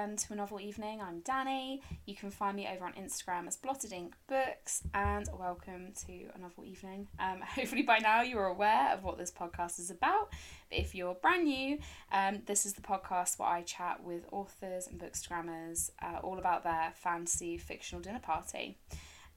again 0.00 0.16
to 0.16 0.32
a 0.32 0.36
novel 0.36 0.58
evening. 0.58 0.98
I'm 1.02 1.20
Dannie. 1.20 1.82
You 2.06 2.16
can 2.16 2.30
find 2.30 2.56
me 2.56 2.66
over 2.66 2.86
on 2.86 2.94
Instagram 2.94 3.46
as 3.46 3.58
Blotted 3.58 3.92
Ink 3.92 4.14
Books, 4.28 4.82
and 4.94 5.28
welcome 5.38 5.92
to 6.06 6.12
a 6.34 6.38
novel 6.38 6.64
evening. 6.64 7.08
Um, 7.18 7.40
hopefully, 7.46 7.82
by 7.82 7.98
now 7.98 8.22
you 8.22 8.38
are 8.38 8.46
aware 8.46 8.94
of 8.94 9.04
what 9.04 9.18
this 9.18 9.30
podcast 9.30 9.78
is 9.78 9.90
about. 9.90 10.30
But 10.70 10.78
if 10.78 10.94
you're 10.94 11.12
brand 11.12 11.44
new, 11.44 11.80
um, 12.12 12.40
this 12.46 12.64
is 12.64 12.72
the 12.72 12.80
podcast 12.80 13.38
where 13.38 13.50
I 13.50 13.60
chat 13.60 14.02
with 14.02 14.24
authors 14.32 14.86
and 14.86 14.98
bookstagrammers 14.98 15.90
uh, 16.00 16.20
all 16.22 16.38
about 16.38 16.64
their 16.64 16.94
fantasy 16.94 17.58
fictional 17.58 18.00
dinner 18.00 18.20
party. 18.20 18.78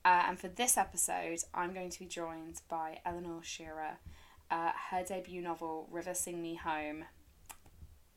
Uh, 0.02 0.22
and 0.28 0.38
for 0.38 0.48
this 0.48 0.78
episode, 0.78 1.40
I'm 1.52 1.74
going 1.74 1.90
to 1.90 1.98
be 1.98 2.06
joined 2.06 2.62
by 2.70 3.00
Eleanor 3.04 3.40
Shearer. 3.42 3.98
Uh, 4.50 4.70
her 4.90 5.04
debut 5.04 5.42
novel, 5.42 5.88
River 5.90 6.14
Sing 6.14 6.40
Me 6.40 6.54
Home, 6.54 7.04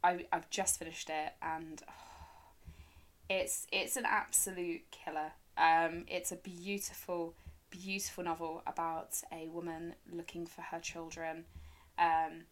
I 0.03 0.25
I've 0.31 0.49
just 0.49 0.79
finished 0.79 1.09
it 1.09 1.33
and 1.41 1.81
oh, 1.87 2.06
it's 3.29 3.67
it's 3.71 3.97
an 3.97 4.05
absolute 4.05 4.81
killer. 4.91 5.31
Um, 5.57 6.05
it's 6.07 6.31
a 6.31 6.35
beautiful, 6.35 7.33
beautiful 7.69 8.23
novel 8.23 8.61
about 8.67 9.21
a 9.31 9.47
woman 9.47 9.95
looking 10.11 10.45
for 10.45 10.61
her 10.61 10.79
children. 10.79 11.45
Um, 11.97 12.45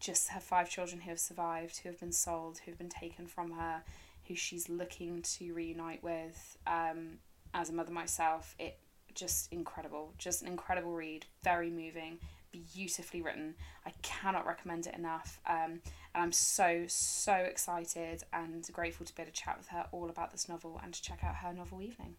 just 0.00 0.30
her 0.30 0.40
five 0.40 0.68
children 0.68 1.02
who 1.02 1.10
have 1.10 1.20
survived, 1.20 1.78
who 1.78 1.88
have 1.90 2.00
been 2.00 2.12
sold, 2.12 2.58
who 2.64 2.70
have 2.70 2.78
been 2.78 2.88
taken 2.88 3.26
from 3.26 3.52
her, 3.52 3.82
who 4.26 4.34
she's 4.34 4.68
looking 4.68 5.22
to 5.22 5.52
reunite 5.52 6.02
with. 6.02 6.56
Um, 6.66 7.18
as 7.52 7.68
a 7.68 7.72
mother 7.72 7.92
myself, 7.92 8.54
it 8.58 8.78
just 9.14 9.52
incredible, 9.52 10.14
just 10.18 10.42
an 10.42 10.48
incredible 10.48 10.92
read, 10.92 11.26
very 11.42 11.70
moving, 11.70 12.18
beautifully 12.52 13.22
written. 13.22 13.54
I 13.86 13.92
cannot 14.02 14.46
recommend 14.46 14.86
it 14.86 14.94
enough. 14.94 15.40
Um, 15.46 15.80
and 16.14 16.22
I'm 16.22 16.32
so, 16.32 16.84
so 16.88 17.34
excited 17.34 18.24
and 18.32 18.68
grateful 18.72 19.06
to 19.06 19.14
be 19.14 19.22
able 19.22 19.32
to 19.32 19.40
chat 19.40 19.56
with 19.58 19.68
her 19.68 19.86
all 19.92 20.10
about 20.10 20.32
this 20.32 20.48
novel 20.48 20.80
and 20.82 20.92
to 20.92 21.02
check 21.02 21.22
out 21.22 21.36
her 21.36 21.52
novel 21.52 21.82
evening. 21.82 22.16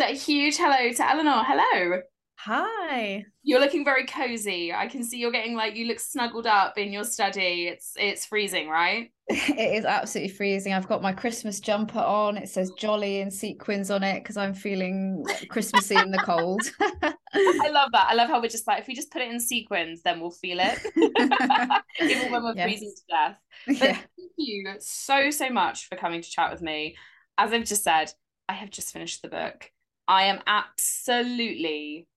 A 0.00 0.14
huge 0.14 0.56
hello 0.56 0.92
to 0.92 1.10
Eleanor. 1.10 1.44
Hello. 1.44 2.00
Hi. 2.44 3.26
You're 3.42 3.60
looking 3.60 3.84
very 3.84 4.06
cozy. 4.06 4.72
I 4.72 4.86
can 4.86 5.04
see 5.04 5.18
you're 5.18 5.30
getting 5.30 5.54
like 5.54 5.76
you 5.76 5.84
look 5.84 6.00
snuggled 6.00 6.46
up 6.46 6.78
in 6.78 6.90
your 6.90 7.04
study. 7.04 7.68
It's 7.68 7.92
it's 7.96 8.24
freezing, 8.24 8.68
right? 8.68 9.10
It 9.28 9.76
is 9.76 9.84
absolutely 9.84 10.34
freezing. 10.34 10.72
I've 10.72 10.88
got 10.88 11.02
my 11.02 11.12
Christmas 11.12 11.60
jumper 11.60 11.98
on. 11.98 12.38
It 12.38 12.48
says 12.48 12.72
jolly 12.78 13.20
and 13.20 13.32
sequins 13.32 13.90
on 13.90 14.02
it 14.02 14.22
because 14.22 14.38
I'm 14.38 14.54
feeling 14.54 15.22
Christmassy 15.50 15.96
in 15.96 16.10
the 16.10 16.18
cold. 16.18 16.62
I 16.80 17.68
love 17.70 17.90
that. 17.92 18.06
I 18.08 18.14
love 18.14 18.28
how 18.28 18.40
we're 18.40 18.48
just 18.48 18.66
like 18.66 18.80
if 18.80 18.88
we 18.88 18.94
just 18.94 19.12
put 19.12 19.20
it 19.20 19.30
in 19.30 19.38
sequins, 19.38 20.00
then 20.02 20.18
we'll 20.18 20.30
feel 20.30 20.58
it. 20.60 20.78
Even 22.00 22.32
when 22.32 22.42
we're 22.42 22.54
yes. 22.56 22.64
freezing 22.64 22.94
to 22.96 23.02
death. 23.08 23.36
But 23.66 23.76
yeah. 23.76 23.92
thank 23.92 24.32
you 24.38 24.74
so 24.78 25.30
so 25.30 25.50
much 25.50 25.88
for 25.88 25.96
coming 25.96 26.22
to 26.22 26.30
chat 26.30 26.50
with 26.50 26.62
me. 26.62 26.96
As 27.36 27.52
I've 27.52 27.64
just 27.64 27.84
said, 27.84 28.10
I 28.48 28.54
have 28.54 28.70
just 28.70 28.94
finished 28.94 29.20
the 29.20 29.28
book. 29.28 29.70
I 30.08 30.24
am 30.24 30.40
absolutely 30.46 32.08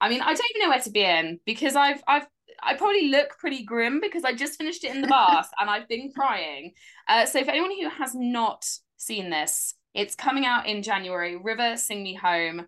I 0.00 0.08
mean, 0.08 0.20
I 0.20 0.32
don't 0.32 0.50
even 0.54 0.62
know 0.62 0.70
where 0.70 0.80
to 0.80 0.90
begin 0.90 1.40
because 1.44 1.76
I've 1.76 2.02
I've 2.06 2.26
I 2.62 2.74
probably 2.74 3.08
look 3.08 3.38
pretty 3.38 3.64
grim 3.64 4.00
because 4.00 4.24
I 4.24 4.32
just 4.32 4.58
finished 4.58 4.84
it 4.84 4.94
in 4.94 5.02
the 5.02 5.08
bath 5.18 5.50
and 5.60 5.70
I've 5.70 5.88
been 5.88 6.10
crying. 6.12 6.72
Uh, 7.08 7.26
so 7.26 7.44
for 7.44 7.50
anyone 7.50 7.70
who 7.80 7.88
has 7.88 8.14
not 8.14 8.64
seen 8.96 9.30
this, 9.30 9.74
it's 9.94 10.14
coming 10.14 10.44
out 10.44 10.66
in 10.66 10.82
January. 10.82 11.36
River, 11.36 11.76
Sing 11.76 12.02
Me 12.02 12.14
Home. 12.14 12.66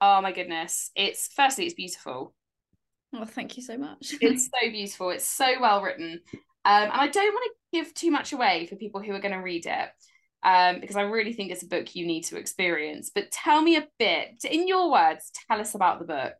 Oh 0.00 0.20
my 0.20 0.32
goodness! 0.32 0.90
It's 0.94 1.28
firstly, 1.34 1.66
it's 1.66 1.74
beautiful. 1.74 2.34
Well, 3.12 3.26
thank 3.26 3.56
you 3.56 3.62
so 3.62 3.76
much. 3.76 4.14
it's 4.20 4.44
so 4.62 4.70
beautiful. 4.70 5.10
It's 5.10 5.26
so 5.26 5.60
well 5.60 5.82
written, 5.82 6.20
um, 6.64 6.82
and 6.84 6.92
I 6.92 7.08
don't 7.08 7.34
want 7.34 7.50
to 7.52 7.78
give 7.78 7.94
too 7.94 8.10
much 8.10 8.32
away 8.32 8.66
for 8.66 8.76
people 8.76 9.00
who 9.00 9.12
are 9.12 9.20
going 9.20 9.34
to 9.34 9.38
read 9.38 9.66
it 9.66 9.88
um, 10.42 10.80
because 10.80 10.96
I 10.96 11.02
really 11.02 11.32
think 11.32 11.52
it's 11.52 11.62
a 11.62 11.68
book 11.68 11.94
you 11.94 12.06
need 12.06 12.22
to 12.24 12.36
experience. 12.36 13.10
But 13.14 13.30
tell 13.30 13.62
me 13.62 13.76
a 13.76 13.86
bit, 13.98 14.44
in 14.48 14.66
your 14.66 14.90
words, 14.90 15.30
tell 15.48 15.60
us 15.60 15.74
about 15.74 15.98
the 15.98 16.04
book. 16.04 16.34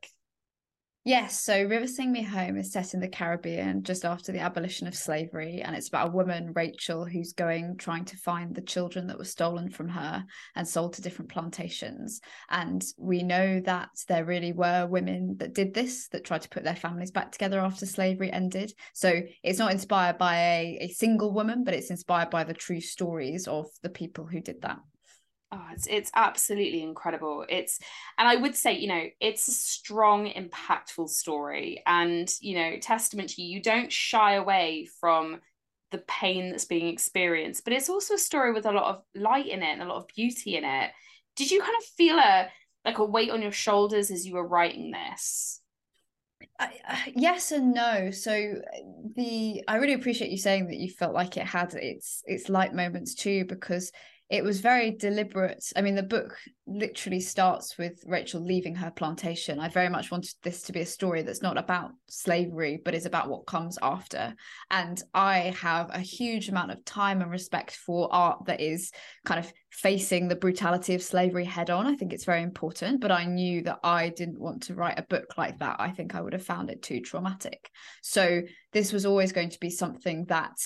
Yes, 1.04 1.42
so 1.42 1.64
River 1.64 1.88
Sing 1.88 2.12
Me 2.12 2.22
Home 2.22 2.56
is 2.56 2.70
set 2.70 2.94
in 2.94 3.00
the 3.00 3.08
Caribbean 3.08 3.82
just 3.82 4.04
after 4.04 4.30
the 4.30 4.38
abolition 4.38 4.86
of 4.86 4.94
slavery, 4.94 5.60
and 5.60 5.74
it's 5.74 5.88
about 5.88 6.08
a 6.08 6.12
woman, 6.12 6.52
Rachel, 6.54 7.04
who's 7.04 7.32
going 7.32 7.76
trying 7.76 8.04
to 8.04 8.16
find 8.16 8.54
the 8.54 8.62
children 8.62 9.08
that 9.08 9.18
were 9.18 9.24
stolen 9.24 9.68
from 9.68 9.88
her 9.88 10.24
and 10.54 10.68
sold 10.68 10.92
to 10.92 11.02
different 11.02 11.32
plantations. 11.32 12.20
And 12.50 12.84
we 12.96 13.24
know 13.24 13.58
that 13.64 13.88
there 14.06 14.24
really 14.24 14.52
were 14.52 14.86
women 14.86 15.38
that 15.38 15.54
did 15.54 15.74
this, 15.74 16.06
that 16.12 16.22
tried 16.22 16.42
to 16.42 16.48
put 16.48 16.62
their 16.62 16.76
families 16.76 17.10
back 17.10 17.32
together 17.32 17.58
after 17.58 17.84
slavery 17.84 18.32
ended. 18.32 18.72
So 18.94 19.22
it's 19.42 19.58
not 19.58 19.72
inspired 19.72 20.18
by 20.18 20.36
a, 20.36 20.78
a 20.82 20.88
single 20.90 21.32
woman, 21.32 21.64
but 21.64 21.74
it's 21.74 21.90
inspired 21.90 22.30
by 22.30 22.44
the 22.44 22.54
true 22.54 22.80
stories 22.80 23.48
of 23.48 23.66
the 23.82 23.90
people 23.90 24.24
who 24.24 24.40
did 24.40 24.62
that. 24.62 24.78
Oh, 25.54 25.66
it's 25.70 25.86
it's 25.86 26.10
absolutely 26.14 26.82
incredible. 26.82 27.44
It's 27.46 27.78
and 28.16 28.26
I 28.26 28.36
would 28.36 28.56
say, 28.56 28.72
you 28.72 28.88
know, 28.88 29.04
it's 29.20 29.48
a 29.48 29.52
strong, 29.52 30.30
impactful 30.30 31.10
story. 31.10 31.82
And, 31.86 32.32
you 32.40 32.56
know, 32.56 32.78
testament 32.80 33.30
to 33.30 33.42
you, 33.42 33.56
you 33.56 33.62
don't 33.62 33.92
shy 33.92 34.34
away 34.34 34.88
from 34.98 35.40
the 35.90 35.98
pain 35.98 36.50
that's 36.50 36.64
being 36.64 36.86
experienced, 36.88 37.64
but 37.64 37.74
it's 37.74 37.90
also 37.90 38.14
a 38.14 38.18
story 38.18 38.54
with 38.54 38.64
a 38.64 38.72
lot 38.72 38.84
of 38.96 39.02
light 39.14 39.46
in 39.46 39.62
it 39.62 39.72
and 39.72 39.82
a 39.82 39.86
lot 39.86 39.98
of 39.98 40.08
beauty 40.08 40.56
in 40.56 40.64
it. 40.64 40.90
Did 41.36 41.50
you 41.50 41.60
kind 41.60 41.76
of 41.78 41.84
feel 41.84 42.18
a 42.18 42.48
like 42.86 42.96
a 42.96 43.04
weight 43.04 43.30
on 43.30 43.42
your 43.42 43.52
shoulders 43.52 44.10
as 44.10 44.26
you 44.26 44.32
were 44.34 44.48
writing 44.48 44.90
this? 44.90 45.60
Uh, 46.58 46.66
yes 47.14 47.52
and 47.52 47.72
no 47.72 48.10
so 48.10 48.54
the 49.16 49.62
i 49.68 49.76
really 49.76 49.92
appreciate 49.92 50.30
you 50.30 50.36
saying 50.36 50.66
that 50.66 50.76
you 50.76 50.88
felt 50.90 51.14
like 51.14 51.36
it 51.36 51.46
had 51.46 51.72
its 51.74 52.22
its 52.26 52.48
light 52.48 52.74
moments 52.74 53.14
too 53.14 53.44
because 53.46 53.92
it 54.32 54.42
was 54.42 54.60
very 54.60 54.92
deliberate. 54.92 55.62
I 55.76 55.82
mean, 55.82 55.94
the 55.94 56.02
book 56.02 56.38
literally 56.66 57.20
starts 57.20 57.76
with 57.76 58.02
Rachel 58.06 58.40
leaving 58.40 58.74
her 58.76 58.90
plantation. 58.90 59.60
I 59.60 59.68
very 59.68 59.90
much 59.90 60.10
wanted 60.10 60.32
this 60.42 60.62
to 60.62 60.72
be 60.72 60.80
a 60.80 60.86
story 60.86 61.20
that's 61.20 61.42
not 61.42 61.58
about 61.58 61.90
slavery, 62.08 62.80
but 62.82 62.94
is 62.94 63.04
about 63.04 63.28
what 63.28 63.46
comes 63.46 63.78
after. 63.82 64.34
And 64.70 65.02
I 65.12 65.54
have 65.60 65.90
a 65.90 65.98
huge 65.98 66.48
amount 66.48 66.70
of 66.70 66.82
time 66.86 67.20
and 67.20 67.30
respect 67.30 67.76
for 67.76 68.08
art 68.10 68.46
that 68.46 68.62
is 68.62 68.90
kind 69.26 69.38
of 69.38 69.52
facing 69.70 70.28
the 70.28 70.36
brutality 70.36 70.94
of 70.94 71.02
slavery 71.02 71.44
head 71.44 71.68
on. 71.68 71.86
I 71.86 71.94
think 71.94 72.14
it's 72.14 72.24
very 72.24 72.42
important, 72.42 73.02
but 73.02 73.12
I 73.12 73.26
knew 73.26 73.60
that 73.64 73.80
I 73.84 74.08
didn't 74.08 74.40
want 74.40 74.62
to 74.62 74.74
write 74.74 74.98
a 74.98 75.06
book 75.10 75.36
like 75.36 75.58
that. 75.58 75.76
I 75.78 75.90
think 75.90 76.14
I 76.14 76.22
would 76.22 76.32
have 76.32 76.42
found 76.42 76.70
it 76.70 76.80
too 76.80 77.00
traumatic. 77.00 77.68
So 78.00 78.40
this 78.72 78.94
was 78.94 79.04
always 79.04 79.32
going 79.32 79.50
to 79.50 79.60
be 79.60 79.68
something 79.68 80.24
that 80.30 80.56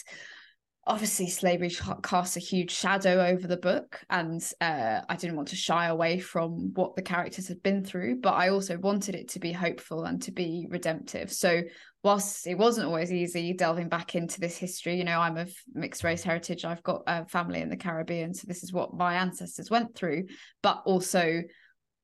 obviously 0.88 1.28
slavery 1.28 1.70
casts 2.02 2.36
a 2.36 2.40
huge 2.40 2.70
shadow 2.70 3.26
over 3.26 3.48
the 3.48 3.56
book 3.56 4.00
and 4.10 4.40
uh, 4.60 5.00
i 5.08 5.16
didn't 5.16 5.36
want 5.36 5.48
to 5.48 5.56
shy 5.56 5.86
away 5.86 6.18
from 6.18 6.72
what 6.74 6.94
the 6.94 7.02
characters 7.02 7.48
had 7.48 7.62
been 7.62 7.84
through 7.84 8.20
but 8.20 8.34
i 8.34 8.48
also 8.48 8.78
wanted 8.78 9.14
it 9.14 9.28
to 9.28 9.40
be 9.40 9.52
hopeful 9.52 10.04
and 10.04 10.22
to 10.22 10.30
be 10.30 10.66
redemptive. 10.70 11.32
So 11.32 11.62
whilst 12.06 12.46
it 12.46 12.56
wasn't 12.56 12.86
always 12.86 13.12
easy 13.12 13.52
delving 13.52 13.88
back 13.88 14.14
into 14.14 14.38
this 14.38 14.56
history 14.56 14.96
you 14.96 15.02
know 15.02 15.18
i'm 15.20 15.36
of 15.36 15.52
mixed 15.74 16.04
race 16.04 16.22
heritage 16.22 16.64
i've 16.64 16.82
got 16.84 17.02
a 17.08 17.26
family 17.26 17.60
in 17.60 17.68
the 17.68 17.76
caribbean 17.76 18.32
so 18.32 18.44
this 18.46 18.62
is 18.62 18.72
what 18.72 18.94
my 18.94 19.14
ancestors 19.14 19.72
went 19.72 19.92
through 19.96 20.22
but 20.62 20.82
also 20.86 21.42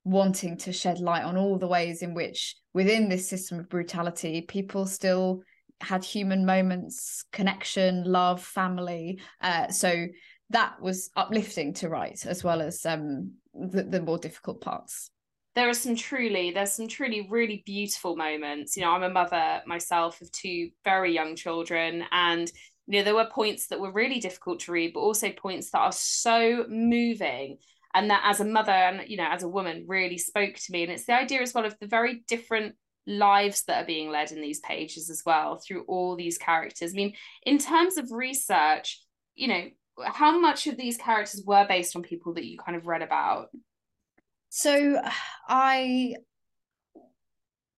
wanting 0.03 0.57
to 0.57 0.73
shed 0.73 0.99
light 0.99 1.23
on 1.23 1.37
all 1.37 1.57
the 1.57 1.67
ways 1.67 2.01
in 2.01 2.13
which 2.13 2.57
within 2.73 3.07
this 3.07 3.29
system 3.29 3.59
of 3.59 3.69
brutality 3.69 4.41
people 4.41 4.85
still 4.85 5.41
had 5.81 6.03
human 6.03 6.45
moments, 6.45 7.25
connection, 7.31 8.03
love, 8.03 8.41
family. 8.41 9.19
Uh, 9.41 9.69
so 9.69 10.07
that 10.49 10.81
was 10.81 11.09
uplifting 11.15 11.73
to 11.73 11.89
write, 11.89 12.25
as 12.25 12.43
well 12.43 12.61
as 12.61 12.85
um, 12.85 13.33
the, 13.53 13.83
the 13.83 14.01
more 14.01 14.17
difficult 14.17 14.61
parts. 14.61 15.09
There 15.55 15.69
are 15.69 15.75
some 15.75 15.95
truly 15.95 16.49
there's 16.49 16.71
some 16.71 16.87
truly 16.87 17.27
really 17.29 17.61
beautiful 17.65 18.15
moments. 18.15 18.75
You 18.75 18.81
know 18.81 18.91
i'm 18.91 19.03
a 19.03 19.09
mother 19.09 19.61
myself 19.67 20.19
of 20.21 20.31
two 20.31 20.69
very 20.83 21.13
young 21.13 21.35
children 21.35 22.05
and 22.11 22.51
you 22.87 22.97
know 22.97 23.03
there 23.03 23.13
were 23.13 23.29
points 23.31 23.67
that 23.67 23.79
were 23.79 23.91
really 23.91 24.19
difficult 24.19 24.61
to 24.61 24.71
read 24.71 24.93
but 24.95 25.01
also 25.01 25.31
points 25.31 25.69
that 25.69 25.77
are 25.77 25.91
so 25.91 26.65
moving 26.67 27.59
and 27.93 28.09
that 28.09 28.23
as 28.25 28.39
a 28.39 28.45
mother 28.45 28.71
and 28.71 29.07
you 29.07 29.17
know 29.17 29.27
as 29.29 29.43
a 29.43 29.47
woman 29.47 29.85
really 29.87 30.17
spoke 30.17 30.55
to 30.55 30.71
me. 30.71 30.83
And 30.83 30.91
it's 30.91 31.05
the 31.05 31.13
idea 31.13 31.41
as 31.41 31.53
well 31.53 31.65
of 31.65 31.77
the 31.79 31.87
very 31.87 32.23
different 32.27 32.75
lives 33.05 33.63
that 33.63 33.83
are 33.83 33.85
being 33.85 34.09
led 34.09 34.31
in 34.31 34.41
these 34.41 34.59
pages 34.59 35.09
as 35.09 35.23
well 35.25 35.57
through 35.57 35.83
all 35.87 36.15
these 36.15 36.37
characters. 36.37 36.93
I 36.93 36.95
mean, 36.95 37.13
in 37.43 37.57
terms 37.57 37.97
of 37.97 38.11
research, 38.11 39.01
you 39.35 39.47
know, 39.47 39.63
how 40.05 40.39
much 40.39 40.67
of 40.67 40.77
these 40.77 40.97
characters 40.97 41.43
were 41.45 41.65
based 41.67 41.95
on 41.95 42.01
people 42.01 42.33
that 42.33 42.45
you 42.45 42.57
kind 42.57 42.77
of 42.77 42.87
read 42.87 43.01
about? 43.01 43.47
So 44.49 45.01
I 45.47 46.15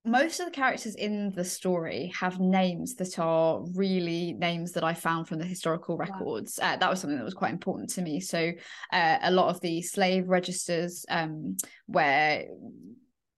most 0.05 0.39
of 0.39 0.45
the 0.45 0.51
characters 0.51 0.93
in 0.95 1.31
the 1.31 1.43
story 1.43 2.13
have 2.17 2.39
names 2.39 2.93
that 2.95 3.17
are 3.17 3.63
really 3.73 4.33
names 4.33 4.71
that 4.73 4.83
I 4.83 4.93
found 4.93 5.27
from 5.27 5.39
the 5.39 5.45
historical 5.45 5.97
records. 5.97 6.59
Wow. 6.61 6.73
Uh, 6.73 6.77
that 6.77 6.89
was 6.89 6.99
something 7.01 7.17
that 7.17 7.25
was 7.25 7.33
quite 7.33 7.51
important 7.51 7.89
to 7.91 8.03
me. 8.03 8.19
So, 8.19 8.51
uh, 8.93 9.17
a 9.23 9.31
lot 9.31 9.49
of 9.49 9.59
the 9.61 9.81
slave 9.81 10.29
registers, 10.29 11.05
um, 11.09 11.57
where 11.87 12.45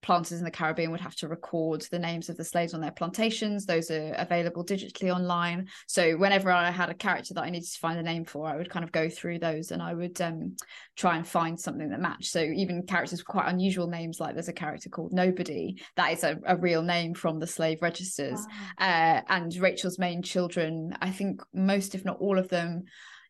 planters 0.01 0.39
in 0.39 0.45
the 0.45 0.51
Caribbean 0.51 0.91
would 0.91 1.01
have 1.01 1.15
to 1.15 1.27
record 1.27 1.81
the 1.91 1.99
names 1.99 2.29
of 2.29 2.37
the 2.37 2.43
slaves 2.43 2.73
on 2.73 2.81
their 2.81 2.91
plantations. 2.91 3.65
Those 3.65 3.89
are 3.91 4.13
available 4.17 4.63
digitally 4.63 5.13
online. 5.13 5.67
So 5.87 6.15
whenever 6.17 6.51
I 6.51 6.69
had 6.71 6.89
a 6.89 6.93
character 6.93 7.33
that 7.33 7.43
I 7.43 7.49
needed 7.49 7.69
to 7.69 7.79
find 7.79 7.99
a 7.99 8.03
name 8.03 8.25
for, 8.25 8.47
I 8.47 8.55
would 8.55 8.69
kind 8.69 8.85
of 8.85 8.91
go 8.91 9.09
through 9.09 9.39
those 9.39 9.71
and 9.71 9.81
I 9.81 9.93
would 9.93 10.19
um, 10.21 10.55
try 10.95 11.17
and 11.17 11.27
find 11.27 11.59
something 11.59 11.89
that 11.89 11.99
matched. 11.99 12.31
So 12.31 12.41
even 12.41 12.83
characters 12.83 13.19
with 13.19 13.27
quite 13.27 13.49
unusual 13.49 13.87
names, 13.87 14.19
like 14.19 14.33
there's 14.33 14.47
a 14.47 14.53
character 14.53 14.89
called 14.89 15.13
Nobody, 15.13 15.81
that 15.95 16.13
is 16.13 16.23
a, 16.23 16.37
a 16.45 16.55
real 16.55 16.81
name 16.83 17.13
from 17.13 17.39
the 17.39 17.47
slave 17.47 17.81
registers. 17.81 18.39
Wow. 18.79 18.87
Uh, 18.87 19.21
and 19.29 19.55
Rachel's 19.57 19.99
main 19.99 20.21
children, 20.21 20.95
I 21.01 21.09
think 21.09 21.41
most, 21.53 21.95
if 21.95 22.05
not 22.05 22.19
all 22.19 22.37
of 22.37 22.49
them, 22.49 22.85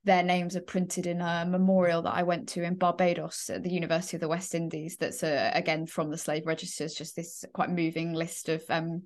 their 0.08 0.24
names 0.24 0.56
are 0.56 0.62
printed 0.62 1.06
in 1.06 1.20
a 1.20 1.46
memorial 1.46 2.02
that 2.02 2.16
I 2.16 2.24
went 2.24 2.48
to 2.50 2.64
in 2.64 2.76
Barbados 2.76 3.50
at 3.50 3.62
the 3.62 3.70
University 3.70 4.16
of 4.16 4.22
the 4.22 4.30
West 4.30 4.56
Indies. 4.56 4.96
That's 4.98 5.22
uh, 5.22 5.52
again 5.54 5.86
from 5.86 6.10
the 6.10 6.18
slave 6.18 6.48
registers. 6.48 6.96
Just 6.96 7.16
this 7.16 7.44
quite 7.54 7.70
moving 7.70 8.14
list 8.14 8.48
of 8.48 8.64
um, 8.70 9.04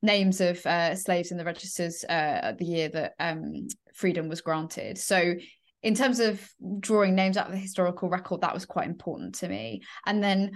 names 0.00 0.40
of 0.40 0.64
uh, 0.64 0.94
slaves 0.94 1.32
in 1.32 1.38
the 1.38 1.44
registers 1.44 2.04
uh, 2.08 2.52
the 2.56 2.64
year 2.64 2.88
that 2.90 3.14
um, 3.18 3.66
freedom 3.94 4.28
was 4.28 4.40
granted. 4.40 4.96
So. 4.96 5.34
In 5.82 5.94
terms 5.94 6.18
of 6.18 6.40
drawing 6.80 7.14
names 7.14 7.36
out 7.36 7.48
of 7.48 7.52
the 7.52 7.58
historical 7.58 8.08
record, 8.08 8.40
that 8.40 8.54
was 8.54 8.64
quite 8.64 8.86
important 8.86 9.34
to 9.34 9.48
me. 9.50 9.82
And 10.06 10.24
then 10.24 10.52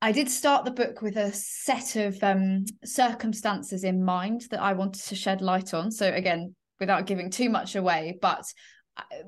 I 0.00 0.10
did 0.10 0.30
start 0.30 0.64
the 0.64 0.70
book 0.70 1.02
with 1.02 1.18
a 1.18 1.30
set 1.34 1.96
of 1.96 2.16
um, 2.22 2.64
circumstances 2.82 3.84
in 3.84 4.02
mind 4.02 4.46
that 4.50 4.62
I 4.62 4.72
wanted 4.72 5.02
to 5.02 5.14
shed 5.14 5.42
light 5.42 5.74
on. 5.74 5.90
So, 5.90 6.10
again, 6.10 6.54
without 6.80 7.04
giving 7.04 7.28
too 7.30 7.50
much 7.50 7.76
away, 7.76 8.18
but 8.22 8.44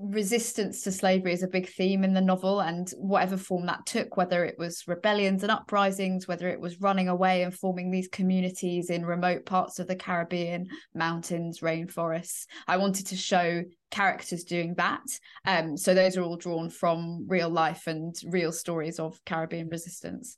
resistance 0.01 0.83
to 0.83 0.93
slavery 0.93 1.33
is 1.33 1.43
a 1.43 1.49
big 1.49 1.69
theme 1.69 2.05
in 2.05 2.15
the 2.15 2.21
novel 2.21 2.61
and 2.61 2.91
whatever 2.97 3.37
form 3.37 3.67
that 3.67 3.85
took 3.87 4.17
whether 4.17 4.45
it 4.45 4.59
was 4.59 4.87
rebellions 4.87 5.43
and 5.43 5.53
uprisings 5.53 6.27
whether 6.27 6.49
it 6.49 6.61
was 6.61 6.81
running 6.81 7.09
away 7.09 7.43
and 7.43 7.55
forming 7.55 7.91
these 7.91 8.09
communities 8.09 8.91
in 8.91 9.05
remote 9.05 9.45
parts 9.47 9.79
of 9.79 9.87
the 9.87 9.97
caribbean 9.97 10.67
mountains 10.95 11.61
rainforests 11.61 12.47
i 12.67 12.77
wanted 12.77 13.07
to 13.07 13.17
show 13.17 13.63
characters 13.91 14.45
doing 14.45 14.75
that 14.75 15.03
um, 15.47 15.77
so 15.77 15.95
those 15.95 16.17
are 16.17 16.23
all 16.23 16.37
drawn 16.37 16.71
from 16.71 17.27
real 17.29 17.51
life 17.51 17.87
and 17.87 18.15
real 18.25 18.53
stories 18.53 18.99
of 18.99 19.21
caribbean 19.25 19.69
resistance 19.69 20.37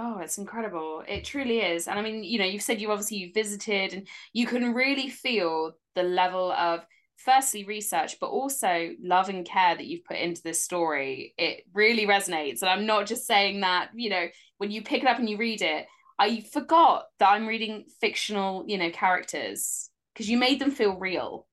Oh, 0.00 0.18
it's 0.18 0.38
incredible. 0.38 1.02
It 1.08 1.24
truly 1.24 1.58
is. 1.58 1.88
And 1.88 1.98
I 1.98 2.02
mean, 2.02 2.22
you 2.22 2.38
know, 2.38 2.44
you've 2.44 2.62
said 2.62 2.80
you 2.80 2.92
obviously 2.92 3.16
you 3.16 3.32
visited 3.34 3.94
and 3.94 4.06
you 4.32 4.46
can 4.46 4.72
really 4.72 5.08
feel 5.08 5.72
the 5.96 6.04
level 6.04 6.52
of 6.52 6.86
firstly 7.18 7.64
research 7.64 8.18
but 8.20 8.28
also 8.28 8.90
love 9.02 9.28
and 9.28 9.44
care 9.44 9.76
that 9.76 9.86
you've 9.86 10.04
put 10.04 10.16
into 10.16 10.42
this 10.42 10.62
story. 10.62 11.34
It 11.36 11.64
really 11.72 12.06
resonates. 12.06 12.62
And 12.62 12.70
i'm 12.70 12.86
not 12.86 13.06
just 13.06 13.26
saying 13.26 13.60
that 13.60 13.90
you 13.94 14.10
know 14.10 14.26
when 14.58 14.70
you 14.70 14.82
pick 14.82 15.02
it 15.02 15.08
up 15.08 15.18
and 15.18 15.28
you 15.28 15.36
read 15.36 15.62
it 15.62 15.86
i 16.18 16.40
forgot 16.40 17.04
that 17.18 17.30
i'm 17.30 17.46
reading 17.46 17.84
fictional 18.00 18.64
you 18.66 18.78
know 18.78 18.90
characters 18.90 19.90
because 20.12 20.28
you 20.28 20.38
made 20.38 20.60
them 20.60 20.70
feel 20.70 20.96
real. 20.96 21.46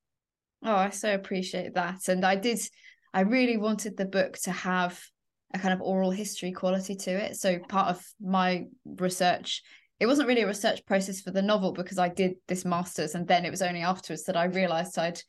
Oh 0.63 0.75
i 0.75 0.89
so 0.89 1.13
appreciate 1.13 1.75
that. 1.75 2.07
And 2.07 2.25
i 2.25 2.35
did 2.35 2.59
i 3.13 3.21
really 3.21 3.57
wanted 3.57 3.97
the 3.97 4.05
book 4.05 4.37
to 4.43 4.51
have 4.51 4.99
a 5.53 5.59
kind 5.59 5.73
of 5.73 5.81
oral 5.81 6.11
history 6.11 6.51
quality 6.51 6.95
to 6.95 7.11
it. 7.11 7.37
So 7.37 7.59
part 7.59 7.87
of 7.87 8.05
my 8.19 8.65
research 8.85 9.63
it 9.99 10.07
wasn't 10.07 10.27
really 10.27 10.41
a 10.41 10.47
research 10.47 10.85
process 10.85 11.21
for 11.21 11.31
the 11.31 11.41
novel 11.41 11.71
because 11.71 11.97
I 11.97 12.09
did 12.09 12.35
this 12.47 12.65
master's 12.65 13.15
and 13.15 13.27
then 13.27 13.45
it 13.45 13.49
was 13.49 13.61
only 13.61 13.81
afterwards 13.81 14.25
that 14.25 14.35
I 14.35 14.45
realized 14.45 14.97
I'd 14.99 15.21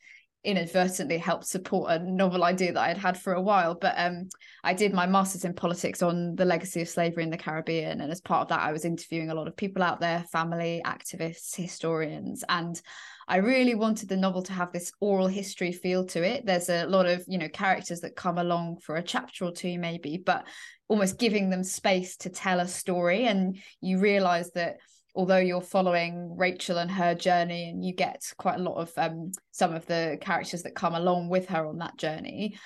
inadvertently 0.47 1.17
helped 1.17 1.45
support 1.45 1.91
a 1.91 1.99
novel 1.99 2.45
idea 2.45 2.71
that 2.71 2.81
I 2.81 2.87
had 2.87 2.97
had 2.97 3.19
for 3.19 3.33
a 3.33 3.41
while. 3.41 3.75
But 3.75 3.95
um, 3.97 4.29
I 4.63 4.73
did 4.73 4.93
my 4.93 5.05
master's 5.05 5.43
in 5.43 5.53
politics 5.53 6.01
on 6.01 6.35
the 6.35 6.45
legacy 6.45 6.81
of 6.81 6.87
slavery 6.87 7.23
in 7.23 7.29
the 7.29 7.37
Caribbean. 7.37 7.99
And 7.99 8.09
as 8.09 8.21
part 8.21 8.43
of 8.43 8.47
that, 8.47 8.61
I 8.61 8.71
was 8.71 8.85
interviewing 8.85 9.29
a 9.29 9.35
lot 9.35 9.49
of 9.49 9.57
people 9.57 9.83
out 9.83 9.99
there 9.99 10.23
family, 10.31 10.81
activists, 10.85 11.53
historians. 11.53 12.45
And 12.47 12.81
I 13.27 13.37
really 13.37 13.75
wanted 13.75 14.07
the 14.07 14.15
novel 14.15 14.41
to 14.43 14.53
have 14.53 14.71
this 14.71 14.93
oral 15.01 15.27
history 15.27 15.73
feel 15.73 16.05
to 16.05 16.23
it. 16.25 16.45
There's 16.45 16.69
a 16.69 16.85
lot 16.85 17.07
of, 17.07 17.25
you 17.27 17.37
know, 17.37 17.49
characters 17.49 17.99
that 17.99 18.15
come 18.15 18.37
along 18.37 18.77
for 18.77 18.95
a 18.95 19.03
chapter 19.03 19.43
or 19.43 19.51
two, 19.51 19.77
maybe, 19.77 20.17
but 20.17 20.45
almost 20.87 21.19
giving 21.19 21.49
them 21.49 21.65
space 21.65 22.15
to 22.17 22.29
tell 22.29 22.61
a 22.61 22.67
story. 22.69 23.25
And 23.25 23.57
you 23.81 23.99
realize 23.99 24.51
that 24.51 24.77
although 25.17 25.37
you're 25.37 25.61
following 25.61 26.37
Rachel 26.37 26.77
and 26.77 26.89
her 26.89 27.15
journey 27.15 27.69
and 27.69 27.83
you 27.83 27.93
get 27.93 28.21
quite 28.37 28.59
a 28.59 28.63
lot 28.63 28.75
of 28.75 28.91
um, 28.95 29.31
some 29.51 29.73
of 29.73 29.85
the 29.87 30.17
characters 30.21 30.63
that 30.63 30.75
come 30.75 30.95
along 30.95 31.27
with 31.27 31.49
her 31.49 31.65
on 31.65 31.79
that 31.79 31.97
journey 31.97 32.57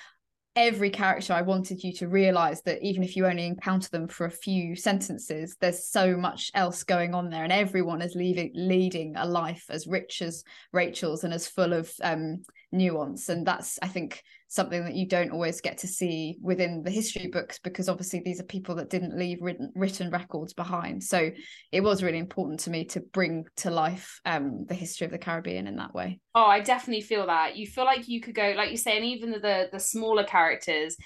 every 0.54 0.90
character 0.90 1.32
I 1.32 1.42
wanted 1.42 1.82
you 1.82 1.92
to 1.94 2.08
realize 2.08 2.62
that 2.62 2.82
even 2.82 3.02
if 3.02 3.16
you 3.16 3.26
only 3.26 3.46
encounter 3.46 3.88
them 3.88 4.06
for 4.06 4.26
a 4.26 4.30
few 4.30 4.76
sentences, 4.76 5.56
there's 5.60 5.86
so 5.86 6.16
much 6.16 6.50
else 6.54 6.84
going 6.84 7.14
on 7.14 7.30
there, 7.30 7.44
and 7.44 7.52
everyone 7.52 8.02
is 8.02 8.14
leaving, 8.14 8.50
leading 8.54 9.16
a 9.16 9.24
life 9.24 9.64
as 9.70 9.86
rich 9.86 10.20
as 10.20 10.44
Rachel's 10.72 11.24
and 11.24 11.32
as 11.32 11.48
full 11.48 11.72
of 11.72 11.90
um, 12.02 12.42
nuance. 12.72 13.28
And 13.28 13.46
that's, 13.46 13.78
I 13.82 13.88
think, 13.88 14.22
something 14.48 14.84
that 14.84 14.94
you 14.94 15.06
don't 15.06 15.30
always 15.30 15.60
get 15.60 15.78
to 15.78 15.86
see 15.86 16.36
within 16.42 16.82
the 16.82 16.90
history 16.90 17.28
books 17.28 17.58
because 17.58 17.88
obviously 17.88 18.20
these 18.24 18.40
are 18.40 18.44
people 18.44 18.74
that 18.74 18.90
didn't 18.90 19.16
leave 19.16 19.38
written, 19.40 19.70
written 19.74 20.10
records 20.10 20.52
behind. 20.52 21.02
So 21.02 21.30
it 21.70 21.80
was 21.80 22.02
really 22.02 22.18
important 22.18 22.60
to 22.60 22.70
me 22.70 22.84
to 22.86 23.00
bring 23.00 23.44
to 23.58 23.70
life 23.70 24.20
um, 24.24 24.64
the 24.68 24.74
history 24.74 25.04
of 25.04 25.10
the 25.10 25.18
caribbean 25.18 25.66
in 25.66 25.76
that 25.76 25.94
way. 25.94 26.20
Oh 26.34 26.44
i 26.44 26.60
definitely 26.60 27.02
feel 27.02 27.26
that. 27.26 27.56
You 27.56 27.66
feel 27.66 27.84
like 27.84 28.08
you 28.08 28.20
could 28.20 28.34
go 28.34 28.54
like 28.56 28.70
you 28.70 28.76
say 28.76 28.96
and 28.96 29.04
even 29.04 29.30
the 29.32 29.68
the 29.72 29.80
smaller 29.80 30.24
characters 30.24 30.96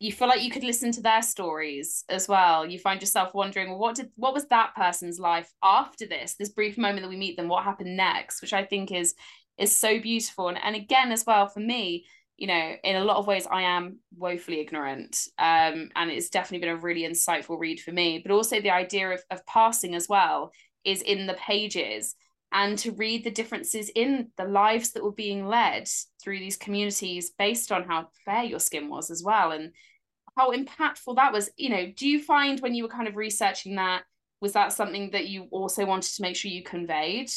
you 0.00 0.12
feel 0.12 0.28
like 0.28 0.42
you 0.42 0.50
could 0.50 0.64
listen 0.64 0.92
to 0.92 1.00
their 1.00 1.22
stories 1.22 2.04
as 2.08 2.28
well. 2.28 2.66
You 2.66 2.78
find 2.78 3.00
yourself 3.00 3.32
wondering 3.32 3.70
well, 3.70 3.78
what 3.78 3.96
did 3.96 4.10
what 4.16 4.34
was 4.34 4.46
that 4.48 4.74
person's 4.74 5.18
life 5.18 5.50
after 5.62 6.06
this? 6.06 6.34
This 6.34 6.50
brief 6.50 6.76
moment 6.76 7.02
that 7.02 7.08
we 7.08 7.16
meet 7.16 7.36
them 7.36 7.48
what 7.48 7.64
happened 7.64 7.96
next? 7.96 8.42
Which 8.42 8.52
i 8.52 8.64
think 8.64 8.92
is 8.92 9.14
is 9.58 9.74
so 9.74 10.00
beautiful 10.00 10.48
and, 10.48 10.58
and 10.62 10.76
again 10.76 11.12
as 11.12 11.24
well 11.26 11.46
for 11.46 11.60
me 11.60 12.04
you 12.36 12.48
know, 12.48 12.74
in 12.82 12.96
a 12.96 13.04
lot 13.04 13.18
of 13.18 13.26
ways, 13.26 13.46
I 13.48 13.62
am 13.62 13.98
woefully 14.16 14.60
ignorant. 14.60 15.28
Um, 15.38 15.90
and 15.94 16.10
it's 16.10 16.30
definitely 16.30 16.66
been 16.66 16.76
a 16.76 16.80
really 16.80 17.02
insightful 17.02 17.58
read 17.58 17.80
for 17.80 17.92
me. 17.92 18.20
But 18.24 18.32
also 18.32 18.60
the 18.60 18.70
idea 18.70 19.10
of, 19.10 19.22
of 19.30 19.46
passing 19.46 19.94
as 19.94 20.08
well 20.08 20.52
is 20.84 21.00
in 21.02 21.26
the 21.26 21.34
pages 21.34 22.16
and 22.52 22.76
to 22.78 22.92
read 22.92 23.24
the 23.24 23.30
differences 23.30 23.90
in 23.94 24.30
the 24.36 24.44
lives 24.44 24.92
that 24.92 25.04
were 25.04 25.12
being 25.12 25.46
led 25.46 25.88
through 26.22 26.38
these 26.38 26.56
communities 26.56 27.32
based 27.38 27.70
on 27.72 27.84
how 27.84 28.08
fair 28.24 28.44
your 28.44 28.60
skin 28.60 28.88
was 28.88 29.10
as 29.10 29.22
well 29.24 29.52
and 29.52 29.72
how 30.36 30.52
impactful 30.52 31.16
that 31.16 31.32
was. 31.32 31.50
You 31.56 31.70
know, 31.70 31.92
do 31.96 32.08
you 32.08 32.22
find 32.22 32.60
when 32.60 32.74
you 32.74 32.82
were 32.82 32.88
kind 32.88 33.08
of 33.08 33.16
researching 33.16 33.76
that, 33.76 34.02
was 34.40 34.52
that 34.52 34.72
something 34.72 35.10
that 35.12 35.28
you 35.28 35.46
also 35.52 35.86
wanted 35.86 36.12
to 36.14 36.22
make 36.22 36.36
sure 36.36 36.50
you 36.50 36.64
conveyed? 36.64 37.30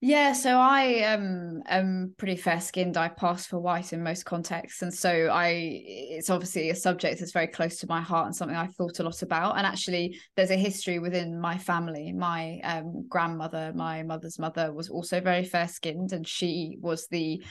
Yeah, 0.00 0.32
so 0.32 0.56
I 0.56 1.02
um 1.12 1.60
am 1.66 2.14
pretty 2.18 2.36
fair 2.36 2.60
skinned. 2.60 2.96
I 2.96 3.08
pass 3.08 3.46
for 3.46 3.58
white 3.58 3.92
in 3.92 4.00
most 4.00 4.24
contexts. 4.24 4.80
And 4.82 4.94
so 4.94 5.28
I 5.32 5.48
it's 5.82 6.30
obviously 6.30 6.70
a 6.70 6.76
subject 6.76 7.18
that's 7.18 7.32
very 7.32 7.48
close 7.48 7.78
to 7.78 7.88
my 7.88 8.00
heart 8.00 8.26
and 8.26 8.36
something 8.36 8.56
I've 8.56 8.76
thought 8.76 9.00
a 9.00 9.02
lot 9.02 9.22
about. 9.22 9.56
And 9.58 9.66
actually 9.66 10.20
there's 10.36 10.52
a 10.52 10.56
history 10.56 11.00
within 11.00 11.40
my 11.40 11.58
family. 11.58 12.12
My 12.12 12.60
um 12.62 13.06
grandmother, 13.08 13.72
my 13.74 14.04
mother's 14.04 14.38
mother 14.38 14.72
was 14.72 14.88
also 14.88 15.20
very 15.20 15.42
fair 15.44 15.66
skinned 15.66 16.12
and 16.12 16.26
she 16.28 16.78
was 16.80 17.08
the 17.08 17.42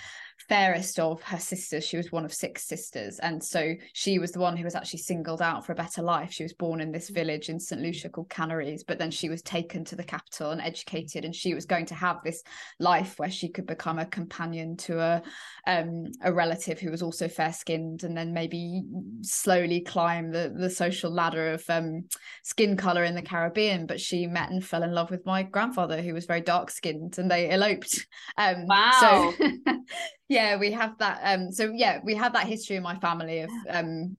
fairest 0.50 1.00
of 1.00 1.22
her 1.24 1.40
sisters. 1.40 1.84
She 1.84 1.98
was 1.98 2.12
one 2.12 2.26
of 2.26 2.34
six 2.34 2.68
sisters. 2.68 3.20
And 3.20 3.44
so 3.44 3.74
she 3.94 4.20
was 4.20 4.32
the 4.32 4.40
one 4.40 4.56
who 4.56 4.64
was 4.64 4.76
actually 4.76 5.00
singled 5.00 5.42
out 5.42 5.66
for 5.66 5.72
a 5.72 5.76
better 5.76 6.02
life. 6.02 6.32
She 6.32 6.44
was 6.44 6.54
born 6.54 6.80
in 6.80 6.92
this 6.92 7.10
village 7.10 7.50
in 7.50 7.60
St. 7.60 7.82
Lucia 7.82 8.10
called 8.10 8.30
Canaries, 8.30 8.84
but 8.84 9.00
then 9.00 9.12
she 9.12 9.30
was 9.30 9.42
taken 9.42 9.84
to 9.86 9.96
the 9.96 10.04
capital 10.04 10.52
and 10.52 10.62
educated. 10.62 11.26
And 11.26 11.36
she 11.36 11.54
was 11.54 11.66
going 11.66 11.86
to 11.88 11.96
have 11.96 12.18
this 12.24 12.44
life 12.80 13.18
where 13.18 13.32
she 13.32 13.50
could 13.50 13.66
become 13.66 14.00
a 14.00 14.06
companion 14.06 14.78
to 14.78 15.00
a 15.00 15.22
um, 15.66 16.06
a 16.24 16.32
relative 16.32 16.80
who 16.80 16.92
was 16.92 17.02
also 17.02 17.28
fair 17.28 17.52
skinned 17.52 18.04
and 18.04 18.16
then 18.16 18.34
maybe 18.34 18.84
slowly 19.22 19.82
climb 19.82 20.32
the, 20.32 20.54
the 20.58 20.70
social 20.70 21.12
ladder 21.12 21.52
of 21.52 21.64
um, 21.68 22.06
skin 22.44 22.78
color 22.78 23.04
in 23.04 23.16
the 23.16 23.22
Caribbean. 23.22 23.86
But 23.86 24.00
she 24.00 24.28
met 24.28 24.50
and 24.50 24.64
fell 24.64 24.84
in 24.84 24.94
love 24.94 25.12
with 25.12 25.26
my 25.26 25.44
grandfather, 25.44 26.02
who 26.02 26.14
was 26.14 26.26
very 26.26 26.42
dark 26.42 26.72
skinned, 26.72 27.18
and 27.18 27.30
they 27.30 27.50
eloped. 27.50 28.08
Um, 28.38 28.66
wow. 28.68 28.92
So 29.00 29.34
yeah 30.30 30.58
we 30.58 30.72
have 30.72 30.98
that 30.98 31.20
um 31.24 31.52
so 31.52 31.72
yeah 31.74 32.00
we 32.04 32.16
have 32.16 32.34
that 32.34 32.48
history 32.48 32.76
in 32.76 32.84
my 32.84 32.98
family 33.00 33.40
of 33.40 33.50
um 33.70 34.18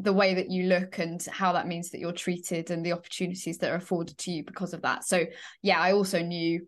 the 0.00 0.12
way 0.12 0.34
that 0.34 0.50
you 0.50 0.64
look 0.64 0.98
and 0.98 1.24
how 1.32 1.52
that 1.52 1.66
means 1.66 1.90
that 1.90 1.98
you're 1.98 2.12
treated 2.12 2.70
and 2.70 2.84
the 2.84 2.92
opportunities 2.92 3.58
that 3.58 3.70
are 3.72 3.76
afforded 3.76 4.16
to 4.16 4.30
you 4.30 4.44
because 4.44 4.72
of 4.72 4.82
that. 4.82 5.04
So 5.04 5.24
yeah 5.62 5.80
i 5.80 5.92
also 5.92 6.22
knew 6.22 6.66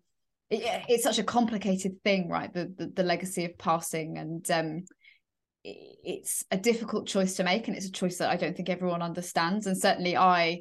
it, 0.50 0.83
it's 0.88 1.04
such 1.04 1.18
a 1.18 1.25
complicated 1.25 2.02
thing 2.04 2.28
right 2.28 2.52
the, 2.52 2.73
the, 2.76 2.87
the 2.88 3.02
legacy 3.02 3.45
of 3.45 3.56
passing 3.59 4.18
and 4.18 4.50
um 4.50 4.85
it's 5.64 6.45
a 6.52 6.56
difficult 6.56 7.09
choice 7.09 7.35
to 7.35 7.45
make 7.45 7.66
and 7.66 7.76
it's 7.76 7.87
a 7.87 7.92
choice 7.92 8.18
that 8.18 8.30
i 8.30 8.37
don't 8.37 8.56
think 8.56 8.68
everyone 8.68 9.02
understands. 9.02 9.66
And 9.66 9.76
certainly 9.76 10.16
i 10.16 10.61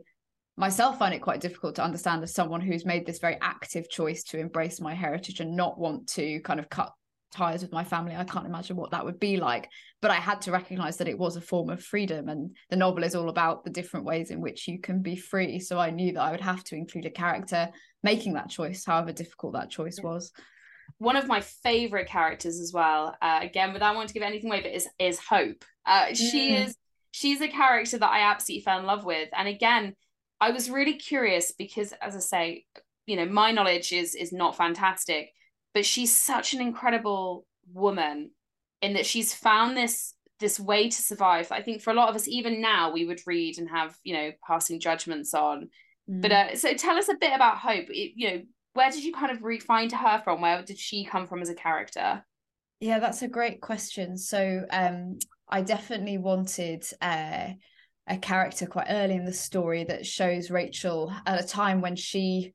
myself 0.57 0.97
find 0.97 1.13
it 1.13 1.19
quite 1.19 1.41
difficult 1.41 1.75
to 1.75 1.83
understand 1.83 2.23
as 2.23 2.33
someone 2.33 2.61
who's 2.61 2.85
made 2.85 3.05
this 3.05 3.19
very 3.19 3.37
active 3.41 3.89
choice 3.89 4.23
to 4.23 4.39
embrace 4.39 4.79
my 4.79 4.93
heritage 4.93 5.41
and 5.41 5.55
not 5.55 5.77
want 5.77 6.07
to 6.07 6.39
kind 6.41 6.59
of 6.59 6.69
cut 6.69 6.91
ties 7.35 7.61
with 7.61 7.71
my 7.71 7.83
family. 7.83 8.15
I 8.15 8.23
can't 8.23 8.45
imagine 8.45 8.75
what 8.75 8.91
that 8.91 9.05
would 9.05 9.19
be 9.19 9.37
like. 9.37 9.69
But 10.01 10.11
I 10.11 10.15
had 10.15 10.41
to 10.41 10.51
recognize 10.51 10.97
that 10.97 11.07
it 11.07 11.17
was 11.17 11.35
a 11.35 11.41
form 11.41 11.69
of 11.69 11.83
freedom. 11.83 12.29
And 12.29 12.55
the 12.69 12.75
novel 12.75 13.03
is 13.03 13.15
all 13.15 13.29
about 13.29 13.63
the 13.63 13.69
different 13.69 14.05
ways 14.05 14.31
in 14.31 14.41
which 14.41 14.67
you 14.67 14.79
can 14.79 15.01
be 15.01 15.15
free. 15.15 15.59
So 15.59 15.79
I 15.79 15.89
knew 15.89 16.13
that 16.13 16.21
I 16.21 16.31
would 16.31 16.41
have 16.41 16.63
to 16.65 16.75
include 16.75 17.05
a 17.05 17.11
character 17.11 17.69
making 18.03 18.33
that 18.33 18.49
choice, 18.49 18.85
however 18.85 19.11
difficult 19.11 19.53
that 19.53 19.69
choice 19.69 19.99
yeah. 19.99 20.09
was. 20.09 20.31
One 20.99 21.15
of 21.15 21.27
my 21.27 21.41
favorite 21.41 22.07
characters 22.07 22.59
as 22.59 22.71
well, 22.73 23.15
uh, 23.21 23.39
again, 23.41 23.73
without 23.73 23.95
wanting 23.95 24.09
to 24.09 24.13
give 24.13 24.23
anything 24.23 24.49
away, 24.49 24.61
but 24.61 24.71
is, 24.71 24.87
is 24.99 25.19
Hope. 25.19 25.65
Uh, 25.85 26.05
mm. 26.05 26.15
She 26.15 26.55
is 26.55 26.75
she's 27.11 27.39
a 27.39 27.47
character 27.47 27.97
that 27.97 28.09
I 28.09 28.29
absolutely 28.29 28.63
fell 28.63 28.79
in 28.79 28.85
love 28.85 29.05
with. 29.05 29.29
And 29.35 29.47
again, 29.47 29.95
I 30.41 30.51
was 30.51 30.69
really 30.69 30.95
curious 30.95 31.53
because, 31.57 31.93
as 32.01 32.15
I 32.15 32.19
say, 32.19 32.65
you 33.05 33.15
know, 33.15 33.25
my 33.25 33.51
knowledge 33.51 33.93
is 33.93 34.15
is 34.15 34.33
not 34.33 34.57
fantastic 34.57 35.29
but 35.75 35.85
she's 35.85 36.15
such 36.15 36.53
an 36.53 36.61
incredible 36.61 37.45
woman 37.73 38.31
in 38.81 38.93
that 38.93 39.05
she's 39.05 39.33
found 39.33 39.77
this 39.77 40.13
this 40.39 40.59
way 40.59 40.89
to 40.89 41.01
survive. 41.01 41.51
I 41.51 41.61
think 41.61 41.81
for 41.81 41.91
a 41.91 41.93
lot 41.93 42.09
of 42.09 42.15
us 42.15 42.27
even 42.27 42.61
now 42.61 42.91
we 42.91 43.05
would 43.05 43.21
read 43.27 43.59
and 43.59 43.69
have 43.69 43.95
you 44.03 44.15
know 44.15 44.31
passing 44.47 44.79
judgments 44.79 45.35
on. 45.35 45.69
Mm. 46.09 46.21
but 46.21 46.31
uh, 46.31 46.55
so 46.55 46.73
tell 46.73 46.97
us 46.97 47.09
a 47.09 47.15
bit 47.15 47.33
about 47.35 47.57
hope. 47.57 47.85
It, 47.89 48.13
you 48.15 48.29
know 48.29 48.41
where 48.73 48.89
did 48.89 49.03
you 49.03 49.13
kind 49.13 49.31
of 49.31 49.43
re- 49.43 49.59
find 49.59 49.91
her 49.91 50.21
from? 50.23 50.41
Where 50.41 50.63
did 50.63 50.79
she 50.79 51.05
come 51.05 51.27
from 51.27 51.41
as 51.41 51.49
a 51.49 51.55
character? 51.55 52.23
Yeah 52.79 52.99
that's 52.99 53.21
a 53.21 53.27
great 53.27 53.61
question. 53.61 54.17
So 54.17 54.65
um 54.71 55.19
i 55.49 55.61
definitely 55.61 56.17
wanted 56.17 56.83
uh 57.01 57.49
a 58.07 58.17
character 58.17 58.65
quite 58.65 58.87
early 58.89 59.15
in 59.15 59.25
the 59.25 59.33
story 59.33 59.83
that 59.83 60.05
shows 60.05 60.51
rachel 60.51 61.11
at 61.25 61.43
a 61.43 61.47
time 61.47 61.81
when 61.81 61.95
she 61.95 62.53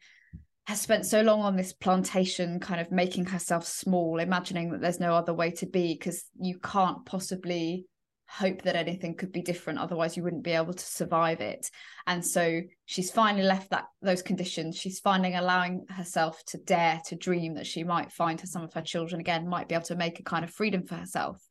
has 0.71 0.81
spent 0.81 1.05
so 1.05 1.21
long 1.21 1.41
on 1.41 1.57
this 1.57 1.73
plantation, 1.73 2.61
kind 2.61 2.81
of 2.81 2.93
making 2.93 3.27
herself 3.27 3.67
small, 3.67 4.21
imagining 4.21 4.71
that 4.71 4.81
there's 4.81 5.01
no 5.01 5.15
other 5.15 5.35
way 5.35 5.51
to 5.51 5.67
be, 5.67 5.95
because 5.95 6.25
you 6.41 6.61
can't 6.61 7.05
possibly 7.05 7.87
hope 8.29 8.63
that 8.63 8.77
anything 8.77 9.17
could 9.17 9.33
be 9.33 9.43
different 9.43 9.81
otherwise 9.81 10.17
you 10.17 10.23
wouldn't 10.23 10.45
be 10.45 10.53
able 10.53 10.73
to 10.73 10.85
survive 10.85 11.41
it. 11.41 11.69
And 12.07 12.25
so 12.25 12.61
she's 12.85 13.11
finally 13.11 13.43
left 13.43 13.71
that 13.71 13.87
those 14.01 14.23
conditions. 14.23 14.77
She's 14.77 15.01
finally 15.01 15.35
allowing 15.35 15.87
herself 15.89 16.41
to 16.47 16.59
dare 16.59 17.03
to 17.07 17.17
dream 17.17 17.55
that 17.55 17.67
she 17.67 17.83
might 17.83 18.13
find 18.13 18.41
her 18.41 18.47
some 18.47 18.63
of 18.63 18.73
her 18.75 18.83
children 18.83 19.21
again 19.21 19.49
might 19.49 19.69
be 19.69 19.75
able 19.75 19.87
to 19.87 19.97
make 19.97 20.21
a 20.21 20.23
kind 20.23 20.45
of 20.45 20.53
freedom 20.53 20.87
for 20.87 20.95
herself. 20.95 21.45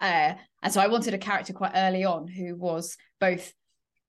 Uh, 0.00 0.32
and 0.62 0.72
so 0.72 0.80
i 0.80 0.86
wanted 0.86 1.12
a 1.12 1.18
character 1.18 1.52
quite 1.52 1.72
early 1.74 2.04
on 2.04 2.26
who 2.26 2.56
was 2.56 2.96
both 3.20 3.52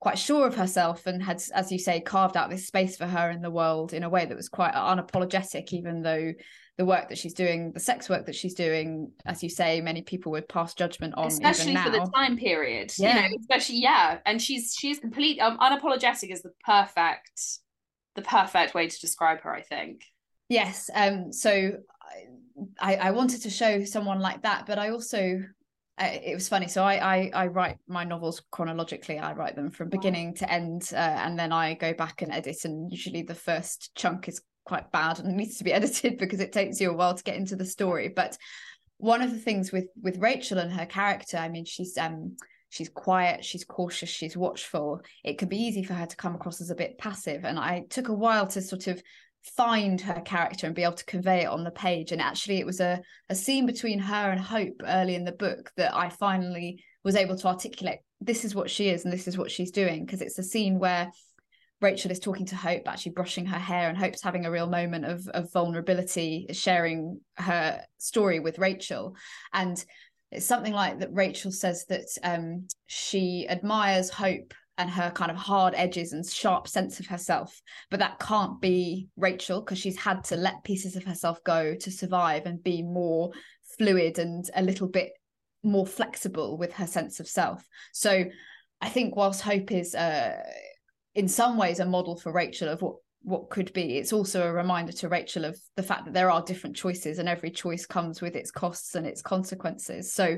quite 0.03 0.19
sure 0.19 0.45
of 0.45 0.53
herself 0.53 1.07
and 1.07 1.23
had, 1.23 1.41
as 1.55 1.71
you 1.71 1.79
say, 1.79 2.01
carved 2.01 2.35
out 2.35 2.49
this 2.49 2.67
space 2.67 2.97
for 2.97 3.05
her 3.05 3.31
in 3.31 3.41
the 3.41 3.49
world 3.49 3.93
in 3.93 4.03
a 4.03 4.09
way 4.09 4.25
that 4.25 4.35
was 4.35 4.49
quite 4.49 4.73
unapologetic, 4.73 5.71
even 5.71 6.01
though 6.01 6.33
the 6.77 6.83
work 6.83 7.07
that 7.07 7.17
she's 7.17 7.33
doing, 7.33 7.71
the 7.71 7.79
sex 7.79 8.09
work 8.09 8.25
that 8.25 8.35
she's 8.35 8.53
doing, 8.53 9.13
as 9.25 9.41
you 9.41 9.47
say, 9.47 9.79
many 9.79 10.01
people 10.01 10.33
would 10.33 10.49
pass 10.49 10.73
judgment 10.73 11.13
on. 11.15 11.27
Especially 11.27 11.73
for 11.77 11.89
the 11.89 12.05
time 12.13 12.35
period. 12.35 12.91
Yeah. 12.97 13.15
You 13.15 13.29
know, 13.29 13.35
especially 13.39 13.77
yeah. 13.77 14.17
And 14.25 14.41
she's 14.41 14.75
she's 14.77 14.99
complete 14.99 15.39
um, 15.39 15.57
unapologetic 15.59 16.33
is 16.33 16.41
the 16.41 16.51
perfect 16.65 17.59
the 18.15 18.23
perfect 18.23 18.73
way 18.73 18.89
to 18.89 18.99
describe 18.99 19.39
her, 19.43 19.53
I 19.53 19.61
think. 19.61 20.03
Yes. 20.49 20.89
Um 20.93 21.31
so 21.31 21.77
I, 22.77 22.95
I 22.95 23.11
wanted 23.11 23.43
to 23.43 23.49
show 23.49 23.85
someone 23.85 24.19
like 24.19 24.41
that, 24.41 24.65
but 24.65 24.77
I 24.77 24.89
also 24.89 25.45
it 25.99 26.33
was 26.33 26.49
funny. 26.49 26.67
So 26.67 26.83
I, 26.83 26.95
I, 26.95 27.31
I 27.33 27.47
write 27.47 27.77
my 27.87 28.03
novels 28.03 28.41
chronologically. 28.51 29.19
I 29.19 29.33
write 29.33 29.55
them 29.55 29.69
from 29.69 29.89
beginning 29.89 30.33
to 30.35 30.51
end, 30.51 30.89
uh, 30.91 30.97
and 30.97 31.37
then 31.37 31.51
I 31.51 31.75
go 31.75 31.93
back 31.93 32.21
and 32.21 32.31
edit. 32.31 32.65
And 32.65 32.91
usually 32.91 33.21
the 33.21 33.35
first 33.35 33.91
chunk 33.95 34.27
is 34.27 34.41
quite 34.65 34.91
bad 34.91 35.19
and 35.19 35.35
needs 35.37 35.57
to 35.57 35.63
be 35.63 35.73
edited 35.73 36.17
because 36.17 36.39
it 36.39 36.51
takes 36.51 36.79
you 36.81 36.89
a 36.89 36.95
while 36.95 37.13
to 37.13 37.23
get 37.23 37.35
into 37.35 37.55
the 37.55 37.65
story. 37.65 38.09
But 38.09 38.37
one 38.97 39.21
of 39.21 39.31
the 39.31 39.39
things 39.39 39.71
with 39.71 39.87
with 40.01 40.17
Rachel 40.17 40.57
and 40.57 40.71
her 40.71 40.85
character, 40.85 41.37
I 41.37 41.49
mean, 41.49 41.65
she's 41.65 41.97
um 41.97 42.37
she's 42.69 42.89
quiet, 42.89 43.45
she's 43.45 43.63
cautious, 43.63 44.09
she's 44.09 44.35
watchful. 44.35 45.01
It 45.23 45.37
could 45.37 45.49
be 45.49 45.61
easy 45.61 45.83
for 45.83 45.93
her 45.93 46.07
to 46.07 46.15
come 46.15 46.33
across 46.33 46.59
as 46.59 46.71
a 46.71 46.75
bit 46.75 46.97
passive, 46.97 47.45
and 47.45 47.59
I 47.59 47.85
took 47.89 48.07
a 48.07 48.13
while 48.13 48.47
to 48.47 48.61
sort 48.61 48.87
of 48.87 49.01
find 49.43 49.99
her 50.01 50.21
character 50.21 50.65
and 50.65 50.75
be 50.75 50.83
able 50.83 50.93
to 50.93 51.05
convey 51.05 51.41
it 51.43 51.47
on 51.47 51.63
the 51.63 51.71
page. 51.71 52.11
And 52.11 52.21
actually, 52.21 52.59
it 52.59 52.65
was 52.65 52.79
a, 52.79 53.01
a 53.29 53.35
scene 53.35 53.65
between 53.65 53.99
her 53.99 54.31
and 54.31 54.39
Hope 54.39 54.81
early 54.85 55.15
in 55.15 55.25
the 55.25 55.31
book 55.31 55.71
that 55.77 55.95
I 55.95 56.09
finally 56.09 56.83
was 57.03 57.15
able 57.15 57.37
to 57.37 57.47
articulate 57.47 57.99
this 58.21 58.45
is 58.45 58.55
what 58.55 58.69
she 58.69 58.87
is 58.87 59.03
and 59.03 59.13
this 59.13 59.27
is 59.27 59.37
what 59.37 59.51
she's 59.51 59.71
doing. 59.71 60.05
Because 60.05 60.21
it's 60.21 60.39
a 60.39 60.43
scene 60.43 60.79
where 60.79 61.11
Rachel 61.81 62.11
is 62.11 62.19
talking 62.19 62.45
to 62.47 62.55
Hope, 62.55 62.87
actually 62.87 63.11
brushing 63.11 63.45
her 63.45 63.59
hair, 63.59 63.89
and 63.89 63.97
Hope's 63.97 64.23
having 64.23 64.45
a 64.45 64.51
real 64.51 64.67
moment 64.67 65.05
of, 65.05 65.27
of 65.27 65.51
vulnerability, 65.51 66.47
sharing 66.53 67.19
her 67.35 67.81
story 67.97 68.39
with 68.39 68.59
Rachel. 68.59 69.15
And 69.51 69.83
it's 70.31 70.45
something 70.45 70.73
like 70.73 70.99
that 70.99 71.13
Rachel 71.13 71.51
says 71.51 71.85
that 71.89 72.07
um, 72.23 72.67
she 72.87 73.45
admires 73.49 74.09
Hope 74.09 74.53
and 74.77 74.89
her 74.89 75.11
kind 75.11 75.29
of 75.29 75.37
hard 75.37 75.73
edges 75.75 76.13
and 76.13 76.25
sharp 76.25 76.67
sense 76.67 76.99
of 76.99 77.05
herself. 77.05 77.61
But 77.91 77.99
that 77.99 78.19
can't 78.19 78.59
be 78.59 79.07
Rachel 79.15 79.61
because 79.61 79.77
she's 79.77 79.97
had 79.97 80.23
to 80.25 80.35
let 80.35 80.63
pieces 80.63 80.95
of 80.95 81.03
herself 81.03 81.43
go 81.43 81.75
to 81.75 81.91
survive 81.91 82.45
and 82.45 82.63
be 82.63 82.81
more 82.81 83.31
fluid 83.77 84.19
and 84.19 84.49
a 84.55 84.61
little 84.61 84.87
bit 84.87 85.11
more 85.63 85.85
flexible 85.85 86.57
with 86.57 86.73
her 86.73 86.87
sense 86.87 87.19
of 87.19 87.27
self. 87.27 87.65
So 87.91 88.25
I 88.81 88.89
think 88.89 89.15
whilst 89.15 89.41
Hope 89.41 89.71
is 89.71 89.95
uh, 89.95 90.41
in 91.15 91.27
some 91.27 91.57
ways 91.57 91.79
a 91.79 91.85
model 91.85 92.15
for 92.15 92.31
Rachel 92.31 92.69
of 92.69 92.81
what 92.81 92.95
what 93.25 93.49
could 93.49 93.71
be 93.71 93.97
it's 93.97 94.11
also 94.11 94.45
a 94.45 94.51
reminder 94.51 94.91
to 94.91 95.07
Rachel 95.07 95.45
of 95.45 95.57
the 95.77 95.83
fact 95.83 96.03
that 96.03 96.13
there 96.13 96.29
are 96.29 96.43
different 96.43 96.75
choices 96.75 97.19
and 97.19 97.29
every 97.29 97.51
choice 97.51 97.85
comes 97.85 98.21
with 98.21 98.35
its 98.35 98.51
costs 98.51 98.95
and 98.95 99.07
its 99.07 99.21
consequences 99.21 100.11
so 100.11 100.37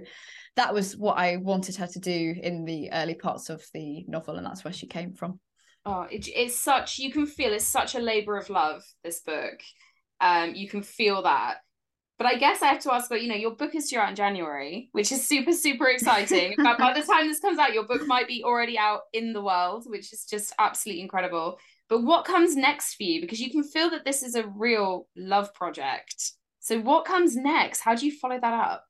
that 0.56 0.74
was 0.74 0.96
what 0.96 1.18
I 1.18 1.38
wanted 1.38 1.76
her 1.78 1.88
to 1.88 2.00
do 2.00 2.36
in 2.42 2.66
the 2.66 2.92
early 2.92 3.16
parts 3.16 3.50
of 3.50 3.64
the 3.74 4.06
novel, 4.08 4.38
and 4.38 4.46
that's 4.46 4.64
where 4.64 4.74
she 4.74 4.88
came 4.88 5.14
from. 5.14 5.40
Oh, 5.86 6.08
it, 6.10 6.28
it's 6.34 6.58
such 6.58 6.98
you 6.98 7.12
can 7.12 7.26
feel 7.26 7.54
it's 7.54 7.66
such 7.66 7.96
a 7.96 8.00
labor 8.00 8.38
of 8.38 8.50
love. 8.50 8.84
This 9.04 9.22
book, 9.22 9.60
um, 10.22 10.56
you 10.56 10.68
can 10.68 10.82
feel 10.82 11.24
that. 11.24 11.58
But 12.18 12.28
I 12.28 12.38
guess 12.38 12.62
I 12.62 12.68
have 12.68 12.80
to 12.84 12.94
ask, 12.94 13.10
but 13.10 13.22
you 13.22 13.28
know, 13.28 13.36
your 13.36 13.56
book 13.56 13.76
is 13.76 13.90
due 13.90 14.00
out 14.00 14.10
in 14.10 14.16
January, 14.16 14.90
which 14.94 15.12
is 15.12 15.28
super, 15.28 15.52
super 15.52 15.88
exciting. 15.88 16.56
but 16.64 16.78
by 16.78 16.94
the 16.94 17.06
time 17.06 17.28
this 17.28 17.42
comes 17.42 17.60
out, 17.60 17.74
your 17.74 17.86
book 17.86 18.08
might 18.08 18.28
be 18.28 18.42
already 18.44 18.78
out 18.78 19.02
in 19.12 19.34
the 19.34 19.42
world, 19.42 19.84
which 19.88 20.14
is 20.14 20.26
just 20.26 20.54
absolutely 20.58 21.02
incredible. 21.02 21.60
But 21.90 22.04
what 22.04 22.26
comes 22.26 22.56
next 22.56 22.96
for 22.96 23.04
you? 23.04 23.20
Because 23.20 23.42
you 23.42 23.52
can 23.52 23.64
feel 23.64 23.90
that 23.90 24.06
this 24.06 24.24
is 24.24 24.36
a 24.36 24.48
real 24.48 25.08
love 25.18 25.54
project. 25.54 26.32
So 26.62 26.80
what 26.80 27.06
comes 27.06 27.36
next? 27.36 27.82
How 27.82 27.96
do 27.96 28.06
you 28.06 28.18
follow 28.18 28.40
that 28.40 28.54
up? 28.54 28.85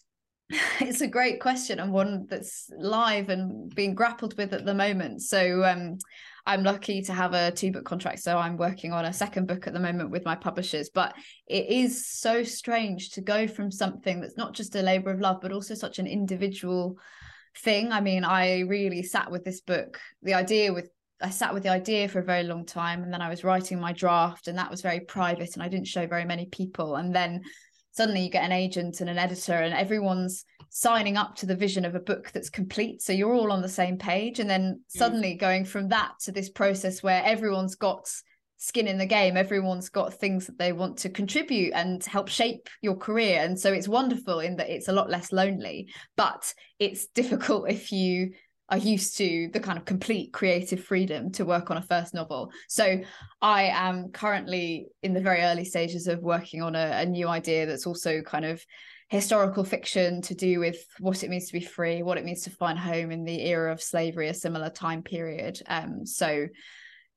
it's 0.79 1.01
a 1.01 1.07
great 1.07 1.39
question 1.39 1.79
and 1.79 1.91
one 1.91 2.27
that's 2.29 2.69
live 2.77 3.29
and 3.29 3.73
being 3.73 3.95
grappled 3.95 4.37
with 4.37 4.53
at 4.53 4.65
the 4.65 4.73
moment. 4.73 5.21
So 5.21 5.63
um, 5.63 5.97
I'm 6.45 6.63
lucky 6.63 7.01
to 7.03 7.13
have 7.13 7.33
a 7.33 7.51
two 7.51 7.71
book 7.71 7.85
contract. 7.85 8.19
So 8.19 8.37
I'm 8.37 8.55
working 8.55 8.93
on 8.93 9.05
a 9.05 9.13
second 9.13 9.47
book 9.47 9.65
at 9.65 9.73
the 9.73 9.79
moment 9.79 10.11
with 10.11 10.23
my 10.23 10.35
publishers. 10.35 10.89
But 10.93 11.15
it 11.47 11.67
is 11.69 12.07
so 12.07 12.43
strange 12.43 13.11
to 13.11 13.21
go 13.21 13.47
from 13.47 13.71
something 13.71 14.21
that's 14.21 14.37
not 14.37 14.53
just 14.53 14.75
a 14.75 14.83
labor 14.83 15.09
of 15.09 15.19
love, 15.19 15.39
but 15.41 15.51
also 15.51 15.73
such 15.73 15.97
an 15.97 16.05
individual 16.05 16.97
thing. 17.57 17.91
I 17.91 18.01
mean, 18.01 18.23
I 18.23 18.59
really 18.61 19.01
sat 19.01 19.31
with 19.31 19.43
this 19.43 19.61
book, 19.61 19.99
the 20.21 20.35
idea 20.35 20.71
with 20.71 20.89
I 21.21 21.29
sat 21.29 21.53
with 21.53 21.63
the 21.63 21.69
idea 21.69 22.09
for 22.09 22.19
a 22.19 22.25
very 22.25 22.43
long 22.43 22.65
time 22.65 23.01
and 23.01 23.11
then 23.11 23.21
I 23.21 23.29
was 23.29 23.45
writing 23.45 23.79
my 23.79 23.93
draft 23.93 24.49
and 24.49 24.57
that 24.57 24.69
was 24.69 24.81
very 24.81 24.99
private 24.99 25.53
and 25.53 25.63
I 25.63 25.69
didn't 25.69 25.87
show 25.87 26.05
very 26.05 26.25
many 26.25 26.47
people 26.47 26.97
and 26.97 27.15
then 27.15 27.41
suddenly 27.95 28.23
you 28.23 28.29
get 28.29 28.43
an 28.43 28.51
agent 28.51 29.01
and 29.01 29.09
an 29.09 29.17
editor 29.17 29.53
and 29.53 29.73
everyone's 29.73 30.45
signing 30.69 31.15
up 31.15 31.35
to 31.35 31.45
the 31.45 31.55
vision 31.55 31.85
of 31.85 31.95
a 31.95 31.99
book 31.99 32.31
that's 32.33 32.49
complete. 32.49 33.01
So 33.01 33.13
you're 33.13 33.33
all 33.33 33.51
on 33.51 33.61
the 33.61 33.69
same 33.69 33.97
page. 33.97 34.39
And 34.39 34.49
then 34.49 34.73
mm. 34.73 34.97
suddenly 34.97 35.35
going 35.35 35.63
from 35.63 35.87
that 35.89 36.11
to 36.23 36.31
this 36.31 36.49
process 36.49 37.01
where 37.01 37.23
everyone's 37.23 37.75
got 37.75 38.09
skin 38.57 38.87
in 38.87 38.97
the 38.97 39.05
game 39.05 39.35
everyone's 39.37 39.89
got 39.89 40.13
things 40.13 40.47
that 40.47 40.57
they 40.57 40.71
want 40.71 40.97
to 40.97 41.09
contribute 41.09 41.73
and 41.73 42.03
help 42.05 42.27
shape 42.27 42.69
your 42.81 42.95
career. 42.95 43.41
And 43.41 43.59
so 43.59 43.71
it's 43.71 43.87
wonderful 43.87 44.39
in 44.39 44.55
that 44.55 44.69
it's 44.69 44.87
a 44.87 44.93
lot 44.93 45.09
less 45.09 45.31
lonely 45.31 45.89
but 46.15 46.53
it's 46.79 47.07
difficult 47.13 47.69
if 47.69 47.91
you 47.91 48.31
are 48.69 48.77
used 48.77 49.17
to 49.17 49.49
the 49.53 49.59
kind 49.59 49.77
of 49.77 49.85
complete 49.85 50.33
creative 50.33 50.83
freedom 50.83 51.31
to 51.31 51.45
work 51.45 51.69
on 51.69 51.77
a 51.77 51.81
first 51.81 52.13
novel. 52.13 52.51
So 52.67 53.01
I 53.41 53.63
am 53.63 54.09
currently 54.09 54.87
in 55.03 55.13
the 55.13 55.21
very 55.21 55.41
early 55.41 55.65
stages 55.65 56.07
of 56.07 56.23
working 56.23 56.61
on 56.61 56.75
a, 56.75 57.01
a, 57.01 57.05
new 57.05 57.27
idea 57.27 57.67
that's 57.67 57.85
also 57.85 58.21
kind 58.21 58.43
of 58.43 58.65
historical 59.09 59.63
fiction 59.63 60.19
to 60.23 60.33
do 60.33 60.59
with 60.59 60.83
what 60.99 61.23
it 61.23 61.29
means 61.29 61.47
to 61.47 61.53
be 61.53 61.63
free, 61.63 62.01
what 62.01 62.17
it 62.17 62.25
means 62.25 62.41
to 62.41 62.49
find 62.49 62.79
home 62.79 63.11
in 63.11 63.23
the 63.23 63.45
era 63.45 63.71
of 63.71 63.81
slavery, 63.81 64.29
a 64.29 64.33
similar 64.33 64.69
time 64.69 65.03
period. 65.03 65.61
Um, 65.67 66.05
so 66.05 66.47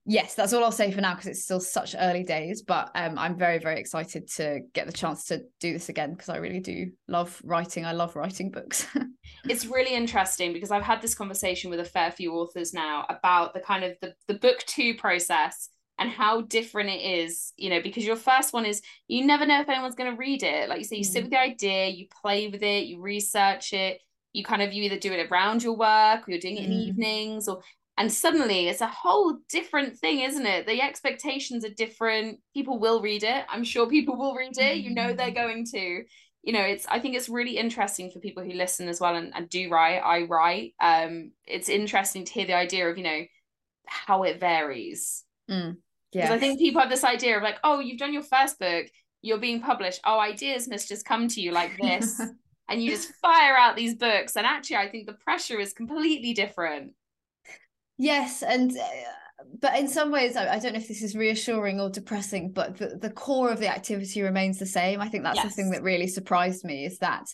yes, 0.08 0.34
that's 0.34 0.52
all 0.52 0.64
I'll 0.64 0.72
say 0.72 0.90
for 0.90 1.00
now 1.00 1.14
because 1.14 1.26
it's 1.26 1.44
still 1.44 1.60
such 1.60 1.94
early 1.96 2.24
days. 2.24 2.62
But 2.62 2.90
um, 2.94 3.18
I'm 3.18 3.36
very, 3.36 3.58
very 3.58 3.78
excited 3.78 4.28
to 4.36 4.60
get 4.72 4.86
the 4.86 4.92
chance 4.92 5.24
to 5.26 5.42
do 5.60 5.72
this 5.72 5.90
again 5.90 6.12
because 6.12 6.30
I 6.30 6.38
really 6.38 6.60
do 6.60 6.90
love 7.06 7.40
writing. 7.44 7.84
I 7.84 7.92
love 7.92 8.16
writing 8.16 8.50
books. 8.50 8.86
it's 9.48 9.66
really 9.66 9.94
interesting 9.94 10.52
because 10.52 10.70
I've 10.70 10.82
had 10.82 11.02
this 11.02 11.14
conversation 11.14 11.70
with 11.70 11.80
a 11.80 11.84
fair 11.84 12.10
few 12.10 12.34
authors 12.34 12.72
now 12.72 13.04
about 13.08 13.54
the 13.54 13.60
kind 13.60 13.84
of 13.84 13.92
the, 14.00 14.14
the 14.26 14.34
book 14.34 14.58
two 14.66 14.94
process 14.94 15.68
and 15.98 16.10
how 16.10 16.42
different 16.42 16.90
it 16.90 17.02
is, 17.02 17.52
you 17.56 17.68
know, 17.68 17.82
because 17.82 18.06
your 18.06 18.16
first 18.16 18.52
one 18.52 18.64
is 18.64 18.80
you 19.08 19.26
never 19.26 19.44
know 19.44 19.60
if 19.60 19.68
anyone's 19.68 19.96
going 19.96 20.10
to 20.10 20.16
read 20.16 20.42
it. 20.42 20.68
Like 20.68 20.78
you 20.78 20.84
say, 20.84 20.96
you 20.96 21.04
mm. 21.04 21.08
sit 21.08 21.24
with 21.24 21.32
the 21.32 21.40
idea, 21.40 21.88
you 21.88 22.06
play 22.22 22.48
with 22.48 22.62
it, 22.62 22.86
you 22.86 23.00
research 23.00 23.72
it, 23.72 24.00
you 24.32 24.44
kind 24.44 24.62
of 24.62 24.72
you 24.72 24.84
either 24.84 24.98
do 24.98 25.12
it 25.12 25.28
around 25.30 25.62
your 25.62 25.76
work 25.76 26.20
or 26.20 26.30
you're 26.30 26.40
doing 26.40 26.56
it 26.56 26.64
in 26.64 26.70
mm. 26.70 26.86
evenings 26.86 27.48
or 27.48 27.60
and 27.98 28.12
suddenly 28.12 28.68
it's 28.68 28.80
a 28.80 28.86
whole 28.86 29.38
different 29.50 29.96
thing 29.98 30.20
isn't 30.20 30.46
it 30.46 30.66
the 30.66 30.80
expectations 30.80 31.64
are 31.64 31.70
different 31.70 32.38
people 32.54 32.78
will 32.78 33.02
read 33.02 33.22
it 33.22 33.44
i'm 33.48 33.64
sure 33.64 33.88
people 33.88 34.16
will 34.16 34.34
read 34.34 34.56
it 34.56 34.78
you 34.78 34.94
know 34.94 35.12
they're 35.12 35.30
mm. 35.30 35.34
going 35.34 35.64
to 35.64 36.04
you 36.42 36.52
know 36.52 36.62
it's 36.62 36.86
i 36.88 36.98
think 36.98 37.14
it's 37.14 37.28
really 37.28 37.58
interesting 37.58 38.10
for 38.10 38.20
people 38.20 38.42
who 38.42 38.52
listen 38.52 38.88
as 38.88 39.00
well 39.00 39.16
and, 39.16 39.32
and 39.34 39.48
do 39.50 39.68
write 39.68 39.98
i 39.98 40.22
write 40.22 40.72
um 40.80 41.32
it's 41.46 41.68
interesting 41.68 42.24
to 42.24 42.32
hear 42.32 42.46
the 42.46 42.54
idea 42.54 42.88
of 42.88 42.96
you 42.96 43.04
know 43.04 43.22
how 43.86 44.22
it 44.22 44.40
varies 44.40 45.24
mm. 45.50 45.76
Because 46.12 46.30
I 46.30 46.38
think 46.38 46.58
people 46.58 46.80
have 46.80 46.90
this 46.90 47.04
idea 47.04 47.36
of 47.36 47.42
like, 47.42 47.58
oh, 47.64 47.80
you've 47.80 47.98
done 47.98 48.12
your 48.12 48.22
first 48.22 48.58
book, 48.58 48.86
you're 49.20 49.38
being 49.38 49.60
published. 49.60 50.00
Oh, 50.04 50.18
ideas 50.18 50.68
must 50.68 50.88
just 50.88 51.04
come 51.04 51.28
to 51.28 51.40
you 51.40 51.52
like 51.52 51.76
this. 51.80 52.20
and 52.68 52.82
you 52.82 52.90
just 52.90 53.12
fire 53.20 53.56
out 53.56 53.76
these 53.76 53.94
books. 53.94 54.36
And 54.36 54.46
actually, 54.46 54.76
I 54.76 54.88
think 54.88 55.06
the 55.06 55.14
pressure 55.14 55.58
is 55.58 55.72
completely 55.72 56.32
different. 56.32 56.92
Yes. 57.98 58.42
And, 58.42 58.76
uh, 58.76 58.84
but 59.60 59.76
in 59.76 59.88
some 59.88 60.10
ways, 60.10 60.36
I, 60.36 60.54
I, 60.54 60.58
don't 60.58 60.72
know 60.72 60.78
if 60.78 60.88
this 60.88 61.02
is 61.02 61.16
reassuring 61.16 61.80
or 61.80 61.90
depressing, 61.90 62.52
but 62.52 62.76
the, 62.76 62.96
the 63.00 63.10
core 63.10 63.50
of 63.50 63.58
the 63.58 63.68
activity 63.68 64.22
remains 64.22 64.58
the 64.58 64.66
same. 64.66 65.00
I 65.00 65.08
think 65.08 65.24
that's 65.24 65.36
yes. 65.36 65.46
the 65.46 65.50
thing 65.50 65.70
that 65.70 65.82
really 65.82 66.06
surprised 66.06 66.64
me 66.64 66.84
is 66.84 66.98
that 66.98 67.26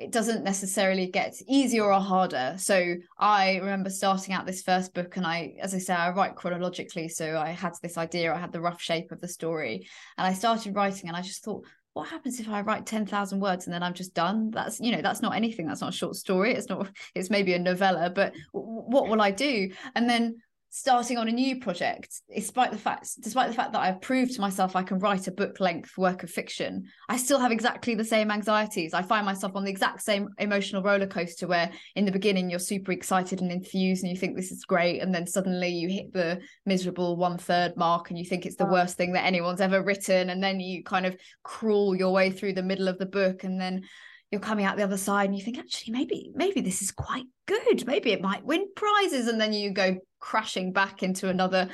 it 0.00 0.12
doesn't 0.12 0.44
necessarily 0.44 1.08
get 1.08 1.34
easier 1.46 1.92
or 1.92 2.00
harder. 2.00 2.54
So 2.56 2.94
I 3.18 3.56
remember 3.56 3.90
starting 3.90 4.32
out 4.32 4.46
this 4.46 4.62
first 4.62 4.94
book, 4.94 5.16
and 5.18 5.26
I, 5.26 5.56
as 5.60 5.74
I 5.74 5.78
say, 5.78 5.92
I 5.92 6.10
write 6.10 6.36
chronologically. 6.36 7.08
So 7.08 7.38
I 7.38 7.50
had 7.50 7.74
this 7.82 7.98
idea, 7.98 8.34
I 8.34 8.38
had 8.38 8.52
the 8.52 8.62
rough 8.62 8.80
shape 8.80 9.12
of 9.12 9.20
the 9.20 9.28
story, 9.28 9.86
and 10.16 10.26
I 10.26 10.32
started 10.32 10.74
writing, 10.74 11.08
and 11.08 11.16
I 11.16 11.20
just 11.20 11.44
thought, 11.44 11.66
what 12.00 12.08
happens 12.08 12.40
if 12.40 12.48
I 12.48 12.62
write 12.62 12.86
10,000 12.86 13.40
words 13.40 13.66
and 13.66 13.74
then 13.74 13.82
I'm 13.82 13.92
just 13.92 14.14
done? 14.14 14.50
That's, 14.50 14.80
you 14.80 14.90
know, 14.90 15.02
that's 15.02 15.20
not 15.20 15.36
anything. 15.36 15.66
That's 15.66 15.82
not 15.82 15.90
a 15.90 15.96
short 15.96 16.16
story. 16.16 16.54
It's 16.54 16.70
not, 16.70 16.88
it's 17.14 17.28
maybe 17.28 17.52
a 17.52 17.58
novella, 17.58 18.08
but 18.08 18.32
what 18.52 19.08
will 19.08 19.20
I 19.20 19.30
do? 19.30 19.70
And 19.94 20.08
then 20.08 20.40
starting 20.70 21.18
on 21.18 21.28
a 21.28 21.32
new 21.32 21.60
project 21.60 22.22
despite 22.34 22.70
the 22.70 22.78
fact 22.78 23.08
despite 23.20 23.48
the 23.48 23.54
fact 23.54 23.72
that 23.72 23.80
i've 23.80 24.00
proved 24.00 24.34
to 24.34 24.40
myself 24.40 24.76
i 24.76 24.82
can 24.82 24.98
write 24.98 25.26
a 25.26 25.32
book 25.32 25.60
length 25.60 25.96
work 25.98 26.22
of 26.22 26.30
fiction 26.30 26.84
i 27.08 27.16
still 27.16 27.38
have 27.38 27.52
exactly 27.52 27.94
the 27.94 28.04
same 28.04 28.30
anxieties. 28.30 28.94
I 28.94 29.02
find 29.02 29.24
myself 29.24 29.54
on 29.54 29.64
the 29.64 29.70
exact 29.70 30.02
same 30.02 30.28
emotional 30.38 30.82
roller 30.82 31.06
coaster 31.06 31.46
where 31.46 31.70
in 31.94 32.04
the 32.04 32.12
beginning 32.12 32.50
you're 32.50 32.58
super 32.58 32.92
excited 32.92 33.40
and 33.40 33.52
enthused 33.52 34.02
and 34.02 34.10
you 34.10 34.16
think 34.16 34.36
this 34.36 34.50
is 34.50 34.64
great 34.64 35.00
and 35.00 35.14
then 35.14 35.26
suddenly 35.26 35.68
you 35.68 35.88
hit 35.88 36.12
the 36.12 36.40
miserable 36.66 37.16
one 37.16 37.38
third 37.38 37.76
mark 37.76 38.10
and 38.10 38.18
you 38.18 38.24
think 38.24 38.46
it's 38.46 38.56
the 38.56 38.66
worst 38.66 38.96
thing 38.96 39.12
that 39.12 39.24
anyone's 39.24 39.60
ever 39.60 39.82
written 39.82 40.30
and 40.30 40.42
then 40.42 40.60
you 40.60 40.82
kind 40.82 41.06
of 41.06 41.16
crawl 41.42 41.94
your 41.94 42.12
way 42.12 42.30
through 42.30 42.52
the 42.52 42.62
middle 42.62 42.88
of 42.88 42.98
the 42.98 43.06
book 43.06 43.44
and 43.44 43.60
then 43.60 43.82
you're 44.30 44.40
coming 44.40 44.64
out 44.64 44.76
the 44.76 44.84
other 44.84 44.96
side 44.96 45.28
and 45.28 45.36
you 45.36 45.44
think 45.44 45.58
actually 45.58 45.92
maybe 45.92 46.30
maybe 46.34 46.60
this 46.60 46.82
is 46.82 46.92
quite 46.92 47.24
good. 47.46 47.86
Maybe 47.86 48.12
it 48.12 48.22
might 48.22 48.44
win 48.44 48.66
prizes. 48.76 49.26
And 49.26 49.40
then 49.40 49.52
you 49.52 49.72
go 49.72 49.96
crashing 50.20 50.72
back 50.72 51.02
into 51.02 51.28
another 51.28 51.68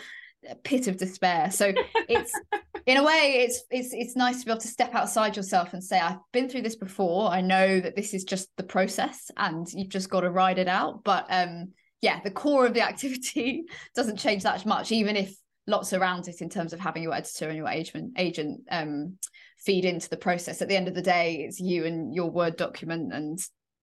pit 0.65 0.87
of 0.87 0.97
despair. 0.97 1.51
So 1.51 1.73
it's 2.09 2.33
in 2.87 2.97
a 2.97 3.05
way 3.05 3.45
it's 3.47 3.63
it's 3.71 3.93
it's 3.93 4.17
nice 4.17 4.41
to 4.41 4.47
be 4.47 4.53
able 4.53 4.61
to 4.61 4.69
step 4.69 4.95
outside 4.95 5.37
yourself 5.37 5.73
and 5.73 5.83
say 5.83 5.99
i've 5.99 6.19
been 6.33 6.49
through 6.49 6.63
this 6.63 6.77
before. 6.77 7.31
I 7.31 7.43
know 7.43 7.81
that 7.81 7.97
this 7.97 8.15
is 8.15 8.25
just 8.25 8.49
the 8.57 8.63
process 8.63 9.31
and 9.37 9.67
you've 9.73 9.91
just 9.91 10.09
got 10.09 10.21
to 10.21 10.31
ride 10.31 10.59
it 10.59 10.69
out. 10.69 11.05
But 11.05 11.27
um 11.29 11.73
yeah 12.01 12.21
the 12.23 12.31
core 12.31 12.67
of 12.67 12.75
the 12.75 12.83
activity 12.89 13.65
doesn't 13.95 14.19
change 14.19 14.45
that 14.45 14.65
much 14.65 14.93
even 14.93 15.17
if 15.17 15.35
lots 15.67 15.93
around 15.93 16.29
it 16.29 16.41
in 16.41 16.49
terms 16.49 16.73
of 16.73 16.81
having 16.81 17.03
your 17.03 17.15
editor 17.15 17.49
and 17.49 17.57
your 17.57 17.69
agent 17.69 18.13
agent 18.19 18.61
um 18.71 19.19
feed 19.59 19.85
into 19.85 20.09
the 20.09 20.17
process. 20.17 20.63
At 20.63 20.69
the 20.69 20.77
end 20.77 20.89
of 20.89 20.95
the 20.95 21.03
day 21.03 21.45
it's 21.47 21.61
you 21.61 21.85
and 21.85 22.15
your 22.15 22.31
word 22.31 22.57
document 22.57 23.13
and 23.13 23.39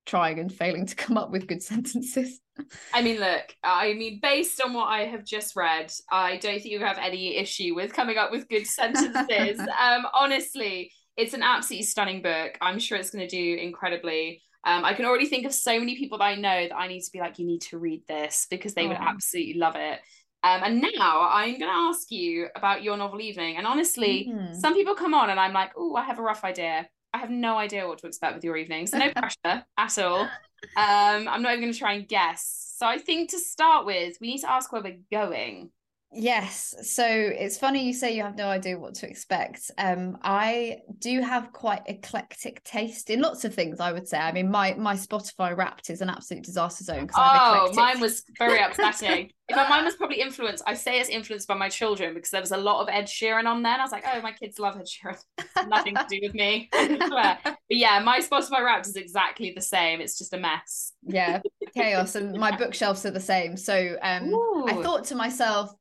trying 0.05 0.39
and 0.39 0.53
failing 0.53 0.85
to 0.85 0.95
come 0.95 1.17
up 1.17 1.31
with 1.31 1.47
good 1.47 1.63
sentences. 1.71 2.39
I 2.93 3.01
mean 3.01 3.19
look 3.19 3.55
i 3.63 3.93
mean 3.93 4.19
based 4.21 4.61
on 4.61 4.73
what 4.73 4.85
i 4.85 5.05
have 5.05 5.25
just 5.25 5.55
read 5.55 5.91
i 6.11 6.37
don't 6.37 6.61
think 6.61 6.65
you 6.65 6.79
have 6.81 6.99
any 6.99 7.35
issue 7.35 7.73
with 7.73 7.93
coming 7.93 8.17
up 8.17 8.31
with 8.31 8.47
good 8.47 8.67
sentences. 8.67 9.59
Um 9.79 10.05
honestly 10.13 10.91
it's 11.17 11.33
an 11.33 11.43
absolutely 11.43 11.85
stunning 11.85 12.21
book. 12.21 12.57
I'm 12.61 12.79
sure 12.79 12.97
it's 12.97 13.11
going 13.11 13.27
to 13.27 13.35
do 13.35 13.61
incredibly. 13.61 14.41
Um, 14.65 14.85
I 14.85 14.93
can 14.93 15.05
already 15.05 15.25
think 15.25 15.45
of 15.45 15.53
so 15.53 15.77
many 15.77 15.97
people 15.97 16.17
that 16.19 16.23
I 16.23 16.35
know 16.35 16.67
that 16.67 16.75
I 16.75 16.87
need 16.87 17.01
to 17.01 17.11
be 17.11 17.19
like, 17.19 17.37
you 17.37 17.45
need 17.45 17.61
to 17.63 17.77
read 17.77 18.03
this 18.07 18.47
because 18.49 18.73
they 18.73 18.85
oh. 18.85 18.89
would 18.89 18.97
absolutely 18.97 19.55
love 19.55 19.75
it. 19.75 19.99
Um, 20.43 20.61
and 20.63 20.81
now 20.81 21.29
I'm 21.29 21.57
going 21.57 21.71
to 21.71 21.77
ask 21.77 22.11
you 22.11 22.47
about 22.55 22.83
your 22.83 22.97
novel 22.97 23.21
evening. 23.21 23.55
And 23.55 23.65
honestly, 23.65 24.29
mm-hmm. 24.29 24.53
some 24.53 24.73
people 24.73 24.93
come 24.93 25.13
on 25.13 25.29
and 25.29 25.39
I'm 25.39 25.53
like, 25.53 25.71
oh, 25.77 25.95
I 25.95 26.03
have 26.03 26.19
a 26.19 26.21
rough 26.21 26.43
idea. 26.43 26.87
I 27.13 27.17
have 27.17 27.29
no 27.29 27.57
idea 27.57 27.87
what 27.87 27.99
to 27.99 28.07
expect 28.07 28.35
with 28.35 28.43
your 28.43 28.57
evening. 28.57 28.87
So 28.87 28.97
no 28.97 29.11
pressure 29.15 29.65
at 29.77 29.99
all. 29.99 30.21
Um, 30.75 31.27
I'm 31.27 31.41
not 31.41 31.53
even 31.53 31.61
going 31.61 31.73
to 31.73 31.79
try 31.79 31.93
and 31.93 32.07
guess. 32.07 32.73
So 32.77 32.85
I 32.85 32.97
think 32.97 33.29
to 33.29 33.39
start 33.39 33.85
with, 33.85 34.17
we 34.19 34.27
need 34.27 34.39
to 34.39 34.51
ask 34.51 34.73
where 34.73 34.81
we're 34.81 34.99
going. 35.11 35.69
Yes. 36.15 36.75
So 36.83 37.05
it's 37.05 37.57
funny 37.57 37.85
you 37.85 37.93
say 37.93 38.15
you 38.15 38.23
have 38.23 38.35
no 38.35 38.47
idea 38.47 38.77
what 38.77 38.95
to 38.95 39.09
expect. 39.09 39.71
Um, 39.77 40.17
I 40.21 40.77
do 40.99 41.21
have 41.21 41.51
quite 41.53 41.81
eclectic 41.87 42.63
taste 42.63 43.09
in 43.09 43.21
lots 43.21 43.45
of 43.45 43.53
things, 43.53 43.79
I 43.79 43.91
would 43.91 44.07
say. 44.07 44.17
I 44.17 44.31
mean, 44.31 44.49
my 44.51 44.73
my 44.75 44.95
Spotify 44.95 45.55
wrapped 45.55 45.89
is 45.89 46.01
an 46.01 46.09
absolute 46.09 46.43
disaster 46.43 46.83
zone. 46.83 47.09
Oh, 47.15 47.71
mine 47.73 47.99
was 47.99 48.23
very 48.37 48.59
upsetting. 48.63 49.31
if 49.49 49.69
mine 49.69 49.85
was 49.85 49.95
probably 49.95 50.21
influenced, 50.21 50.63
I 50.67 50.75
say 50.75 50.99
it's 50.99 51.09
influenced 51.09 51.47
by 51.47 51.55
my 51.55 51.69
children 51.69 52.13
because 52.13 52.29
there 52.29 52.41
was 52.41 52.51
a 52.51 52.57
lot 52.57 52.81
of 52.81 52.89
Ed 52.89 53.05
Sheeran 53.05 53.45
on 53.45 53.63
there. 53.63 53.73
And 53.73 53.81
I 53.81 53.85
was 53.85 53.91
like, 53.91 54.05
oh, 54.13 54.21
my 54.21 54.31
kids 54.31 54.59
love 54.59 54.77
Ed 54.77 54.85
Sheeran. 54.85 55.17
Nothing 55.67 55.95
to 55.95 56.05
do 56.09 56.19
with 56.21 56.33
me. 56.33 56.69
but 56.71 57.57
yeah, 57.69 57.99
my 57.99 58.19
Spotify 58.19 58.63
wrapped 58.63 58.87
is 58.87 58.95
exactly 58.95 59.51
the 59.55 59.61
same. 59.61 60.01
It's 60.01 60.17
just 60.17 60.33
a 60.33 60.37
mess. 60.37 60.93
yeah, 61.03 61.41
chaos. 61.75 62.15
And 62.15 62.37
my 62.37 62.55
bookshelves 62.55 63.05
are 63.05 63.11
the 63.11 63.19
same. 63.19 63.57
So 63.57 63.97
um, 64.01 64.33
I 64.67 64.79
thought 64.83 65.05
to 65.05 65.15
myself, 65.15 65.73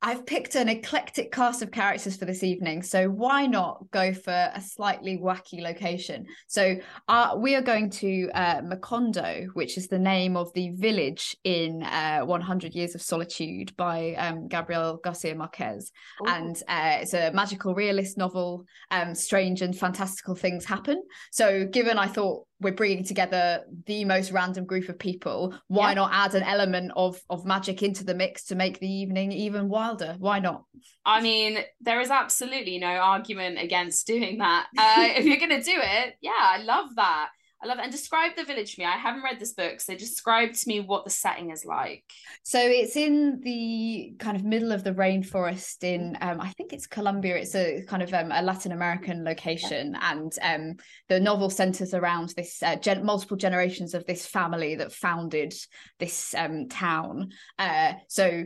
I've 0.00 0.24
picked 0.26 0.54
an 0.54 0.68
eclectic 0.68 1.32
cast 1.32 1.60
of 1.60 1.72
characters 1.72 2.16
for 2.16 2.24
this 2.24 2.44
evening, 2.44 2.82
so 2.82 3.08
why 3.08 3.46
not 3.46 3.90
go 3.90 4.12
for 4.12 4.50
a 4.54 4.60
slightly 4.60 5.18
wacky 5.18 5.60
location? 5.60 6.26
So 6.46 6.76
uh, 7.08 7.34
we 7.36 7.56
are 7.56 7.62
going 7.62 7.90
to 7.90 8.30
uh, 8.32 8.60
Macondo, 8.60 9.48
which 9.54 9.76
is 9.76 9.88
the 9.88 9.98
name 9.98 10.36
of 10.36 10.52
the 10.54 10.70
village 10.70 11.36
in 11.42 11.82
uh, 11.82 12.20
100 12.20 12.74
Years 12.74 12.94
of 12.94 13.02
Solitude 13.02 13.76
by 13.76 14.14
um, 14.14 14.46
Gabriel 14.46 15.00
Garcia 15.02 15.34
Marquez. 15.34 15.90
Ooh. 16.22 16.28
And 16.28 16.56
uh, 16.68 16.98
it's 17.00 17.14
a 17.14 17.32
magical 17.32 17.74
realist 17.74 18.16
novel. 18.16 18.66
Um, 18.92 19.16
strange 19.16 19.62
and 19.62 19.76
fantastical 19.76 20.36
things 20.36 20.64
happen. 20.64 21.02
So 21.32 21.64
given 21.64 21.98
I 21.98 22.06
thought 22.06 22.46
we're 22.60 22.72
bringing 22.72 23.04
together 23.04 23.64
the 23.86 24.04
most 24.04 24.32
random 24.32 24.64
group 24.64 24.88
of 24.88 24.98
people 24.98 25.54
why 25.68 25.90
yeah. 25.90 25.94
not 25.94 26.10
add 26.12 26.34
an 26.34 26.42
element 26.42 26.90
of 26.96 27.20
of 27.30 27.44
magic 27.44 27.82
into 27.82 28.04
the 28.04 28.14
mix 28.14 28.44
to 28.44 28.54
make 28.54 28.80
the 28.80 28.90
evening 28.90 29.30
even 29.30 29.68
wilder 29.68 29.87
why 30.18 30.38
not 30.38 30.64
i 31.04 31.20
mean 31.20 31.58
there 31.80 32.00
is 32.00 32.10
absolutely 32.10 32.78
no 32.78 32.86
argument 32.86 33.58
against 33.58 34.06
doing 34.06 34.38
that 34.38 34.66
uh, 34.78 35.08
if 35.16 35.24
you're 35.24 35.36
going 35.36 35.48
to 35.50 35.62
do 35.62 35.76
it 35.76 36.14
yeah 36.20 36.30
i 36.40 36.58
love 36.62 36.94
that 36.96 37.28
I 37.60 37.66
love 37.66 37.78
it. 37.78 37.82
And 37.82 37.92
describe 37.92 38.36
the 38.36 38.44
village 38.44 38.74
to 38.74 38.80
me. 38.80 38.86
I 38.86 38.96
haven't 38.96 39.22
read 39.22 39.40
this 39.40 39.52
book, 39.52 39.80
so 39.80 39.96
describe 39.96 40.52
to 40.52 40.68
me 40.68 40.80
what 40.80 41.04
the 41.04 41.10
setting 41.10 41.50
is 41.50 41.64
like. 41.64 42.04
So 42.44 42.60
it's 42.60 42.96
in 42.96 43.40
the 43.42 44.14
kind 44.18 44.36
of 44.36 44.44
middle 44.44 44.70
of 44.70 44.84
the 44.84 44.92
rainforest 44.92 45.82
in, 45.82 46.16
um, 46.20 46.40
I 46.40 46.50
think 46.50 46.72
it's 46.72 46.86
Colombia. 46.86 47.36
It's 47.36 47.56
a 47.56 47.82
kind 47.86 48.02
of 48.02 48.14
um, 48.14 48.30
a 48.30 48.42
Latin 48.42 48.70
American 48.70 49.24
location, 49.24 49.96
and 50.00 50.32
um, 50.40 50.76
the 51.08 51.18
novel 51.18 51.50
centers 51.50 51.94
around 51.94 52.32
this 52.36 52.62
uh, 52.62 52.76
gen- 52.76 53.04
multiple 53.04 53.36
generations 53.36 53.94
of 53.94 54.06
this 54.06 54.24
family 54.24 54.76
that 54.76 54.92
founded 54.92 55.52
this 55.98 56.34
um, 56.34 56.68
town. 56.68 57.30
Uh, 57.58 57.94
so 58.06 58.44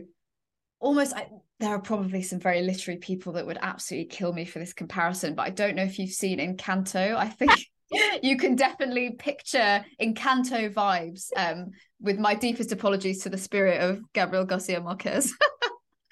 almost 0.83 1.13
I, 1.13 1.27
there 1.59 1.71
are 1.71 1.79
probably 1.79 2.21
some 2.21 2.39
very 2.39 2.61
literary 2.61 2.99
people 2.99 3.33
that 3.33 3.45
would 3.45 3.57
absolutely 3.61 4.09
kill 4.09 4.33
me 4.33 4.45
for 4.45 4.59
this 4.59 4.73
comparison, 4.73 5.33
but 5.33 5.43
I 5.43 5.49
don't 5.49 5.75
know 5.75 5.83
if 5.83 5.97
you've 5.97 6.11
seen 6.11 6.39
Encanto. 6.39 7.15
I 7.15 7.29
think 7.29 7.51
you 8.23 8.37
can 8.37 8.55
definitely 8.55 9.11
picture 9.11 9.83
Encanto 10.01 10.73
vibes. 10.73 11.29
Um, 11.35 11.71
with 11.99 12.19
my 12.19 12.35
deepest 12.35 12.71
apologies 12.71 13.23
to 13.23 13.29
the 13.29 13.37
spirit 13.37 13.81
of 13.81 14.01
Gabriel 14.13 14.45
Garcia 14.45 14.81
Marquez. 14.81 15.33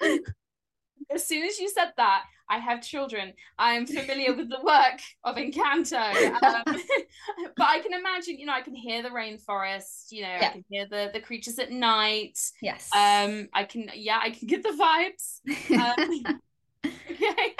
as 0.00 1.26
soon 1.26 1.44
as 1.44 1.58
you 1.58 1.68
said 1.68 1.92
that, 1.98 2.22
I 2.52 2.58
have 2.58 2.82
children. 2.82 3.32
I'm 3.58 3.86
familiar 3.86 4.34
with 4.34 4.50
the 4.50 4.60
work 4.62 5.00
of 5.24 5.36
Encanto. 5.36 5.96
Um, 6.42 6.62
but 7.56 7.66
I 7.66 7.80
can 7.80 7.94
imagine, 7.94 8.38
you 8.38 8.44
know, 8.44 8.52
I 8.52 8.60
can 8.60 8.74
hear 8.74 9.02
the 9.02 9.08
rainforest, 9.08 10.08
you 10.10 10.20
know, 10.20 10.36
yeah. 10.38 10.48
I 10.48 10.52
can 10.52 10.64
hear 10.68 10.86
the 10.86 11.10
the 11.14 11.20
creatures 11.20 11.58
at 11.58 11.70
night. 11.70 12.38
Yes. 12.60 12.90
Um, 12.94 13.48
I 13.54 13.64
can 13.64 13.88
yeah, 13.94 14.20
I 14.22 14.30
can 14.30 14.48
get 14.48 14.62
the 14.62 14.76
vibes. 14.78 15.40
Um, 15.72 16.40
okay. 16.84 17.54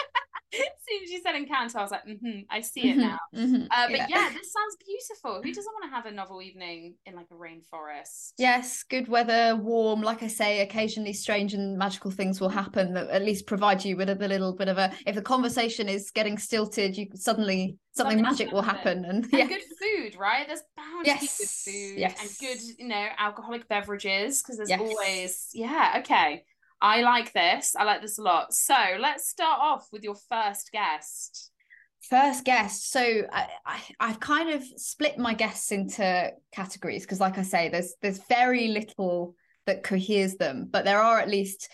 Soon 0.52 1.02
as 1.04 1.10
you 1.10 1.20
said 1.22 1.34
Encanto, 1.34 1.76
I 1.76 1.82
was 1.82 1.90
like, 1.90 2.06
mm-hmm, 2.06 2.40
I 2.50 2.60
see 2.60 2.90
it 2.90 2.96
now. 2.98 3.18
Mhm, 3.34 3.66
Uh, 3.70 3.88
but 3.88 3.96
yeah. 3.96 4.06
yeah. 4.08 4.28
this 4.30 4.52
sounds 4.58 4.76
beautiful. 4.86 5.42
Who 5.42 5.52
doesn't 5.52 5.72
want 5.72 5.84
to 5.90 5.94
have 5.96 6.06
a 6.06 6.10
novel 6.10 6.42
evening 6.42 6.94
in 7.06 7.14
like 7.14 7.26
a 7.30 7.34
rainforest? 7.34 8.32
Yes, 8.38 8.82
good 8.82 9.08
weather, 9.08 9.56
warm. 9.56 10.02
Like 10.02 10.22
I 10.22 10.28
say, 10.28 10.60
occasionally 10.60 11.12
strange 11.12 11.54
and 11.54 11.78
magical 11.78 12.10
things 12.10 12.40
will 12.40 12.48
happen 12.48 12.92
that 12.94 13.08
at 13.10 13.22
least 13.22 13.46
provide 13.46 13.84
you 13.84 13.96
with 13.96 14.10
a 14.10 14.14
little 14.14 14.54
bit 14.54 14.68
of 14.68 14.78
a. 14.78 14.92
If 15.06 15.14
the 15.14 15.22
conversation 15.22 15.88
is 15.88 16.10
getting 16.10 16.38
stilted, 16.38 16.96
you 16.96 17.06
suddenly 17.14 17.76
something 17.94 18.18
Something's 18.18 18.38
magic 18.38 18.52
will 18.52 18.62
happen. 18.62 19.04
And 19.04 19.24
And 19.32 19.32
yeah, 19.32 19.46
good 19.46 19.62
food, 19.80 20.16
right? 20.18 20.46
There's 20.46 20.62
bound 20.76 21.06
to 21.06 21.14
be 21.14 21.20
good 21.20 21.48
food 21.48 21.98
yes. 21.98 22.20
and 22.20 22.30
good, 22.40 22.62
you 22.78 22.88
know, 22.88 23.06
alcoholic 23.18 23.68
beverages 23.68 24.42
because 24.42 24.56
there's 24.56 24.70
Yes. 24.70 24.80
always, 24.80 25.48
yeah, 25.52 25.96
okay. 25.98 26.44
I 26.83 27.01
like 27.03 27.33
this. 27.33 27.75
I 27.79 27.85
like 27.85 28.03
this 28.03 28.18
a 28.18 28.23
lot. 28.23 28.53
So 28.53 28.75
let's 28.99 29.29
start 29.29 29.61
off 29.62 29.87
with 29.92 30.03
your 30.03 30.16
first 30.29 30.71
guest. 30.73 31.53
first 32.01 32.45
guest. 32.45 32.90
So 32.90 33.23
I, 33.33 33.47
I 33.64 33.81
I've 34.01 34.21
kind 34.21 34.51
of 34.51 34.62
split 34.77 35.16
my 35.16 35.35
guests 35.35 35.73
into 35.73 36.33
categories 36.53 37.05
because, 37.05 37.21
like 37.21 37.38
I 37.38 37.42
say, 37.42 37.68
there's 37.68 37.95
there's 38.03 38.18
very 38.29 38.68
little 38.68 39.35
that 39.66 39.85
coheres 39.85 40.35
them, 40.35 40.68
but 40.71 40.85
there 40.85 41.01
are 41.01 41.21
at 41.21 41.29
least 41.29 41.68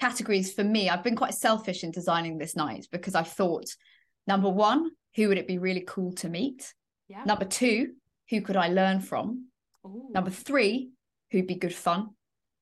categories 0.00 0.52
for 0.52 0.64
me. 0.64 0.88
I've 0.88 1.02
been 1.02 1.16
quite 1.16 1.34
selfish 1.34 1.82
in 1.84 1.90
designing 1.90 2.38
this 2.38 2.54
night 2.56 2.86
because 2.92 3.14
I've 3.14 3.28
thought, 3.28 3.66
number 4.26 4.48
one, 4.48 4.90
who 5.16 5.28
would 5.28 5.38
it 5.38 5.48
be 5.48 5.58
really 5.58 5.84
cool 5.86 6.12
to 6.14 6.28
meet? 6.28 6.72
Yeah. 7.08 7.24
Number 7.24 7.44
two, 7.44 7.94
who 8.30 8.40
could 8.40 8.56
I 8.56 8.68
learn 8.68 9.00
from? 9.00 9.48
Ooh. 9.84 10.08
Number 10.12 10.30
three, 10.30 10.90
who'd 11.32 11.48
be 11.48 11.56
good 11.56 11.74
fun? 11.74 12.10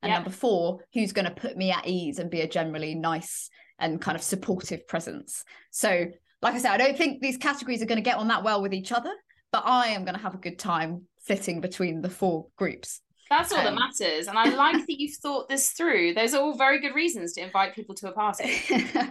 And 0.02 0.10
Yeah. 0.10 0.16
number 0.16 0.30
four, 0.30 0.80
who's 0.94 1.12
going 1.12 1.26
to 1.26 1.30
put 1.30 1.56
me 1.56 1.70
at 1.70 1.86
ease 1.86 2.18
and 2.18 2.30
be 2.30 2.40
a 2.40 2.48
generally 2.48 2.94
nice 2.94 3.50
and 3.78 4.00
kind 4.00 4.16
of 4.16 4.22
supportive 4.22 4.86
presence? 4.88 5.44
So, 5.70 6.06
like 6.42 6.54
I 6.54 6.58
said, 6.58 6.72
I 6.72 6.76
don't 6.78 6.96
think 6.96 7.20
these 7.20 7.36
categories 7.36 7.82
are 7.82 7.86
going 7.86 7.96
to 8.02 8.02
get 8.02 8.16
on 8.16 8.28
that 8.28 8.42
well 8.42 8.62
with 8.62 8.72
each 8.72 8.92
other, 8.92 9.12
but 9.52 9.62
I 9.66 9.88
am 9.88 10.04
going 10.04 10.16
to 10.16 10.22
have 10.22 10.34
a 10.34 10.38
good 10.38 10.58
time 10.58 11.02
flitting 11.26 11.60
between 11.60 12.00
the 12.00 12.08
four 12.08 12.46
groups. 12.56 13.02
That's 13.28 13.52
all 13.52 13.62
that 13.62 13.68
Um, 13.68 13.78
matters. 13.78 14.26
And 14.26 14.38
I 14.38 14.48
like 14.54 14.86
that 14.86 14.98
you've 15.00 15.16
thought 15.16 15.48
this 15.48 15.70
through. 15.72 16.14
Those 16.14 16.34
are 16.34 16.40
all 16.42 16.56
very 16.56 16.80
good 16.80 16.94
reasons 16.94 17.34
to 17.34 17.42
invite 17.42 17.74
people 17.74 17.94
to 17.96 18.08
a 18.08 18.12
party. 18.12 18.58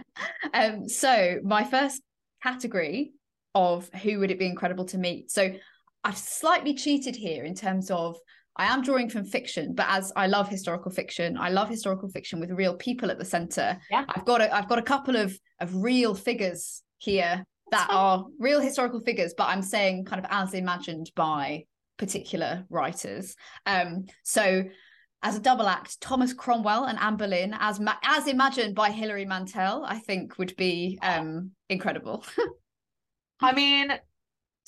um, 0.54 0.88
so, 0.88 1.38
my 1.44 1.64
first 1.64 2.02
category 2.42 3.12
of 3.54 3.88
who 4.02 4.18
would 4.18 4.30
it 4.30 4.38
be 4.38 4.46
incredible 4.46 4.84
to 4.86 4.98
meet? 4.98 5.30
So, 5.30 5.54
I've 6.02 6.18
slightly 6.18 6.74
cheated 6.74 7.14
here 7.14 7.44
in 7.44 7.54
terms 7.54 7.90
of 7.90 8.16
I 8.60 8.66
am 8.66 8.82
drawing 8.82 9.08
from 9.08 9.24
fiction, 9.24 9.72
but 9.74 9.86
as 9.88 10.12
I 10.16 10.26
love 10.26 10.46
historical 10.46 10.90
fiction, 10.90 11.38
I 11.38 11.48
love 11.48 11.70
historical 11.70 12.10
fiction 12.10 12.40
with 12.40 12.50
real 12.50 12.76
people 12.76 13.10
at 13.10 13.18
the 13.18 13.24
center. 13.24 13.78
Yeah. 13.90 14.04
I've 14.06 14.26
got 14.26 14.42
a, 14.42 14.54
I've 14.54 14.68
got 14.68 14.78
a 14.78 14.82
couple 14.82 15.16
of 15.16 15.34
of 15.60 15.74
real 15.74 16.14
figures 16.14 16.82
here 16.98 17.42
that 17.70 17.86
are 17.88 18.26
real 18.38 18.60
historical 18.60 19.00
figures, 19.00 19.32
but 19.34 19.48
I'm 19.48 19.62
saying 19.62 20.04
kind 20.04 20.22
of 20.22 20.30
as 20.30 20.52
imagined 20.52 21.10
by 21.16 21.64
particular 21.96 22.66
writers. 22.68 23.34
Um, 23.64 24.04
so 24.24 24.64
as 25.22 25.36
a 25.36 25.40
double 25.40 25.66
act, 25.66 25.98
Thomas 26.02 26.34
Cromwell 26.34 26.84
and 26.84 26.98
Anne 26.98 27.16
Boleyn, 27.16 27.56
as 27.58 27.80
ma- 27.80 27.96
as 28.04 28.26
imagined 28.26 28.74
by 28.74 28.90
Hilary 28.90 29.24
Mantel, 29.24 29.86
I 29.86 30.00
think 30.00 30.36
would 30.36 30.54
be 30.56 30.98
um 31.00 31.52
incredible. 31.70 32.26
I 33.40 33.54
mean, 33.54 33.90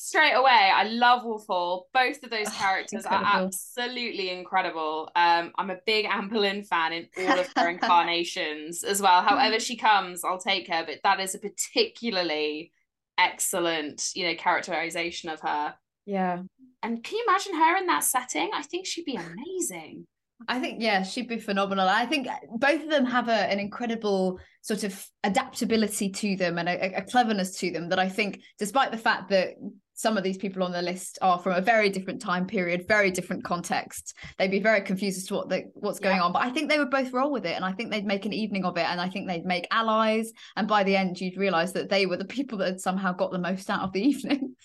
straight 0.02 0.32
away, 0.32 0.50
I 0.74 0.84
love 0.84 1.24
Wolf 1.24 1.46
Hall. 1.46 1.88
Both 1.94 2.24
of 2.24 2.30
those 2.30 2.48
Oh, 2.48 2.56
characters 2.58 3.06
are 3.06 3.22
absolutely 3.24 4.30
incredible. 4.30 5.08
Um, 5.14 5.52
I'm 5.56 5.70
a 5.70 5.78
big 5.86 6.06
Anne 6.06 6.28
Boleyn 6.28 6.64
fan 6.64 6.92
in 6.92 7.08
all 7.18 7.38
of 7.38 7.48
her 7.56 7.68
incarnations 7.70 8.82
as 8.82 9.00
well. 9.00 9.22
However 9.22 9.56
mm. 9.56 9.60
she 9.60 9.76
comes, 9.76 10.24
I'll 10.24 10.40
take 10.40 10.66
her. 10.68 10.84
But 10.84 10.98
that 11.04 11.20
is 11.20 11.36
a 11.36 11.38
particularly 11.38 12.72
excellent, 13.16 14.10
you 14.14 14.26
know, 14.26 14.34
characterization 14.34 15.30
of 15.30 15.40
her. 15.40 15.74
yeah. 16.04 16.42
And 16.84 17.04
can 17.04 17.16
you 17.16 17.24
imagine 17.28 17.54
her 17.54 17.76
in 17.76 17.86
that 17.86 18.02
setting? 18.02 18.50
I 18.52 18.62
think 18.62 18.86
she'd 18.86 19.04
be 19.04 19.14
amazing. 19.14 20.04
I 20.48 20.58
think 20.58 20.82
yeah, 20.82 21.04
she'd 21.04 21.28
be 21.28 21.38
phenomenal. 21.38 21.88
I 21.88 22.06
think 22.06 22.26
uh, 22.26 22.34
both 22.56 22.82
of 22.82 22.90
them 22.90 23.04
have 23.04 23.28
a, 23.28 23.32
an 23.32 23.60
incredible 23.60 24.40
sort 24.62 24.82
of 24.82 25.06
adaptability 25.22 26.10
to 26.10 26.34
them 26.34 26.58
and 26.58 26.68
a, 26.68 26.96
a 26.96 27.02
cleverness 27.02 27.56
to 27.58 27.70
them 27.70 27.88
that 27.90 28.00
I 28.00 28.08
think, 28.08 28.40
despite 28.58 28.90
the 28.90 28.98
fact 28.98 29.28
that 29.30 29.54
some 30.02 30.18
of 30.18 30.24
these 30.24 30.36
people 30.36 30.64
on 30.64 30.72
the 30.72 30.82
list 30.82 31.16
are 31.22 31.38
from 31.38 31.52
a 31.52 31.60
very 31.60 31.88
different 31.88 32.20
time 32.20 32.44
period, 32.46 32.86
very 32.88 33.10
different 33.12 33.44
context, 33.44 34.14
they'd 34.36 34.50
be 34.50 34.58
very 34.58 34.80
confused 34.80 35.16
as 35.18 35.26
to 35.26 35.34
what 35.34 35.48
the, 35.48 35.70
what's 35.74 36.00
going 36.00 36.16
Yeah. 36.16 36.24
on. 36.24 36.32
But 36.32 36.42
I 36.42 36.50
think 36.50 36.68
they 36.68 36.78
would 36.78 36.90
both 36.90 37.12
roll 37.12 37.30
with 37.30 37.46
it, 37.46 37.54
and 37.54 37.64
I 37.64 37.70
think 37.72 37.90
they'd 37.90 38.04
make 38.04 38.26
an 38.26 38.32
evening 38.32 38.64
of 38.64 38.76
it, 38.76 38.84
and 38.84 39.00
I 39.00 39.08
think 39.08 39.28
they'd 39.28 39.44
make 39.44 39.68
allies. 39.70 40.32
And 40.56 40.66
by 40.66 40.82
the 40.82 40.96
end, 40.96 41.20
you'd 41.20 41.38
realise 41.38 41.72
that 41.72 41.88
they 41.88 42.06
were 42.06 42.16
the 42.16 42.24
people 42.24 42.58
that 42.58 42.66
had 42.66 42.80
somehow 42.80 43.12
got 43.12 43.30
the 43.30 43.38
most 43.38 43.70
out 43.70 43.82
of 43.82 43.92
the 43.92 44.02
evening. 44.10 44.56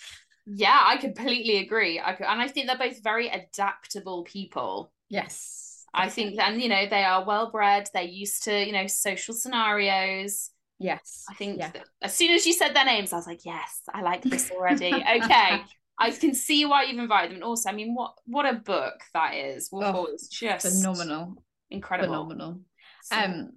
Yeah, 0.48 0.80
I 0.82 0.98
completely 0.98 1.58
agree. 1.58 2.02
I 2.04 2.14
could, 2.14 2.26
and 2.26 2.42
I 2.42 2.48
think 2.48 2.66
they're 2.68 2.78
both 2.78 3.04
very 3.04 3.28
adaptable 3.30 4.24
people. 4.24 4.92
Yes, 5.10 5.86
I 5.94 6.10
think, 6.10 6.40
and 6.40 6.62
you 6.62 6.70
know, 6.70 6.88
they 6.90 7.04
are 7.04 7.26
well 7.26 7.52
bred. 7.52 7.90
They're 7.94 8.04
used 8.04 8.44
to, 8.44 8.66
you 8.66 8.72
know, 8.72 8.88
social 8.88 9.34
scenarios. 9.34 10.50
Yes, 10.80 11.26
I 11.30 11.34
think 11.34 11.58
Yeah. 11.60 11.72
as 12.02 12.14
soon 12.16 12.32
as 12.32 12.46
you 12.46 12.54
said 12.54 12.76
their 12.76 12.86
names, 12.86 13.14
I 13.14 13.18
was 13.18 13.28
like, 13.28 13.46
yes, 13.46 13.82
I 13.94 14.02
like 14.02 14.24
this 14.24 14.52
already. 14.52 14.94
okay, 14.94 15.62
I 16.00 16.12
can 16.12 16.34
see 16.36 16.66
why 16.66 16.84
you've 16.84 17.00
invited 17.00 17.32
them. 17.32 17.36
And 17.38 17.44
also, 17.44 17.70
I 17.70 17.74
mean, 17.74 17.96
what 17.96 18.14
what 18.26 18.46
a 18.46 18.54
book 18.54 18.94
that 19.14 19.34
is. 19.36 19.70
Wolf 19.72 19.86
Oh, 19.96 20.06
is 20.14 20.28
just 20.28 20.68
phenomenal. 20.68 21.44
incredible. 21.70 22.14
phenomenal. 22.14 22.62
So- 23.04 23.16
Um, 23.18 23.52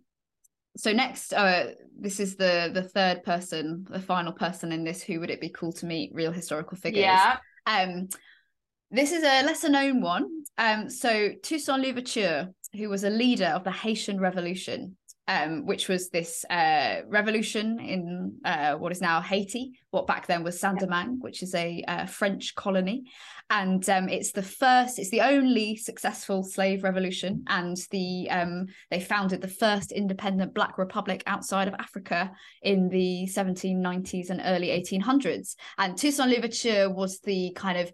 so 0.76 0.92
next, 0.92 1.32
uh, 1.34 1.72
this 1.98 2.20
is 2.20 2.36
the 2.36 2.70
the 2.72 2.82
third 2.84 3.24
person, 3.24 3.84
the 3.90 4.00
final 4.00 4.32
person 4.32 4.72
in 4.72 4.84
this. 4.84 5.02
Who 5.02 5.20
would 5.20 5.30
it 5.30 5.40
be 5.40 5.50
cool 5.50 5.72
to 5.72 5.86
meet? 5.86 6.14
Real 6.14 6.32
historical 6.32 6.76
figures. 6.78 7.02
yeah, 7.02 7.38
Um, 7.66 8.08
this 8.90 9.12
is 9.12 9.22
a 9.22 9.42
lesser 9.42 9.68
known 9.68 10.00
one. 10.00 10.44
Um, 10.58 10.88
so 10.88 11.30
Toussaint 11.42 11.82
Louverture, 11.82 12.54
who 12.74 12.88
was 12.88 13.04
a 13.04 13.10
leader 13.10 13.46
of 13.46 13.64
the 13.64 13.70
Haitian 13.72 14.18
Revolution, 14.20 14.96
um, 15.30 15.64
which 15.64 15.88
was 15.88 16.08
this 16.08 16.44
uh, 16.50 17.02
revolution 17.06 17.78
in 17.78 18.34
uh, 18.44 18.74
what 18.74 18.90
is 18.90 19.00
now 19.00 19.20
Haiti, 19.20 19.78
what 19.92 20.08
back 20.08 20.26
then 20.26 20.42
was 20.42 20.58
Saint 20.58 20.80
Domingue, 20.80 21.20
which 21.20 21.44
is 21.44 21.54
a 21.54 21.84
uh, 21.86 22.06
French 22.06 22.56
colony, 22.56 23.04
and 23.48 23.88
um, 23.88 24.08
it's 24.08 24.32
the 24.32 24.42
first, 24.42 24.98
it's 24.98 25.10
the 25.10 25.20
only 25.20 25.76
successful 25.76 26.42
slave 26.42 26.82
revolution, 26.82 27.44
and 27.46 27.76
the 27.92 28.28
um, 28.28 28.66
they 28.90 28.98
founded 28.98 29.40
the 29.40 29.46
first 29.46 29.92
independent 29.92 30.52
Black 30.52 30.78
republic 30.78 31.22
outside 31.28 31.68
of 31.68 31.74
Africa 31.74 32.32
in 32.62 32.88
the 32.88 33.28
1790s 33.32 34.30
and 34.30 34.42
early 34.44 34.68
1800s. 34.68 35.54
And 35.78 35.96
Toussaint 35.96 36.30
Louverture 36.30 36.90
was 36.90 37.20
the 37.20 37.52
kind 37.54 37.78
of 37.78 37.92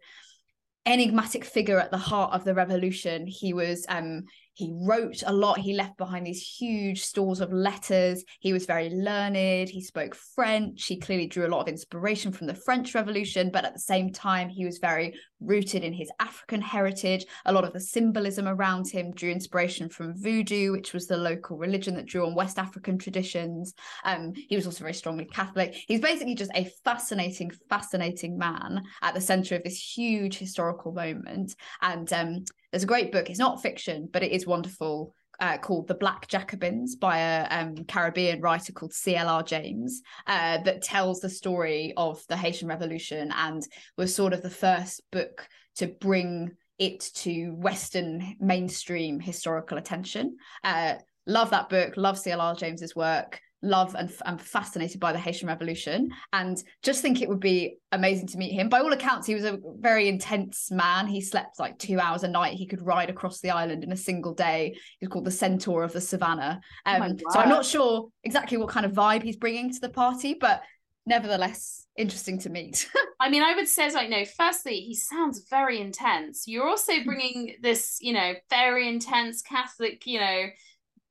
enigmatic 0.87 1.45
figure 1.45 1.81
at 1.81 1.91
the 1.91 1.99
heart 1.99 2.33
of 2.33 2.45
the 2.45 2.55
revolution. 2.55 3.27
He 3.27 3.53
was 3.53 3.85
um 3.91 4.25
he 4.57 4.73
wrote 4.75 5.23
a 5.27 5.35
lot. 5.35 5.59
He 5.59 5.75
left 5.75 5.99
behind 5.99 6.27
these 6.27 6.41
huge 6.41 7.03
stores 7.03 7.43
of 7.43 7.53
letters. 7.53 8.25
He 8.41 8.55
was 8.55 8.65
very 8.65 8.89
learned. 8.89 9.69
He 9.69 9.83
spoke 9.83 10.15
French. 10.35 10.87
He 10.87 10.99
clearly 10.99 11.27
drew 11.27 11.47
a 11.47 11.53
lot 11.53 11.61
of 11.61 11.69
inspiration 11.69 12.33
from 12.33 12.47
the 12.47 12.55
French 12.55 12.95
Revolution, 12.95 13.51
but 13.53 13.67
at 13.67 13.75
the 13.75 13.81
same 13.81 14.15
time, 14.15 14.49
he 14.49 14.65
was 14.65 14.79
very 14.79 15.15
rooted 15.41 15.85
in 15.85 15.93
his 15.93 16.11
African 16.19 16.61
heritage. 16.61 17.27
A 17.45 17.53
lot 17.53 17.65
of 17.65 17.73
the 17.73 17.81
symbolism 17.81 18.49
around 18.49 18.89
him 18.89 19.13
drew 19.13 19.31
inspiration 19.31 19.89
from 19.89 20.15
voodoo, 20.17 20.73
which 20.73 20.93
was 20.93 21.07
the 21.07 21.17
local 21.17 21.57
religion 21.57 21.95
that 21.97 22.07
drew 22.07 22.27
on 22.27 22.35
West 22.35 22.59
African 22.59 22.99
traditions. 22.99 23.75
Um, 24.05 24.33
he 24.35 24.57
was 24.57 24.67
also 24.67 24.85
very 24.85 24.95
strongly 24.95 25.27
Catholic. 25.27 25.75
He's 25.87 26.01
basically 26.01 26.35
just 26.35 26.53
a 26.55 26.71
fascinating, 26.85 27.51
fascinating 27.69 28.39
man 28.39 28.83
at 29.03 29.15
the 29.15 29.21
center 29.21 29.57
of 29.57 29.65
this 29.65 29.79
huge 29.79 30.39
historical 30.39 30.93
moment. 30.93 31.55
And 31.83 32.11
um, 32.13 32.45
there's 32.71 32.85
a 32.85 32.87
great 32.87 33.13
book. 33.13 33.31
It's 33.31 33.39
not 33.39 33.63
fiction, 33.63 34.09
but 34.13 34.23
it 34.23 34.33
is 34.33 34.47
wonderful. 34.47 35.15
Uh, 35.39 35.59
called 35.59 35.87
The 35.87 35.95
Black 35.95 36.29
Jacobins 36.29 36.97
by 36.97 37.19
a 37.19 37.47
um, 37.51 37.77
Caribbean 37.85 38.41
writer 38.41 38.73
called 38.73 38.95
C.L.R. 38.95 39.43
James, 39.43 40.03
uh, 40.27 40.59
that 40.63 40.83
tells 40.83 41.21
the 41.21 41.29
story 41.29 41.93
of 41.97 42.23
the 42.29 42.37
Haitian 42.37 42.69
Revolution 42.69 43.33
and 43.37 43.63
was 43.97 44.15
sort 44.15 44.33
of 44.33 44.43
the 44.43 44.51
first 44.51 45.03
book 45.13 45.49
to 45.77 45.89
bring 45.89 46.53
it 46.79 47.01
to 47.15 47.51
Western 47.51 48.37
mainstream 48.41 49.21
historical 49.21 49.79
attention. 49.79 50.37
Uh, 50.63 50.95
love 51.27 51.51
that 51.51 51.69
book, 51.69 51.97
love 51.97 52.19
C.L.R. 52.19 52.55
James's 52.55 52.95
work, 52.95 53.41
love 53.63 53.95
and 53.95 54.13
I'm 54.25 54.39
fascinated 54.39 55.01
by 55.01 55.13
the 55.13 55.19
Haitian 55.19 55.49
Revolution, 55.49 56.11
and 56.33 56.63
just 56.83 57.03
think 57.03 57.21
it 57.21 57.29
would 57.29 57.41
be 57.41 57.79
amazing 57.93 58.27
to 58.29 58.39
meet 58.39 58.53
him. 58.53 58.69
By 58.69 58.81
all 58.81 58.93
accounts, 58.93 59.27
he 59.27 59.35
was 59.35 59.45
a 59.45 59.59
very 59.79 60.09
intense 60.09 60.71
man. 60.71 61.07
He 61.07 61.21
slept 61.21 61.59
like 61.59 61.79
two 61.79 61.99
hours 61.99 62.23
a 62.23 62.29
night. 62.29 62.55
He 62.55 62.67
could 62.67 62.83
ride 62.83 63.11
across 63.11 63.41
the 63.41 63.51
island 63.51 63.85
in 63.85 63.93
a 63.93 63.97
single 63.97 64.35
day. 64.35 64.77
He's 65.01 65.09
called 65.09 65.25
the 65.25 65.31
Centaur 65.31 65.83
of 65.83 65.93
the 65.93 66.01
Savannah. 66.01 66.61
Oh 66.87 66.93
Um, 66.93 67.19
so 67.31 67.41
I'm 67.41 67.49
not 67.49 67.65
sure 67.65 68.09
exactly 68.25 68.59
what 68.59 68.69
kind 68.69 68.87
of 68.87 68.93
vibe 68.93 69.23
he's 69.23 69.37
bringing 69.37 69.73
to 69.73 69.81
the 69.81 69.89
party, 69.89 70.35
but 70.35 70.63
nevertheless, 71.07 71.87
interesting 71.97 72.39
to 72.41 72.51
meet. 72.51 72.89
I 73.21 73.31
mean, 73.31 73.43
I 73.43 73.55
would 73.55 73.69
say, 73.69 73.91
like, 73.93 74.11
no, 74.11 74.25
firstly, 74.25 74.81
he 74.81 74.95
sounds 74.95 75.47
very 75.49 75.81
intense. 75.81 76.47
You're 76.47 76.69
also 76.69 76.93
bringing 77.05 77.57
this, 77.63 77.99
you 78.01 78.13
know, 78.13 78.35
very 78.51 78.89
intense 78.89 79.41
Catholic, 79.41 80.07
you 80.07 80.21
know, 80.21 80.47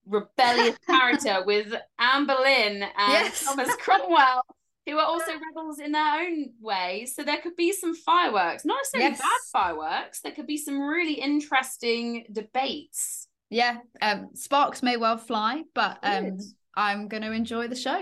rebellious 0.07 0.77
character 0.87 1.43
with 1.45 1.73
Anne 1.99 2.25
Boleyn 2.25 2.83
and 2.83 3.11
Yes. 3.11 3.43
Thomas 3.43 3.73
Cromwell, 3.77 4.43
who 4.85 4.97
are 4.97 5.05
also 5.05 5.31
rebels 5.33 5.79
in 5.79 5.91
their 5.91 6.21
own 6.21 6.51
way. 6.61 7.05
So 7.11 7.23
there 7.23 7.37
could 7.37 7.55
be 7.55 7.71
some 7.71 7.95
fireworks, 7.95 8.65
not 8.65 8.77
necessarily 8.79 9.09
Yes. 9.11 9.19
bad 9.21 9.39
fireworks. 9.61 10.21
There 10.21 10.31
could 10.31 10.47
be 10.47 10.57
some 10.57 10.79
really 10.79 11.13
interesting 11.13 12.25
debates. 12.31 13.27
Yeah, 13.49 13.77
um, 14.01 14.29
sparks 14.33 14.81
may 14.83 14.97
well 14.97 15.17
fly, 15.17 15.63
but 15.73 15.99
um, 16.03 16.37
I'm 16.75 17.07
going 17.07 17.23
to 17.23 17.31
enjoy 17.31 17.67
the 17.67 17.75
show. 17.75 17.99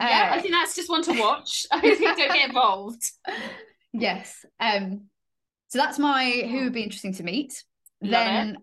yeah, 0.00 0.30
Uh, 0.32 0.36
I 0.36 0.40
think 0.40 0.52
that's 0.52 0.76
just 0.76 0.90
one 0.90 1.02
to 1.04 1.12
watch. 1.20 1.66
I 1.72 1.80
think 1.80 2.00
don't 2.00 2.32
get 2.32 2.48
involved. 2.48 3.10
yes. 3.92 4.44
Um, 4.60 5.04
so 5.68 5.78
that's 5.78 5.98
my 5.98 6.30
who 6.50 6.64
would 6.64 6.72
be 6.72 6.82
interesting 6.82 7.14
to 7.14 7.22
meet. 7.22 7.62
Love 8.00 8.10
then 8.24 8.56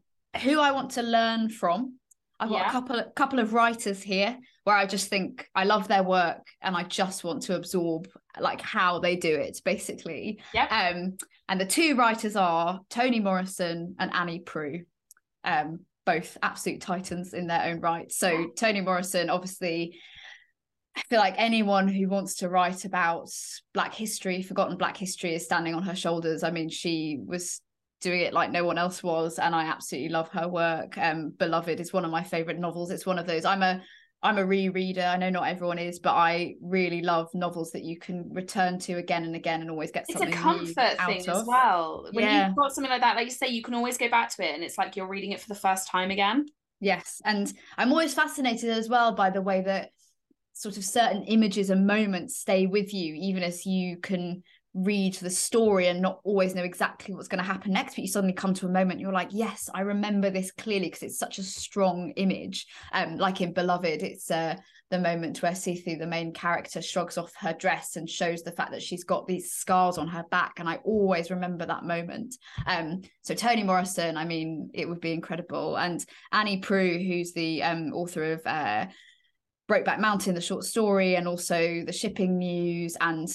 who 0.44 0.60
I 0.60 0.72
want 0.72 0.92
to 0.92 1.02
learn 1.04 1.50
from. 1.50 2.00
I've 2.40 2.50
got 2.50 2.58
Yeah. 2.64 2.68
a 2.70 2.72
couple 2.72 3.04
couple 3.16 3.40
of 3.40 3.54
writers 3.54 4.02
here 4.02 4.38
where 4.64 4.76
I 4.76 4.86
just 4.86 5.08
think 5.10 5.48
I 5.56 5.64
love 5.64 5.88
their 5.88 6.04
work 6.04 6.46
and 6.62 6.76
I 6.76 6.84
just 6.84 7.24
want 7.24 7.44
to 7.44 7.56
absorb 7.56 8.08
like 8.40 8.62
how 8.62 9.00
they 9.00 9.16
do 9.16 9.34
it, 9.36 9.62
basically. 9.64 10.42
Yep. 10.54 10.72
Um, 10.72 11.18
and 11.48 11.62
the 11.62 11.66
two 11.66 11.96
writers 11.96 12.36
are 12.36 12.82
Toni 12.90 13.20
Morrison 13.20 13.96
and 14.00 14.12
Annie 14.14 14.42
Proulx. 14.42 14.86
Um, 15.44 15.82
both 16.06 16.38
absolute 16.44 16.82
titans 16.82 17.34
in 17.34 17.48
their 17.48 17.64
own 17.64 17.80
right. 17.80 18.12
So 18.12 18.48
Toni 18.56 18.82
Morrison, 18.82 19.30
obviously, 19.30 20.00
I 20.96 21.02
feel 21.10 21.20
like 21.20 21.36
anyone 21.38 21.88
who 21.88 22.08
wants 22.08 22.36
to 22.38 22.50
write 22.50 22.86
about 22.86 23.30
Black 23.74 23.94
history, 23.94 24.42
forgotten 24.42 24.78
Black 24.78 24.98
history, 24.98 25.36
is 25.36 25.46
standing 25.46 25.74
on 25.74 25.84
her 25.84 25.96
shoulders. 25.96 26.44
I 26.44 26.52
mean, 26.52 26.70
she 26.70 27.20
was 27.24 27.62
doing 28.02 28.22
it 28.22 28.34
like 28.34 28.52
no 28.52 28.66
one 28.66 28.78
else 28.78 29.02
was, 29.02 29.40
and 29.40 29.56
I 29.56 29.66
absolutely 29.66 30.10
love 30.10 30.30
her 30.30 30.48
work. 30.48 30.98
Um, 30.98 31.32
Beloved 31.38 31.80
is 31.80 31.94
one 31.94 32.06
of 32.06 32.12
my 32.12 32.24
favorite 32.24 32.60
novels. 32.60 32.92
It's 32.92 33.06
one 33.06 33.20
of 33.20 33.28
those. 33.28 33.46
I'm 33.46 33.64
a 33.64 33.82
I'm 34.24 34.38
a 34.40 34.44
rereader. 34.44 35.08
I 35.08 35.18
know 35.18 35.30
not 35.30 35.48
everyone 35.48 35.78
is, 35.78 36.00
but 36.00 36.14
I 36.14 36.56
really 36.62 37.02
love 37.02 37.30
novels 37.36 37.72
that 37.72 37.84
you 37.84 38.00
can 38.00 38.28
return 38.32 38.80
to 38.80 38.94
again 38.94 39.24
and 39.24 39.36
again 39.36 39.62
and 39.62 39.70
always 39.70 39.92
get 39.92 40.08
something. 40.08 40.30
It's 40.30 40.42
something 40.42 40.52
a 40.52 40.62
new 40.64 40.74
comfort 40.74 41.06
thing 41.06 41.30
of. 41.30 41.42
as 41.42 41.48
well. 41.48 42.10
When 42.12 42.24
Yeah. 42.26 42.48
you've 42.48 42.56
got 42.56 42.74
something 42.74 42.90
like 42.90 43.02
that, 43.02 43.16
like 43.16 43.26
you 43.26 43.32
say, 43.32 43.48
you 43.50 43.62
can 43.62 43.76
always 43.76 43.98
go 43.98 44.10
back 44.10 44.36
to 44.36 44.44
it 44.44 44.56
and 44.56 44.64
it's 44.64 44.78
like 44.78 44.96
you're 44.96 45.08
reading 45.08 45.32
it 45.32 45.42
for 45.42 45.48
the 45.48 45.56
first 45.56 45.88
time 45.90 46.10
again. 46.10 46.46
Yes, 46.80 47.22
and 47.24 47.52
I'm 47.78 47.92
always 47.92 48.14
fascinated 48.14 48.70
as 48.70 48.90
well 48.90 49.14
by 49.14 49.30
the 49.30 49.42
way 49.42 49.62
that 49.62 49.92
sort 50.54 50.78
of 50.78 50.86
certain 50.86 51.24
images 51.26 51.70
and 51.70 51.86
moments 51.86 52.38
stay 52.38 52.66
with 52.66 52.94
you, 52.94 53.14
even 53.14 53.44
as 53.44 53.66
you 53.66 53.98
can 53.98 54.44
read 54.76 55.14
the 55.16 55.30
story 55.30 55.88
and 55.88 56.02
not 56.02 56.20
always 56.26 56.54
know 56.54 56.64
exactly 56.64 57.16
what's 57.16 57.30
going 57.30 57.40
to 57.40 57.44
happen 57.44 57.72
next. 57.72 57.96
But 57.96 58.04
you 58.04 58.08
suddenly 58.10 58.34
come 58.34 58.54
to 58.56 58.66
a 58.66 58.70
moment, 58.70 59.00
you're 59.00 59.14
like, 59.14 59.30
yes, 59.32 59.70
I 59.74 59.82
remember 59.82 60.30
this 60.30 60.52
clearly 60.52 60.88
because 60.88 61.04
it's 61.04 61.18
such 61.18 61.40
a 61.40 61.44
strong 61.44 62.12
image. 62.18 62.68
Um, 62.92 63.16
like 63.18 63.40
in 63.40 63.54
Beloved, 63.54 64.04
it's 64.04 64.30
uh, 64.30 64.58
the 64.92 65.00
moment 65.00 65.42
where 65.42 65.54
Sethe, 65.54 65.98
the 65.98 66.06
main 66.06 66.34
character, 66.34 66.82
shrugs 66.82 67.18
off 67.18 67.34
her 67.40 67.54
dress 67.54 67.96
and 67.96 68.10
shows 68.10 68.44
the 68.44 68.52
fact 68.52 68.72
that 68.72 68.84
she's 68.84 69.06
got 69.06 69.26
these 69.26 69.54
scars 69.54 69.98
on 69.98 70.08
her 70.10 70.26
back, 70.30 70.60
and 70.60 70.70
I 70.70 70.76
always 70.84 71.32
remember 71.32 71.66
that 71.66 71.86
moment. 71.86 72.36
Um, 72.68 73.02
so 73.22 73.34
Toni 73.34 73.64
Morrison, 73.64 74.18
I 74.18 74.26
mean, 74.26 74.70
it 74.74 74.88
would 74.88 75.02
be 75.02 75.14
incredible, 75.14 75.78
and 75.78 76.06
Annie 76.32 76.62
Proulx, 76.62 77.08
who's 77.08 77.34
the 77.34 77.64
um, 77.64 77.94
author 77.94 78.34
of 78.34 78.42
uh, 78.46 78.88
Brokeback 79.68 80.00
Mountain, 80.00 80.36
the 80.36 80.42
short 80.42 80.66
story, 80.66 81.16
and 81.16 81.28
also 81.28 81.84
the 81.86 81.94
Shipping 81.94 82.38
News, 82.38 82.96
and 83.02 83.28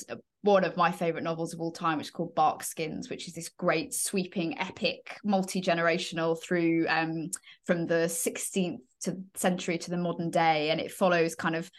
one 0.43 0.65
of 0.65 0.77
my 0.77 0.91
favorite 0.91 1.25
novels 1.25 1.53
of 1.53 1.61
all 1.61 1.73
time, 1.73 1.99
which 1.99 2.09
is 2.09 2.11
called 2.11 2.35
Barkskins, 2.35 3.11
which 3.11 3.29
is 3.29 3.35
this 3.35 3.51
great, 3.51 3.93
sweeping, 3.93 4.59
epic, 4.59 5.19
multi 5.23 5.61
generational 5.61 6.41
through 6.43 6.87
um, 6.89 7.31
from 7.65 7.87
the 7.87 8.07
16th 8.07 8.79
to 9.03 9.17
century 9.35 9.79
to 9.79 9.91
the 9.91 9.97
modern 9.97 10.31
day, 10.31 10.71
and 10.71 10.81
it 10.81 10.93
follows 10.93 11.35
kind 11.35 11.57
of 11.57 11.71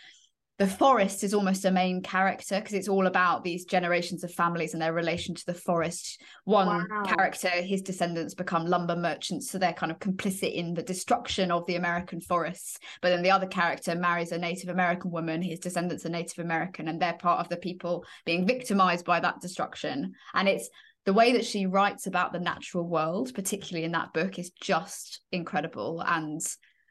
the 0.62 0.68
forest 0.68 1.24
is 1.24 1.34
almost 1.34 1.66
a 1.66 1.72
main 1.72 2.04
character 2.04 2.60
because 2.60 2.76
it's 2.76 2.88
all 2.88 3.08
about 3.08 3.44
these 3.44 3.66
generations 3.66 4.24
of 4.24 4.32
families 4.32 4.74
and 4.74 4.82
their 4.84 4.94
relation 4.94 5.34
to 5.34 5.44
the 5.48 5.56
forest. 5.56 6.22
One 6.44 6.68
Wow. 6.88 7.04
character, 7.04 7.50
his 7.50 7.82
descendants 7.82 8.36
become 8.36 8.68
lumber 8.68 8.96
merchants, 8.96 9.50
so 9.50 9.58
they're 9.58 9.74
kind 9.74 9.92
of 9.92 9.98
complicit 9.98 10.54
in 10.54 10.76
the 10.76 10.84
destruction 10.84 11.50
of 11.50 11.66
the 11.66 11.78
American 11.78 12.22
forests. 12.22 12.78
But 13.02 13.10
then 13.10 13.24
the 13.24 13.32
other 13.32 13.48
character 13.48 13.96
marries 13.96 14.32
a 14.32 14.38
Native 14.38 14.70
American 14.70 15.10
woman, 15.10 15.42
his 15.42 15.58
descendants 15.58 16.06
are 16.06 16.10
Native 16.10 16.38
American, 16.38 16.88
and 16.88 17.02
they're 17.02 17.14
part 17.14 17.40
of 17.40 17.50
the 17.50 17.58
people 17.58 18.06
being 18.28 18.46
victimized 18.46 19.04
by 19.04 19.20
that 19.20 19.42
destruction. 19.42 20.14
And 20.36 20.48
it's 20.48 20.70
the 21.06 21.14
way 21.14 21.34
that 21.34 21.46
she 21.46 21.66
writes 21.66 22.06
about 22.06 22.34
the 22.34 22.40
natural 22.40 22.88
world, 22.88 23.34
particularly 23.34 23.84
in 23.84 23.94
that 23.94 24.14
book, 24.14 24.38
is 24.38 24.52
just 24.52 25.22
incredible. 25.32 26.04
And 26.06 26.40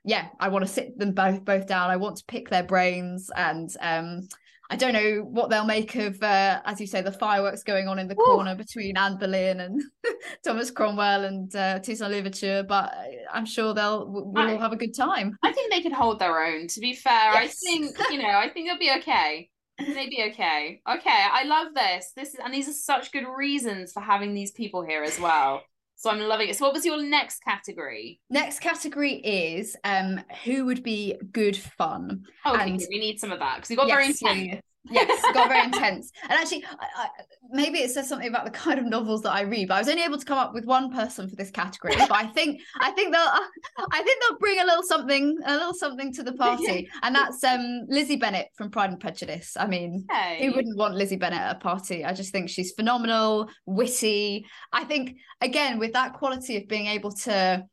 yeah, 0.05 0.29
I 0.39 0.49
want 0.49 0.65
to 0.67 0.71
sit 0.71 0.99
them 0.99 1.13
both 1.13 1.45
both 1.45 1.67
down. 1.67 1.91
I 1.91 1.97
want 1.97 2.17
to 2.17 2.25
pick 2.27 2.49
their 2.49 2.63
brains, 2.63 3.31
and 3.37 3.69
um, 3.81 4.29
I 4.71 4.77
don't 4.77 4.93
know 4.93 5.27
what 5.29 5.51
they'll 5.51 5.65
make 5.65 5.97
of, 5.97 6.23
uh, 6.23 6.61
as 6.65 6.81
you 6.81 6.87
say, 6.87 7.03
the 7.03 7.11
fireworks 7.11 7.65
going 7.65 7.89
on 7.89 7.99
in 7.99 8.07
the 8.07 8.15
Ooh. 8.15 8.25
corner 8.25 8.55
between 8.55 8.97
Anne 8.97 9.19
Boleyn 9.19 9.61
and 9.61 9.83
Thomas 10.45 10.71
Cromwell 10.71 11.25
and 11.25 11.55
uh, 11.57 11.81
Toussaint 11.81 12.13
Louverture. 12.13 12.63
But 12.63 12.95
I'm 13.33 13.47
sure 13.47 13.75
they'll 13.75 14.07
we'll 14.09 14.33
I- 14.37 14.53
all 14.53 14.59
have 14.61 14.73
a 14.73 14.77
good 14.77 14.95
time. 14.95 15.37
I 15.43 15.53
think 15.53 15.73
they 15.73 15.83
could 15.83 15.93
hold 15.93 16.21
their 16.21 16.45
own, 16.45 16.69
to 16.69 16.81
be 16.81 16.95
fair. 16.95 17.33
I 17.33 17.49
think, 17.49 17.97
you 18.11 18.19
know, 18.19 18.29
I 18.29 18.49
think 18.49 18.69
they'll 18.69 18.79
be 18.79 18.93
okay. 18.99 19.51
They'd 19.79 20.11
be 20.11 20.31
okay. 20.31 20.81
Okay, 20.89 21.25
I 21.33 21.45
love 21.45 21.75
this. 21.75 22.13
This 22.15 22.35
is 22.35 22.41
and 22.45 22.55
these 22.55 22.69
are 22.69 22.73
such 22.73 23.13
good 23.13 23.25
reasons 23.27 23.93
for 23.93 24.01
having 24.01 24.35
these 24.35 24.53
people 24.53 24.83
here 24.83 25.03
as 25.03 25.19
well. 25.19 25.63
So 26.01 26.09
I'm 26.09 26.19
loving 26.21 26.49
it. 26.49 26.57
So 26.57 26.65
what 26.65 26.73
was 26.73 26.87
your 26.87 27.03
next 27.03 27.45
category? 27.45 28.21
Next 28.31 28.61
category 28.61 29.17
is 29.17 29.77
um, 29.85 30.19
who 30.45 30.65
would 30.65 30.83
be 30.83 31.15
good 31.31 31.59
fun. 31.59 32.25
Oh, 32.47 32.55
okay, 32.55 32.71
And- 32.71 32.87
we 32.89 32.99
need 32.99 33.21
some 33.21 33.31
of 33.31 33.39
that 33.41 33.57
because 33.57 33.69
we 33.69 33.77
got 33.77 33.87
very 33.87 34.07
Yes, 34.07 34.23
yeah, 34.23 34.31
intense. 34.31 34.63
Yes, 34.89 35.23
got 35.35 35.49
very 35.49 35.65
intense. 35.65 36.11
And 36.23 36.33
actually, 36.33 36.65
I, 36.65 36.87
I, 36.97 37.09
maybe 37.51 37.79
it 37.79 37.91
says 37.91 38.09
something 38.09 38.29
about 38.29 38.45
the 38.45 38.51
kind 38.51 38.79
of 38.79 38.87
novels 38.87 39.23
that 39.23 39.33
I 39.33 39.43
read. 39.43 39.69
But 39.69 39.75
I 39.75 39.79
was 39.79 39.89
only 39.89 40.03
able 40.03 40.19
to 40.19 40.25
come 40.25 40.39
up 40.39 40.55
with 40.55 40.65
one 40.65 40.93
person 40.93 41.29
for 41.29 41.37
this 41.37 41.51
category. 41.51 41.95
But 41.97 42.13
I 42.13 42.27
think 42.27 42.61
I 42.81 42.91
think 42.93 43.13
they'll 43.13 43.21
I 43.93 44.03
think 44.03 44.23
they'll 44.23 44.39
bring 44.39 44.61
a 44.61 44.65
little 44.65 44.83
something 44.83 45.39
a 45.45 45.53
little 45.55 45.75
something 45.75 46.13
to 46.15 46.23
the 46.23 46.33
party, 46.33 46.89
and 47.03 47.15
that's 47.15 47.43
um 47.45 47.87
Lizzie 47.89 48.17
Bennett 48.17 48.49
from 48.57 48.71
Pride 48.71 48.91
and 48.91 49.01
Prejudice. 49.01 49.57
I 49.59 49.67
mean. 49.67 50.07
Okay. 50.11 50.45
Who 50.45 50.55
wouldn't 50.55 50.77
want 50.77 50.95
Lizzie 50.95 51.17
Bennett 51.17 51.41
at 51.41 51.57
a 51.57 51.59
party? 51.59 52.05
I 52.05 52.13
just 52.13 52.33
think 52.33 52.49
she's 52.49 52.73
phenomenal, 52.73 53.49
witty. 53.67 54.47
I 54.73 54.85
think 54.85 55.17
again 55.41 55.79
with 55.79 55.93
that 55.93 56.15
quality 56.15 56.57
of 56.57 56.69
being 56.69 56.87
able 56.87 57.13
to 57.13 57.65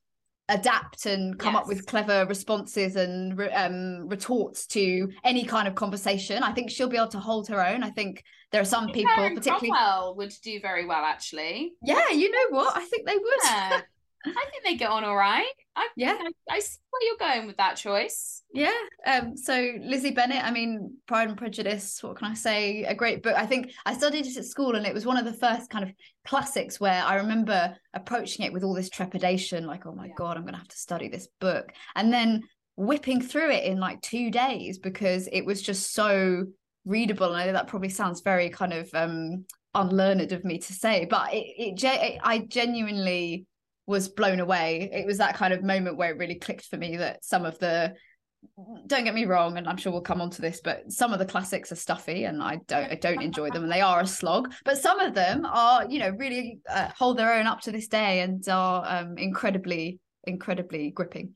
adapt 0.49 1.05
and 1.05 1.37
come 1.37 1.55
up 1.55 1.67
with 1.67 1.85
clever 1.85 2.25
responses 2.25 2.95
and 2.95 3.37
re- 3.37 3.51
um, 3.51 4.07
retorts 4.07 4.65
to 4.67 5.11
any 5.23 5.43
kind 5.43 5.67
of 5.67 5.75
conversation. 5.75 6.43
I 6.43 6.53
think 6.53 6.69
she'll 6.69 6.87
be 6.89 6.97
able 6.97 7.09
to 7.09 7.19
hold 7.19 7.47
her 7.49 7.65
own. 7.65 7.83
I 7.83 7.89
think 7.89 8.23
there 8.51 8.61
are 8.61 8.65
some 8.65 8.87
people, 8.87 9.11
Karen 9.15 9.35
particularly. 9.35 9.69
Cromwell 9.69 10.15
would 10.15 10.33
do 10.41 10.59
very 10.61 10.85
well, 10.85 11.03
actually. 11.03 11.73
Yeah, 11.83 12.09
you 12.11 12.31
know 12.31 12.57
what? 12.57 12.77
I 12.77 12.85
think 12.85 13.05
they 13.05 13.17
would. 13.17 13.39
Yeah. 13.43 13.81
I 14.35 14.45
think 14.51 14.63
they 14.63 14.75
get 14.75 14.89
on 14.89 15.03
all 15.03 15.15
right. 15.15 15.45
I, 15.75 15.87
Yeah. 15.95 16.17
I, 16.19 16.55
I 16.55 16.59
see 16.59 16.79
where 16.89 17.01
you're 17.03 17.17
going 17.35 17.47
with 17.47 17.57
that 17.57 17.75
choice. 17.75 18.41
Yeah. 18.53 18.73
Um, 19.05 19.37
so 19.37 19.73
Lizzie 19.81 20.11
Bennett, 20.11 20.43
I 20.43 20.51
mean, 20.51 20.97
Pride 21.07 21.29
and 21.29 21.37
Prejudice, 21.37 22.01
what 22.01 22.17
can 22.17 22.27
I 22.27 22.33
say? 22.33 22.83
A 22.83 22.95
great 22.95 23.21
book. 23.21 23.35
I 23.35 23.45
think 23.45 23.71
I 23.85 23.93
studied 23.93 24.25
it 24.25 24.37
at 24.37 24.45
school 24.45 24.75
and 24.75 24.85
it 24.85 24.93
was 24.93 25.05
one 25.05 25.17
of 25.17 25.25
the 25.25 25.33
first 25.33 25.69
kind 25.69 25.83
of 25.83 25.91
classics 26.25 26.79
where 26.79 27.03
I 27.03 27.15
remember 27.15 27.75
approaching 27.93 28.45
it 28.45 28.53
with 28.53 28.63
all 28.63 28.73
this 28.73 28.89
trepidation, 28.89 29.67
like, 29.67 29.85
oh 29.85 29.93
my 29.93 30.07
Yeah. 30.07 30.13
God, 30.17 30.37
I'm 30.37 30.45
gonna 30.45 30.57
have 30.57 30.67
to 30.69 30.77
study 30.77 31.07
this 31.09 31.27
book. 31.39 31.71
And 31.95 32.11
then 32.11 32.43
whipping 32.75 33.21
through 33.21 33.51
it 33.51 33.63
in 33.65 33.79
like 33.79 34.01
two 34.01 34.31
days 34.31 34.77
because 34.77 35.27
it 35.31 35.45
was 35.45 35.61
just 35.61 35.93
so 35.93 36.45
readable. 36.85 37.27
And 37.27 37.35
I 37.37 37.45
know 37.47 37.53
that 37.53 37.67
probably 37.67 37.89
sounds 37.89 38.21
very 38.21 38.49
kind 38.49 38.73
of 38.73 38.89
um 38.93 39.45
unlearned 39.73 40.31
of 40.31 40.43
me 40.43 40.57
to 40.57 40.73
say, 40.73 41.05
but 41.09 41.33
it, 41.33 41.45
it, 41.57 41.83
it 41.83 42.19
I 42.23 42.39
genuinely 42.39 43.45
was 43.87 44.09
blown 44.09 44.39
away. 44.39 44.89
It 44.91 45.05
was 45.05 45.17
that 45.17 45.35
kind 45.35 45.53
of 45.53 45.63
moment 45.63 45.97
where 45.97 46.11
it 46.11 46.17
really 46.17 46.35
clicked 46.35 46.65
for 46.65 46.77
me 46.77 46.97
that 46.97 47.23
some 47.25 47.45
of 47.45 47.57
the 47.59 47.95
don't 48.85 49.03
get 49.03 49.15
me 49.15 49.25
wrong, 49.25 49.57
and 49.57 49.67
I'm 49.67 49.77
sure 49.77 49.91
we'll 49.91 50.01
come 50.01 50.21
on 50.21 50.29
to 50.31 50.41
this, 50.41 50.61
but 50.63 50.91
some 50.91 51.11
of 51.11 51.19
the 51.19 51.25
classics 51.25 51.71
are 51.71 51.75
stuffy, 51.75 52.25
and 52.25 52.41
I 52.41 52.59
don't 52.67 52.91
I 52.91 52.95
don't 52.95 53.21
enjoy 53.21 53.49
them, 53.49 53.63
and 53.63 53.71
they 53.71 53.81
are 53.81 54.01
a 54.01 54.07
slog. 54.07 54.53
But 54.63 54.77
some 54.77 54.99
of 54.99 55.13
them 55.13 55.45
are, 55.45 55.89
you 55.89 55.99
know, 55.99 56.09
really 56.11 56.59
uh, 56.69 56.89
hold 56.95 57.17
their 57.17 57.33
own 57.33 57.47
up 57.47 57.61
to 57.61 57.71
this 57.71 57.87
day, 57.87 58.21
and 58.21 58.47
are 58.47 58.83
um, 58.87 59.17
incredibly, 59.17 59.99
incredibly 60.25 60.91
gripping. 60.91 61.33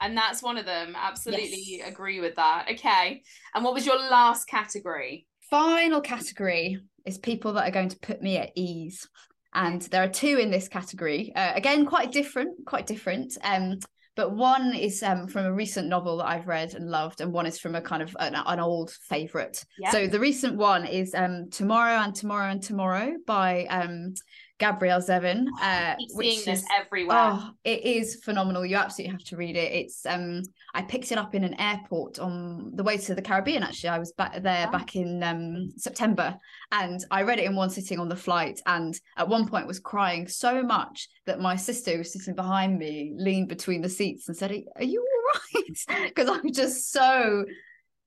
And 0.00 0.16
that's 0.16 0.42
one 0.42 0.56
of 0.56 0.64
them. 0.64 0.94
Absolutely 0.96 1.78
Yes. 1.78 1.88
agree 1.88 2.20
with 2.20 2.36
that. 2.36 2.68
Okay. 2.72 3.22
And 3.54 3.64
what 3.64 3.74
was 3.74 3.84
your 3.84 3.98
last 3.98 4.46
category? 4.46 5.26
Final 5.50 6.00
category 6.00 6.78
is 7.04 7.18
people 7.18 7.54
that 7.54 7.66
are 7.68 7.72
going 7.72 7.88
to 7.88 7.98
put 7.98 8.22
me 8.22 8.36
at 8.36 8.52
ease, 8.54 9.08
and 9.54 9.82
there 9.82 10.02
are 10.02 10.08
two 10.08 10.38
in 10.38 10.50
this 10.50 10.68
category. 10.68 11.32
Uh, 11.34 11.52
again, 11.54 11.86
quite 11.86 12.12
different, 12.12 12.64
quite 12.66 12.86
different. 12.86 13.36
Um, 13.42 13.78
but 14.18 14.34
one 14.34 14.74
is 14.74 15.00
um, 15.04 15.28
from 15.28 15.44
a 15.44 15.52
recent 15.52 15.86
novel 15.86 16.16
that 16.16 16.26
I've 16.26 16.48
read 16.48 16.74
and 16.74 16.90
loved, 16.90 17.20
and 17.20 17.32
one 17.32 17.46
is 17.46 17.60
from 17.60 17.76
a 17.76 17.80
kind 17.80 18.02
of 18.02 18.16
an, 18.18 18.34
an 18.34 18.58
old 18.58 18.90
favorite. 18.90 19.64
Yeah. 19.78 19.92
So 19.92 20.06
the 20.08 20.18
recent 20.18 20.56
one 20.56 20.84
is 20.84 21.14
um, 21.14 21.50
Tomorrow 21.50 22.00
and 22.00 22.14
Tomorrow 22.14 22.50
and 22.50 22.60
Tomorrow 22.60 23.12
by 23.26 23.66
um, 23.66 24.14
Gabrielle 24.58 25.00
Zevin. 25.00 25.46
Uh, 25.60 25.94
which 26.14 26.46
is, 26.46 26.64
everywhere. 26.76 27.16
Oh, 27.16 27.50
it 27.64 27.84
is 27.84 28.16
phenomenal. 28.24 28.66
You 28.66 28.76
absolutely 28.76 29.12
have 29.12 29.24
to 29.24 29.36
read 29.36 29.56
it. 29.56 29.72
It's 29.72 30.04
um 30.04 30.42
I 30.74 30.82
picked 30.82 31.12
it 31.12 31.18
up 31.18 31.34
in 31.34 31.44
an 31.44 31.58
airport 31.60 32.18
on 32.18 32.72
the 32.74 32.82
way 32.82 32.96
to 32.98 33.14
the 33.14 33.22
Caribbean. 33.22 33.62
Actually, 33.62 33.90
I 33.90 33.98
was 33.98 34.12
back 34.12 34.42
there 34.42 34.66
oh. 34.68 34.72
back 34.72 34.96
in 34.96 35.22
um 35.22 35.72
September, 35.76 36.36
and 36.72 37.04
I 37.10 37.22
read 37.22 37.38
it 37.38 37.44
in 37.44 37.56
one 37.56 37.70
sitting 37.70 38.00
on 38.00 38.08
the 38.08 38.16
flight. 38.16 38.60
And 38.66 38.98
at 39.16 39.28
one 39.28 39.48
point, 39.48 39.66
was 39.66 39.80
crying 39.80 40.26
so 40.26 40.62
much 40.62 41.08
that 41.26 41.40
my 41.40 41.56
sister, 41.56 41.92
who 41.92 41.98
was 41.98 42.12
sitting 42.12 42.34
behind 42.34 42.78
me, 42.78 43.12
leaned 43.16 43.48
between 43.48 43.80
the 43.80 43.88
seats 43.88 44.28
and 44.28 44.36
said, 44.36 44.50
"Are 44.76 44.84
you 44.84 45.00
all 45.00 45.40
right?" 45.60 46.04
Because 46.08 46.28
I'm 46.28 46.52
just 46.52 46.90
so 46.90 47.44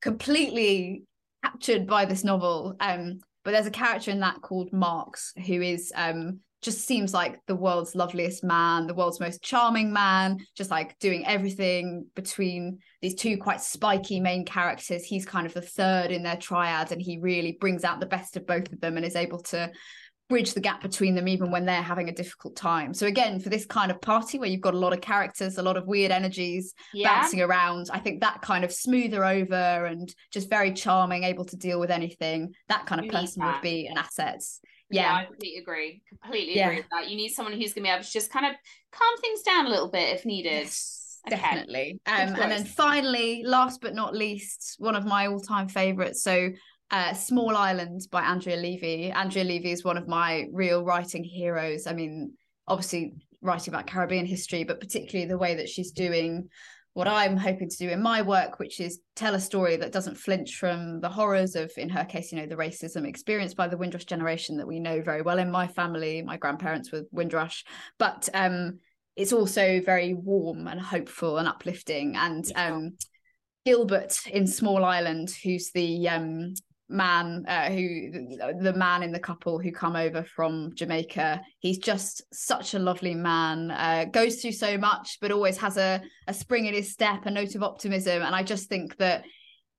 completely 0.02 1.04
captured 1.44 1.88
by 1.88 2.06
this 2.06 2.24
novel. 2.24 2.76
Um, 2.80 3.20
but 3.44 3.52
there's 3.52 3.66
a 3.66 3.72
character 3.72 4.12
in 4.12 4.20
that 4.20 4.42
called 4.42 4.72
Marx 4.72 5.34
who 5.46 5.62
is 5.62 5.92
um 5.96 6.40
just 6.62 6.86
seems 6.86 7.12
like 7.14 7.40
the 7.48 7.56
world's 7.56 7.96
loveliest 7.96 8.44
man, 8.44 8.86
the 8.86 8.94
world's 8.94 9.20
most 9.20 9.42
charming 9.42 9.92
man, 9.92 10.38
just 10.56 10.70
like 10.70 10.98
doing 11.00 11.26
everything 11.26 12.06
between 12.16 12.78
these 13.02 13.16
two 13.16 13.38
quite 13.38 13.62
spiky 13.62 14.20
main 14.20 14.46
characters. 14.46 15.04
He's 15.04 15.26
kind 15.26 15.48
of 15.48 15.56
the 15.56 15.62
third 15.62 16.12
in 16.12 16.22
their 16.22 16.38
triad, 16.38 16.92
and 16.92 17.02
he 17.02 17.18
really 17.18 17.58
brings 17.60 17.84
out 17.84 18.00
the 18.00 18.06
best 18.06 18.38
of 18.38 18.46
both 18.46 18.72
of 18.72 18.80
them 18.80 18.96
and 18.96 19.06
is 19.06 19.16
able 19.16 19.40
to 19.44 19.72
bridge 20.32 20.54
the 20.54 20.62
gap 20.62 20.82
between 20.82 21.14
them 21.14 21.28
even 21.28 21.52
when 21.52 21.66
they're 21.66 21.82
having 21.82 22.08
a 22.08 22.12
difficult 22.14 22.56
time. 22.56 22.94
So 22.94 23.06
again, 23.06 23.40
for 23.40 23.50
this 23.50 23.66
kind 23.66 23.92
of 23.92 24.00
party 24.00 24.40
where 24.40 24.48
you've 24.48 24.62
got 24.62 24.74
a 24.74 24.78
lot 24.78 24.94
of 24.94 25.02
characters, 25.02 25.58
a 25.58 25.62
lot 25.62 25.76
of 25.76 25.86
weird 25.86 26.10
energies 26.10 26.74
yeah. 26.94 27.22
bouncing 27.22 27.42
around, 27.42 27.90
I 27.92 28.00
think 28.00 28.22
that 28.22 28.42
kind 28.42 28.64
of 28.64 28.72
smoother 28.72 29.26
over 29.26 29.86
and 29.86 30.14
just 30.32 30.50
very 30.50 30.72
charming, 30.72 31.26
able 31.26 31.44
to 31.46 31.58
deal 31.58 31.82
with 31.82 31.92
anything, 31.92 32.56
that 32.70 32.86
kind 32.86 33.00
of 33.00 33.06
you 33.06 33.12
person 33.12 33.46
would 33.46 33.62
be 33.62 33.88
an 33.88 33.98
asset. 33.98 34.42
Yeah. 34.90 35.02
yeah. 35.02 35.16
I 35.18 35.26
completely 35.26 35.60
agree. 35.60 36.02
Completely 36.08 36.56
yeah. 36.56 36.68
agree 36.68 36.78
with 36.78 36.90
that. 36.92 37.10
You 37.10 37.18
need 37.18 37.30
someone 37.30 37.54
who's 37.54 37.74
gonna 37.74 37.86
be 37.86 37.92
able 37.92 38.04
to 38.04 38.12
just 38.12 38.32
kind 38.32 38.46
of 38.46 38.54
calm 38.92 39.18
things 39.20 39.42
down 39.42 39.66
a 39.66 39.70
little 39.70 39.92
bit 39.92 40.16
if 40.16 40.26
needed. 40.26 40.64
Yes, 40.64 41.20
okay. 41.28 41.36
Definitely. 41.36 42.00
Um, 42.06 42.36
and 42.40 42.52
then 42.52 42.64
finally, 42.64 43.44
last 43.46 43.82
but 43.82 43.94
not 43.94 44.16
least, 44.16 44.76
one 44.80 44.96
of 44.96 45.06
my 45.06 45.28
all-time 45.28 45.68
favorites. 45.68 46.24
So 46.24 46.52
uh, 46.92 47.14
Small 47.14 47.56
Island 47.56 48.02
by 48.12 48.22
Andrea 48.22 48.58
Levy. 48.58 49.12
Andrea 49.12 49.46
Levy 49.46 49.72
is 49.72 49.84
one 49.84 49.98
of 49.98 50.08
my 50.08 50.48
real 50.52 50.84
writing 50.84 51.24
heroes. 51.24 51.88
I 51.88 51.94
mean, 51.94 52.34
obviously 52.68 53.14
writing 53.42 53.74
about 53.74 53.88
Caribbean 53.88 54.26
history, 54.26 54.64
but 54.64 54.80
particularly 54.80 55.28
the 55.28 55.38
way 55.38 55.56
that 55.56 55.70
she's 55.70 55.92
doing 55.92 56.50
what 56.94 57.08
I'm 57.08 57.38
hoping 57.38 57.70
to 57.70 57.78
do 57.78 57.90
in 57.90 58.02
my 58.02 58.22
work, 58.22 58.60
which 58.60 58.82
is 58.82 59.00
tell 59.16 59.34
a 59.34 59.40
story 59.40 59.78
that 59.78 59.94
doesn't 59.94 60.18
flinch 60.18 60.58
from 60.58 61.00
the 61.00 61.08
horrors 61.08 61.56
of, 61.56 61.72
in 61.78 61.88
her 61.88 62.04
case, 62.04 62.32
you 62.32 62.38
know, 62.38 62.46
the 62.46 62.58
racism 62.58 63.08
experienced 63.08 63.56
by 63.56 63.70
the 63.70 63.78
Windrush 63.78 64.04
generation 64.04 64.58
that 64.58 64.68
we 64.68 64.82
know 64.82 65.02
very 65.02 65.22
well 65.22 65.40
in 65.40 65.50
my 65.50 65.68
family. 65.68 66.22
My 66.22 66.36
grandparents 66.36 66.92
were 66.92 67.04
Windrush, 67.12 67.64
but 67.98 68.28
um, 68.34 68.80
it's 69.16 69.32
also 69.32 69.80
very 69.80 70.14
warm 70.14 70.68
and 70.68 70.82
hopeful 70.82 71.38
and 71.38 71.48
uplifting. 71.48 72.18
And 72.18 72.44
um, 72.56 72.98
Gilbert 73.66 74.18
in 74.28 74.46
Small 74.46 74.84
Island, 74.84 75.34
who's 75.44 75.72
the 75.72 76.10
um, 76.10 76.56
man 76.92 77.46
uh, 77.48 77.70
who 77.70 78.12
the 78.62 78.74
man 78.76 79.04
in 79.04 79.12
the 79.12 79.20
couple 79.20 79.60
who 79.60 79.72
come 79.72 79.96
over 79.96 80.24
from 80.24 80.74
Jamaica. 80.76 81.42
He's 81.60 81.78
just 81.78 82.22
such 82.34 82.74
a 82.74 82.80
lovely 82.80 83.16
man 83.16 83.72
uh, 83.72 84.06
goes 84.06 84.42
through 84.42 84.54
so 84.54 84.78
much 84.78 85.18
but 85.22 85.32
always 85.32 85.58
has 85.58 85.78
a, 85.78 86.02
a 86.28 86.34
spring 86.34 86.66
in 86.66 86.74
his 86.74 86.92
step 86.92 87.26
a 87.26 87.32
note 87.32 87.56
of 87.56 87.64
optimism. 87.64 88.22
And 88.22 88.36
I 88.36 88.44
just 88.44 88.70
think 88.70 88.98
that 88.98 89.24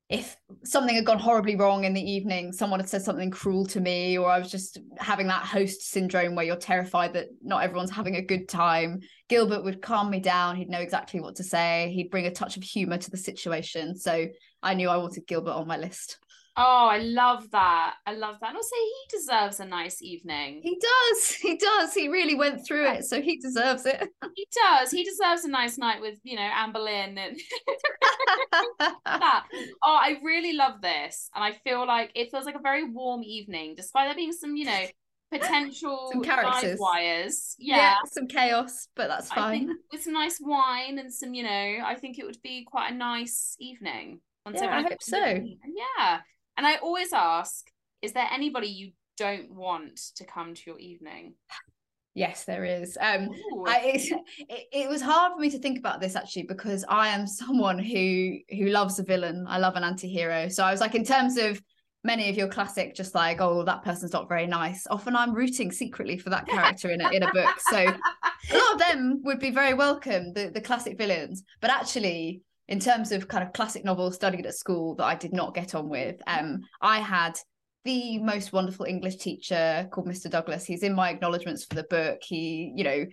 if 0.08 0.36
something 0.64 0.94
had 0.94 1.06
gone 1.06 1.18
horribly 1.18 1.56
wrong 1.56 1.84
in 1.84 1.94
the 1.94 2.10
evening 2.10 2.52
someone 2.52 2.80
had 2.80 2.88
said 2.88 3.02
something 3.02 3.30
cruel 3.30 3.64
to 3.64 3.80
me 3.80 4.18
or 4.18 4.28
I 4.28 4.38
was 4.38 4.50
just 4.50 4.78
having 4.98 5.26
that 5.28 5.44
host 5.44 5.90
syndrome 5.90 6.34
where 6.34 6.44
you're 6.44 6.56
terrified 6.56 7.14
that 7.14 7.28
not 7.40 7.62
everyone's 7.62 7.90
having 7.90 8.16
a 8.16 8.22
good 8.22 8.48
time 8.48 9.00
Gilbert 9.32 9.64
would 9.64 9.80
calm 9.80 10.10
me 10.10 10.20
down. 10.20 10.56
He'd 10.56 10.68
know 10.68 10.80
exactly 10.80 11.18
what 11.18 11.36
to 11.36 11.42
say. 11.42 11.90
He'd 11.94 12.10
bring 12.10 12.26
a 12.26 12.30
touch 12.30 12.58
of 12.58 12.62
humor 12.62 12.98
to 12.98 13.10
the 13.10 13.16
situation. 13.16 13.96
So 13.96 14.26
I 14.62 14.74
knew 14.74 14.90
I 14.90 14.98
wanted 14.98 15.26
Gilbert 15.26 15.52
on 15.52 15.66
my 15.66 15.78
list 15.78 16.18
Oh, 16.54 16.88
I 16.90 16.98
love 16.98 17.50
that. 17.52 17.94
I 18.06 18.12
love 18.12 18.38
that. 18.40 18.48
And 18.50 18.56
also, 18.56 18.76
he 18.76 19.16
deserves 19.16 19.60
a 19.60 19.64
nice 19.64 20.02
evening. 20.02 20.60
He 20.62 20.78
does. 20.78 21.36
He 21.42 21.56
does. 21.56 21.94
He 21.94 22.08
really 22.08 22.34
went 22.34 22.66
through 22.66 22.88
it, 22.88 23.04
so 23.04 23.20
he 23.20 23.36
deserves 23.38 23.86
it. 23.86 24.08
he 24.34 24.46
does. 24.52 24.90
He 24.90 25.02
deserves 25.02 25.44
a 25.44 25.48
nice 25.48 25.78
night 25.78 26.00
with, 26.00 26.18
you 26.22 26.36
know, 26.36 26.42
Anne 26.42 26.72
Boleyn 26.72 27.16
and 27.18 27.38
that. 28.78 29.44
Oh, 29.82 29.98
I 30.00 30.18
really 30.22 30.52
love 30.52 30.80
this. 30.82 31.30
And 31.34 31.42
I 31.42 31.52
feel 31.64 31.86
like 31.86 32.12
it 32.14 32.30
feels 32.30 32.44
like 32.44 32.54
a 32.54 32.62
very 32.62 32.84
warm 32.84 33.22
evening, 33.22 33.74
despite 33.76 34.08
there 34.08 34.14
being 34.14 34.32
some, 34.32 34.56
you 34.56 34.66
know, 34.66 34.84
potential 35.32 36.10
some 36.12 36.22
characters 36.22 36.78
wires. 36.78 37.56
Yeah. 37.58 37.76
yeah. 37.76 37.94
some 38.10 38.28
chaos, 38.28 38.88
but 38.94 39.08
that's 39.08 39.32
fine. 39.32 39.70
with 39.90 40.02
some 40.02 40.12
nice 40.12 40.38
wine 40.40 40.98
and 40.98 41.12
some, 41.12 41.34
you 41.34 41.42
know, 41.42 41.78
I 41.84 41.96
think 41.98 42.18
it 42.18 42.26
would 42.26 42.40
be 42.42 42.64
quite 42.64 42.92
a 42.92 42.94
nice 42.94 43.56
evening. 43.58 44.20
Once 44.44 44.60
yeah, 44.60 44.76
I 44.76 44.82
hope 44.82 45.02
so. 45.02 45.18
Yeah. 45.18 46.20
And 46.56 46.66
I 46.66 46.76
always 46.76 47.12
ask, 47.12 47.66
is 48.02 48.12
there 48.12 48.28
anybody 48.32 48.68
you 48.68 48.92
don't 49.16 49.52
want 49.52 50.00
to 50.16 50.24
come 50.24 50.54
to 50.54 50.62
your 50.66 50.78
evening? 50.78 51.34
Yes, 52.14 52.44
there 52.44 52.64
is. 52.64 52.98
Um, 53.00 53.30
I, 53.66 53.98
it, 54.48 54.66
it 54.70 54.88
was 54.88 55.00
hard 55.00 55.32
for 55.32 55.38
me 55.38 55.48
to 55.50 55.58
think 55.58 55.78
about 55.78 56.00
this 56.00 56.14
actually 56.14 56.42
because 56.42 56.84
I 56.88 57.08
am 57.08 57.26
someone 57.26 57.78
who 57.78 58.36
who 58.50 58.66
loves 58.66 58.98
a 58.98 59.02
villain. 59.02 59.46
I 59.48 59.58
love 59.58 59.76
an 59.76 59.84
anti-hero. 59.84 60.48
So 60.48 60.62
I 60.62 60.70
was 60.70 60.80
like, 60.80 60.94
in 60.94 61.04
terms 61.04 61.38
of 61.38 61.58
many 62.04 62.28
of 62.28 62.36
your 62.36 62.48
classic, 62.48 62.94
just 62.94 63.14
like, 63.14 63.40
oh, 63.40 63.62
that 63.62 63.82
person's 63.82 64.12
not 64.12 64.28
very 64.28 64.46
nice. 64.46 64.86
Often 64.90 65.16
I'm 65.16 65.32
rooting 65.32 65.72
secretly 65.72 66.18
for 66.18 66.28
that 66.30 66.46
character 66.46 66.90
in 66.90 67.00
a 67.00 67.10
in 67.10 67.22
a 67.22 67.32
book. 67.32 67.54
So 67.70 67.78
a 67.78 68.56
lot 68.58 68.72
of 68.74 68.78
them 68.78 69.22
would 69.24 69.38
be 69.38 69.50
very 69.50 69.72
welcome, 69.72 70.34
the 70.34 70.50
the 70.52 70.60
classic 70.60 70.98
villains. 70.98 71.44
But 71.62 71.70
actually, 71.70 72.42
in 72.72 72.80
terms 72.80 73.12
of 73.12 73.28
kind 73.28 73.44
of 73.44 73.52
classic 73.52 73.84
novels 73.84 74.14
studied 74.14 74.46
at 74.46 74.54
school 74.54 74.94
that 74.94 75.04
I 75.04 75.14
did 75.14 75.34
not 75.34 75.54
get 75.54 75.74
on 75.74 75.90
with, 75.90 76.22
um, 76.26 76.62
I 76.80 77.00
had 77.00 77.38
the 77.84 78.18
most 78.18 78.54
wonderful 78.54 78.86
English 78.86 79.16
teacher 79.16 79.86
called 79.92 80.08
Mr. 80.08 80.30
Douglas. 80.30 80.64
He's 80.64 80.82
in 80.82 80.94
my 80.94 81.10
acknowledgements 81.10 81.66
for 81.66 81.74
the 81.74 81.82
book. 81.82 82.20
He, 82.22 82.72
you 82.74 82.82
know, 82.82 83.04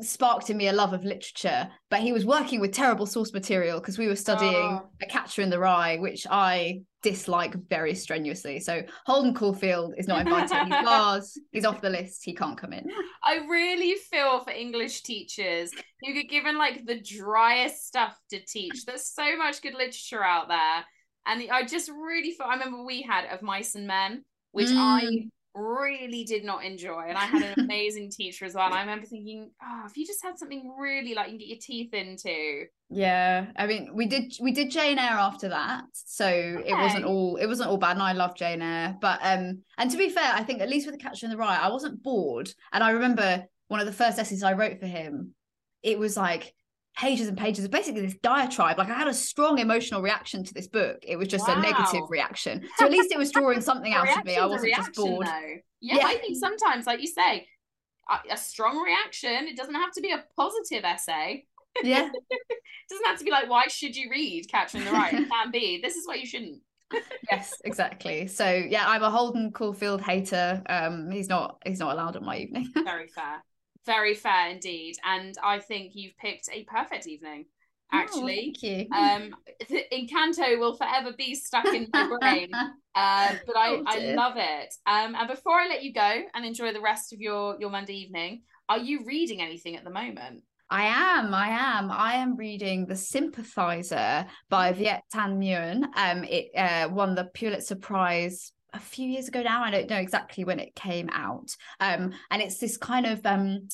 sparked 0.00 0.50
in 0.50 0.56
me 0.56 0.68
a 0.68 0.72
love 0.72 0.92
of 0.92 1.04
literature, 1.04 1.68
but 1.90 2.00
he 2.00 2.12
was 2.12 2.24
working 2.24 2.60
with 2.60 2.72
terrible 2.72 3.06
source 3.06 3.32
material 3.32 3.80
because 3.80 3.98
we 3.98 4.08
were 4.08 4.16
studying 4.16 4.54
oh. 4.54 4.88
A 5.02 5.06
Catcher 5.06 5.42
in 5.42 5.50
the 5.50 5.58
Rye, 5.58 5.96
which 5.98 6.26
I 6.30 6.82
dislike 7.02 7.54
very 7.68 7.94
strenuously. 7.94 8.60
So 8.60 8.82
Holden 9.06 9.34
Caulfield 9.34 9.94
is 9.96 10.06
not 10.06 10.20
invited. 10.26 10.56
He's 10.56 10.84
bars. 10.84 11.38
He's 11.52 11.64
off 11.64 11.80
the 11.80 11.90
list. 11.90 12.20
He 12.24 12.34
can't 12.34 12.58
come 12.58 12.72
in. 12.72 12.86
I 13.24 13.36
really 13.48 13.94
feel 14.10 14.40
for 14.44 14.50
English 14.50 15.02
teachers 15.02 15.70
who 16.02 16.12
get 16.12 16.28
given 16.28 16.58
like 16.58 16.84
the 16.84 17.00
driest 17.00 17.86
stuff 17.86 18.16
to 18.30 18.40
teach. 18.44 18.84
There's 18.84 19.06
so 19.06 19.36
much 19.36 19.62
good 19.62 19.74
literature 19.74 20.22
out 20.22 20.48
there. 20.48 20.84
And 21.26 21.50
I 21.50 21.64
just 21.64 21.90
really 21.90 22.32
feel 22.32 22.46
I 22.46 22.54
remember 22.54 22.84
we 22.84 23.02
had 23.02 23.26
of 23.26 23.42
mice 23.42 23.74
and 23.74 23.86
men, 23.86 24.24
which 24.52 24.68
mm. 24.68 24.76
I 24.76 25.28
really 25.54 26.24
did 26.24 26.44
not 26.44 26.64
enjoy. 26.64 27.04
And 27.08 27.16
I 27.16 27.24
had 27.24 27.42
an 27.42 27.54
amazing 27.64 28.10
teacher 28.10 28.44
as 28.44 28.54
well. 28.54 28.66
And 28.66 28.74
I 28.74 28.80
remember 28.80 29.06
thinking, 29.06 29.50
oh, 29.62 29.82
if 29.86 29.96
you 29.96 30.06
just 30.06 30.22
had 30.22 30.38
something 30.38 30.72
really 30.78 31.14
like 31.14 31.26
you 31.26 31.32
can 31.32 31.38
get 31.38 31.48
your 31.48 31.58
teeth 31.60 31.94
into. 31.94 32.64
Yeah. 32.88 33.46
I 33.56 33.66
mean, 33.66 33.90
we 33.94 34.06
did 34.06 34.34
we 34.40 34.52
did 34.52 34.70
Jane 34.70 34.98
Eyre 34.98 35.18
after 35.18 35.48
that. 35.48 35.84
So 35.92 36.26
okay. 36.26 36.70
it 36.70 36.76
wasn't 36.76 37.04
all 37.04 37.36
it 37.36 37.46
wasn't 37.46 37.70
all 37.70 37.78
bad. 37.78 37.92
And 37.92 38.02
I 38.02 38.12
love 38.12 38.36
Jane 38.36 38.62
Eyre. 38.62 38.96
But 39.00 39.20
um 39.22 39.62
and 39.78 39.90
to 39.90 39.96
be 39.96 40.08
fair, 40.08 40.32
I 40.32 40.42
think 40.42 40.60
at 40.60 40.68
least 40.68 40.86
with 40.86 40.96
the 40.96 41.02
catcher 41.02 41.26
in 41.26 41.30
the 41.30 41.36
rye, 41.36 41.58
I 41.60 41.70
wasn't 41.70 42.02
bored. 42.02 42.52
And 42.72 42.82
I 42.84 42.90
remember 42.90 43.44
one 43.68 43.80
of 43.80 43.86
the 43.86 43.92
first 43.92 44.18
essays 44.18 44.42
I 44.42 44.54
wrote 44.54 44.80
for 44.80 44.86
him, 44.86 45.34
it 45.82 45.98
was 45.98 46.16
like 46.16 46.54
pages 46.96 47.28
and 47.28 47.36
pages 47.36 47.64
of 47.64 47.70
basically 47.70 48.02
this 48.02 48.16
diatribe. 48.22 48.78
Like 48.78 48.90
I 48.90 48.94
had 48.94 49.08
a 49.08 49.14
strong 49.14 49.58
emotional 49.58 50.02
reaction 50.02 50.44
to 50.44 50.54
this 50.54 50.68
book. 50.68 50.98
It 51.02 51.16
was 51.16 51.28
just 51.28 51.48
wow. 51.48 51.58
a 51.58 51.62
negative 51.62 52.02
reaction. 52.08 52.66
So 52.78 52.86
at 52.86 52.92
least 52.92 53.12
it 53.12 53.18
was 53.18 53.30
drawing 53.30 53.60
something 53.60 53.92
out 53.92 54.08
of 54.08 54.24
me. 54.24 54.36
I 54.36 54.46
wasn't 54.46 54.74
just 54.74 54.94
bored. 54.94 55.26
Yeah, 55.80 55.96
yeah, 55.96 56.06
I 56.06 56.16
think 56.16 56.36
sometimes, 56.36 56.86
like 56.86 57.00
you 57.00 57.06
say, 57.06 57.46
a, 58.08 58.34
a 58.34 58.36
strong 58.36 58.82
reaction. 58.82 59.48
It 59.48 59.56
doesn't 59.56 59.74
have 59.74 59.92
to 59.92 60.00
be 60.00 60.12
a 60.12 60.24
positive 60.36 60.84
essay. 60.84 61.46
Yeah. 61.82 62.10
it 62.30 62.58
doesn't 62.90 63.06
have 63.06 63.18
to 63.18 63.24
be 63.24 63.30
like, 63.30 63.48
why 63.48 63.66
should 63.68 63.96
you 63.96 64.10
read 64.10 64.48
Catcher 64.48 64.78
in 64.78 64.84
the 64.84 64.92
Rye? 64.92 65.10
It 65.12 65.28
can 65.30 65.50
be. 65.50 65.80
This 65.82 65.96
is 65.96 66.06
why 66.06 66.16
you 66.16 66.26
shouldn't. 66.26 66.60
yes, 67.30 67.54
exactly. 67.64 68.26
So 68.26 68.50
yeah, 68.50 68.84
I'm 68.86 69.02
a 69.02 69.10
Holden 69.10 69.52
Caulfield 69.52 70.02
hater. 70.02 70.62
Um, 70.68 71.10
he's 71.10 71.28
not 71.28 71.62
he's 71.64 71.78
not 71.78 71.92
allowed 71.92 72.16
at 72.16 72.22
my 72.22 72.36
evening. 72.36 72.68
Very 72.74 73.06
fair. 73.08 73.44
Very 73.90 74.14
fair 74.14 74.50
indeed. 74.50 74.94
And 75.04 75.34
I 75.42 75.58
think 75.58 75.96
you've 75.96 76.16
picked 76.16 76.48
a 76.52 76.62
perfect 76.62 77.08
evening. 77.08 77.46
Oh, 77.92 77.98
actually, 77.98 78.54
oh, 78.54 78.60
thank 78.62 78.62
you. 78.62 78.86
Um, 78.96 79.34
Encanto 79.92 80.60
will 80.60 80.76
forever 80.76 81.12
be 81.18 81.34
stuck 81.34 81.66
in 81.66 81.88
my 81.92 82.16
brain, 82.20 82.50
uh, 82.94 83.34
but 83.44 83.56
I, 83.56 83.74
oh, 83.74 83.82
I 83.84 83.98
love 84.14 84.34
it. 84.36 84.72
Um, 84.86 85.16
and 85.16 85.26
before 85.26 85.54
I 85.54 85.66
let 85.66 85.82
you 85.82 85.92
go 85.92 86.22
and 86.32 86.44
enjoy 86.44 86.72
the 86.72 86.80
rest 86.80 87.12
of 87.12 87.20
your 87.20 87.56
your 87.58 87.68
Monday 87.70 87.94
evening, 87.94 88.42
are 88.68 88.78
you 88.78 89.04
reading 89.04 89.42
anything 89.42 89.74
at 89.74 89.82
the 89.82 89.90
moment? 89.90 90.44
I 90.70 90.84
am, 90.84 91.34
I 91.34 91.48
am. 91.48 91.90
I 91.90 92.14
am 92.14 92.36
reading 92.36 92.86
The 92.86 92.94
Sympathizer 92.94 94.24
by 94.50 94.72
Viet 94.72 95.02
Thanh 95.12 95.38
Nguyen. 95.38 95.82
Um, 95.96 96.22
it 96.22 96.50
uh, 96.56 96.88
won 96.92 97.16
the 97.16 97.24
Pulitzer 97.34 97.74
Prize 97.74 98.52
a 98.72 98.80
few 98.80 99.08
years 99.08 99.28
ago 99.28 99.42
now. 99.42 99.62
I 99.62 99.70
don't 99.70 99.90
know 99.90 99.96
exactly 99.96 100.44
when 100.44 100.60
it 100.60 100.74
came 100.74 101.08
out. 101.12 101.56
Um, 101.80 102.12
and 102.30 102.42
it's 102.42 102.58
this 102.58 102.76
kind 102.76 103.06
of 103.06 103.24
um, 103.24 103.68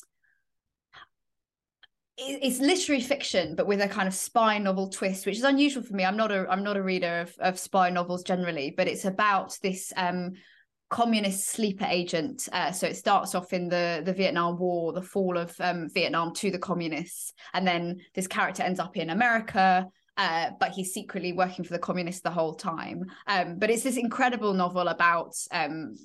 it's 2.17 2.59
literary 2.59 3.01
fiction 3.01 3.55
but 3.55 3.67
with 3.67 3.79
a 3.79 3.87
kind 3.87 4.07
of 4.07 4.13
spy 4.13 4.57
novel 4.57 4.89
twist 4.89 5.25
which 5.25 5.37
is 5.37 5.43
unusual 5.43 5.83
for 5.83 5.93
me 5.93 6.03
i'm 6.03 6.17
not 6.17 6.31
a 6.31 6.47
i'm 6.49 6.63
not 6.63 6.75
a 6.75 6.81
reader 6.81 7.21
of, 7.21 7.35
of 7.39 7.59
spy 7.59 7.89
novels 7.89 8.23
generally 8.23 8.73
but 8.75 8.87
it's 8.87 9.05
about 9.05 9.57
this 9.61 9.93
um 9.97 10.33
communist 10.89 11.47
sleeper 11.47 11.85
agent. 11.89 12.47
Uh, 12.51 12.71
so 12.71 12.87
it 12.87 12.95
starts 12.95 13.35
off 13.35 13.53
in 13.53 13.69
the 13.69 14.01
the 14.05 14.13
Vietnam 14.13 14.57
War, 14.57 14.93
the 14.93 15.01
fall 15.01 15.37
of 15.37 15.53
um, 15.59 15.89
Vietnam 15.89 16.33
to 16.35 16.51
the 16.51 16.59
communists, 16.59 17.33
and 17.53 17.67
then 17.67 17.99
this 18.13 18.27
character 18.27 18.63
ends 18.63 18.79
up 18.79 18.95
in 18.97 19.09
America. 19.09 19.87
Uh, 20.15 20.49
but 20.59 20.71
he's 20.71 20.93
secretly 20.93 21.31
working 21.31 21.63
for 21.63 21.73
the 21.73 21.79
communists 21.79 22.21
the 22.21 22.31
whole 22.31 22.55
time. 22.55 23.03
Um, 23.27 23.59
but 23.59 23.69
it's 23.69 23.83
this 23.83 23.97
incredible 23.97 24.55
novel 24.55 24.87
about 24.87 25.35
um, 25.51 25.95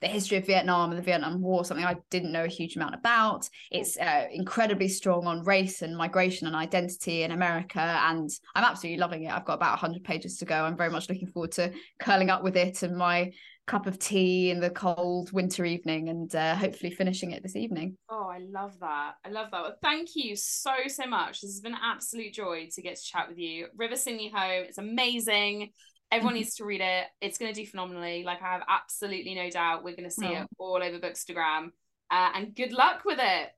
the 0.00 0.08
history 0.08 0.38
of 0.38 0.46
Vietnam 0.46 0.90
and 0.90 0.98
the 0.98 1.04
Vietnam 1.04 1.40
War, 1.40 1.64
something 1.64 1.84
I 1.84 1.96
didn't 2.10 2.32
know 2.32 2.44
a 2.44 2.48
huge 2.48 2.76
amount 2.76 2.94
about. 2.94 3.48
It's 3.70 3.98
uh, 3.98 4.26
incredibly 4.32 4.88
strong 4.88 5.26
on 5.26 5.44
race 5.44 5.82
and 5.82 5.96
migration 5.96 6.46
and 6.46 6.56
identity 6.56 7.22
in 7.22 7.32
America, 7.32 7.80
and 7.80 8.30
I'm 8.54 8.64
absolutely 8.64 8.98
loving 8.98 9.24
it. 9.24 9.32
I've 9.32 9.44
got 9.44 9.54
about 9.54 9.72
100 9.72 10.02
pages 10.04 10.38
to 10.38 10.44
go. 10.44 10.64
I'm 10.64 10.76
very 10.76 10.90
much 10.90 11.08
looking 11.08 11.28
forward 11.28 11.52
to 11.52 11.72
curling 12.00 12.30
up 12.30 12.42
with 12.42 12.56
it 12.56 12.82
and 12.82 12.96
my 12.96 13.32
cup 13.70 13.86
of 13.86 14.00
tea 14.00 14.50
in 14.50 14.58
the 14.58 14.70
cold 14.70 15.30
winter 15.32 15.64
evening 15.64 16.08
and 16.08 16.34
uh, 16.34 16.56
hopefully 16.56 16.90
finishing 16.90 17.30
it 17.30 17.40
this 17.40 17.54
evening. 17.54 17.96
Oh, 18.08 18.28
I 18.28 18.38
love 18.38 18.76
that. 18.80 19.12
I 19.24 19.28
love 19.28 19.52
that. 19.52 19.62
Well, 19.62 19.76
thank 19.80 20.16
you 20.16 20.34
so, 20.34 20.72
so 20.88 21.06
much. 21.06 21.40
This 21.40 21.52
has 21.52 21.60
been 21.60 21.74
an 21.74 21.80
absolute 21.80 22.34
joy 22.34 22.68
to 22.74 22.82
get 22.82 22.96
to 22.96 23.02
chat 23.02 23.28
with 23.28 23.38
you. 23.38 23.68
River 23.76 23.94
Sing 23.94 24.16
Me 24.16 24.28
Home, 24.34 24.64
it's 24.64 24.78
amazing. 24.78 25.70
Everyone 26.12 26.34
needs 26.34 26.56
to 26.56 26.64
read 26.64 26.80
it. 26.80 27.06
It's 27.20 27.38
going 27.38 27.52
to 27.52 27.60
do 27.60 27.66
phenomenally. 27.66 28.24
Like, 28.24 28.42
I 28.42 28.52
have 28.52 28.62
absolutely 28.68 29.34
no 29.34 29.48
doubt 29.48 29.84
we're 29.84 29.96
going 29.96 30.08
to 30.08 30.10
see 30.10 30.26
oh. 30.26 30.42
it 30.42 30.46
all 30.58 30.82
over 30.82 30.98
Bookstagram. 30.98 31.70
Uh, 32.10 32.30
and 32.34 32.54
good 32.54 32.72
luck 32.72 33.02
with 33.04 33.20
it. 33.20 33.50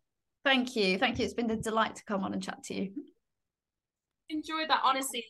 Thank 0.45 0.77
you. 0.77 0.99
Thank 0.99 1.19
you. 1.19 1.25
It's 1.25 1.35
been 1.35 1.51
a 1.51 1.57
delight 1.57 1.97
to 1.97 2.05
come 2.05 2.25
on 2.25 2.35
and 2.35 2.43
chat 2.43 2.63
to 2.65 2.75
you. 2.75 2.91
Enjoyed 4.29 4.69
that. 4.69 4.81
Honestly, 4.85 5.25